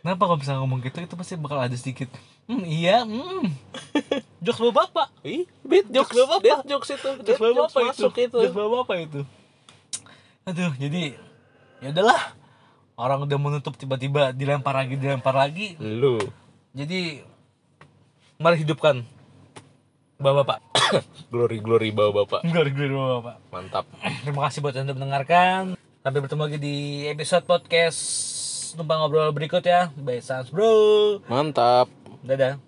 kenapa 0.00 0.24
kalau 0.24 0.38
misalnya 0.40 0.64
ngomong 0.64 0.80
gitu 0.80 1.04
itu 1.04 1.14
pasti 1.20 1.36
bakal 1.36 1.60
ada 1.60 1.76
sedikit 1.76 2.08
hmm 2.48 2.64
iya 2.64 3.04
hmm 3.04 3.44
jokes 4.40 4.72
bapak 4.72 5.12
Ih, 5.20 5.44
beat 5.60 5.84
jokes, 5.92 6.16
bapak. 6.16 6.64
jokes 6.64 6.96
itu, 6.96 7.10
jokes 7.28 7.36
bapak 7.36 7.92
itu 7.92 8.08
jokes 8.40 8.56
bapak 8.56 8.96
itu 9.04 9.20
aduh 10.48 10.72
jadi 10.80 11.12
ya 11.84 11.92
udahlah 11.92 12.32
orang 12.96 13.28
udah 13.28 13.38
menutup 13.38 13.76
tiba-tiba 13.76 14.32
dilempar 14.32 14.72
lagi 14.72 14.96
dilempar 14.96 15.36
lagi 15.36 15.76
Lu. 15.76 16.16
jadi 16.72 17.20
mari 18.40 18.64
hidupkan 18.64 19.04
bapak-bapak 20.16 20.64
Glory 21.32 21.60
glory 21.60 21.92
bawa 21.92 22.24
bapak. 22.24 22.48
Glory 22.48 22.72
glory 22.72 22.96
bapak 22.96 23.36
Mantap. 23.52 23.84
Terima 24.24 24.48
kasih 24.48 24.64
buat 24.64 24.72
anda 24.76 24.96
mendengarkan. 24.96 25.76
Sampai 26.00 26.20
bertemu 26.24 26.42
lagi 26.48 26.58
di 26.60 26.76
episode 27.04 27.44
podcast 27.44 28.00
Numpang 28.80 29.04
Ngobrol 29.04 29.36
berikut 29.36 29.60
ya. 29.60 29.92
By 29.92 30.24
Sans 30.24 30.48
Bro. 30.48 31.20
Mantap. 31.28 31.92
Dadah. 32.24 32.67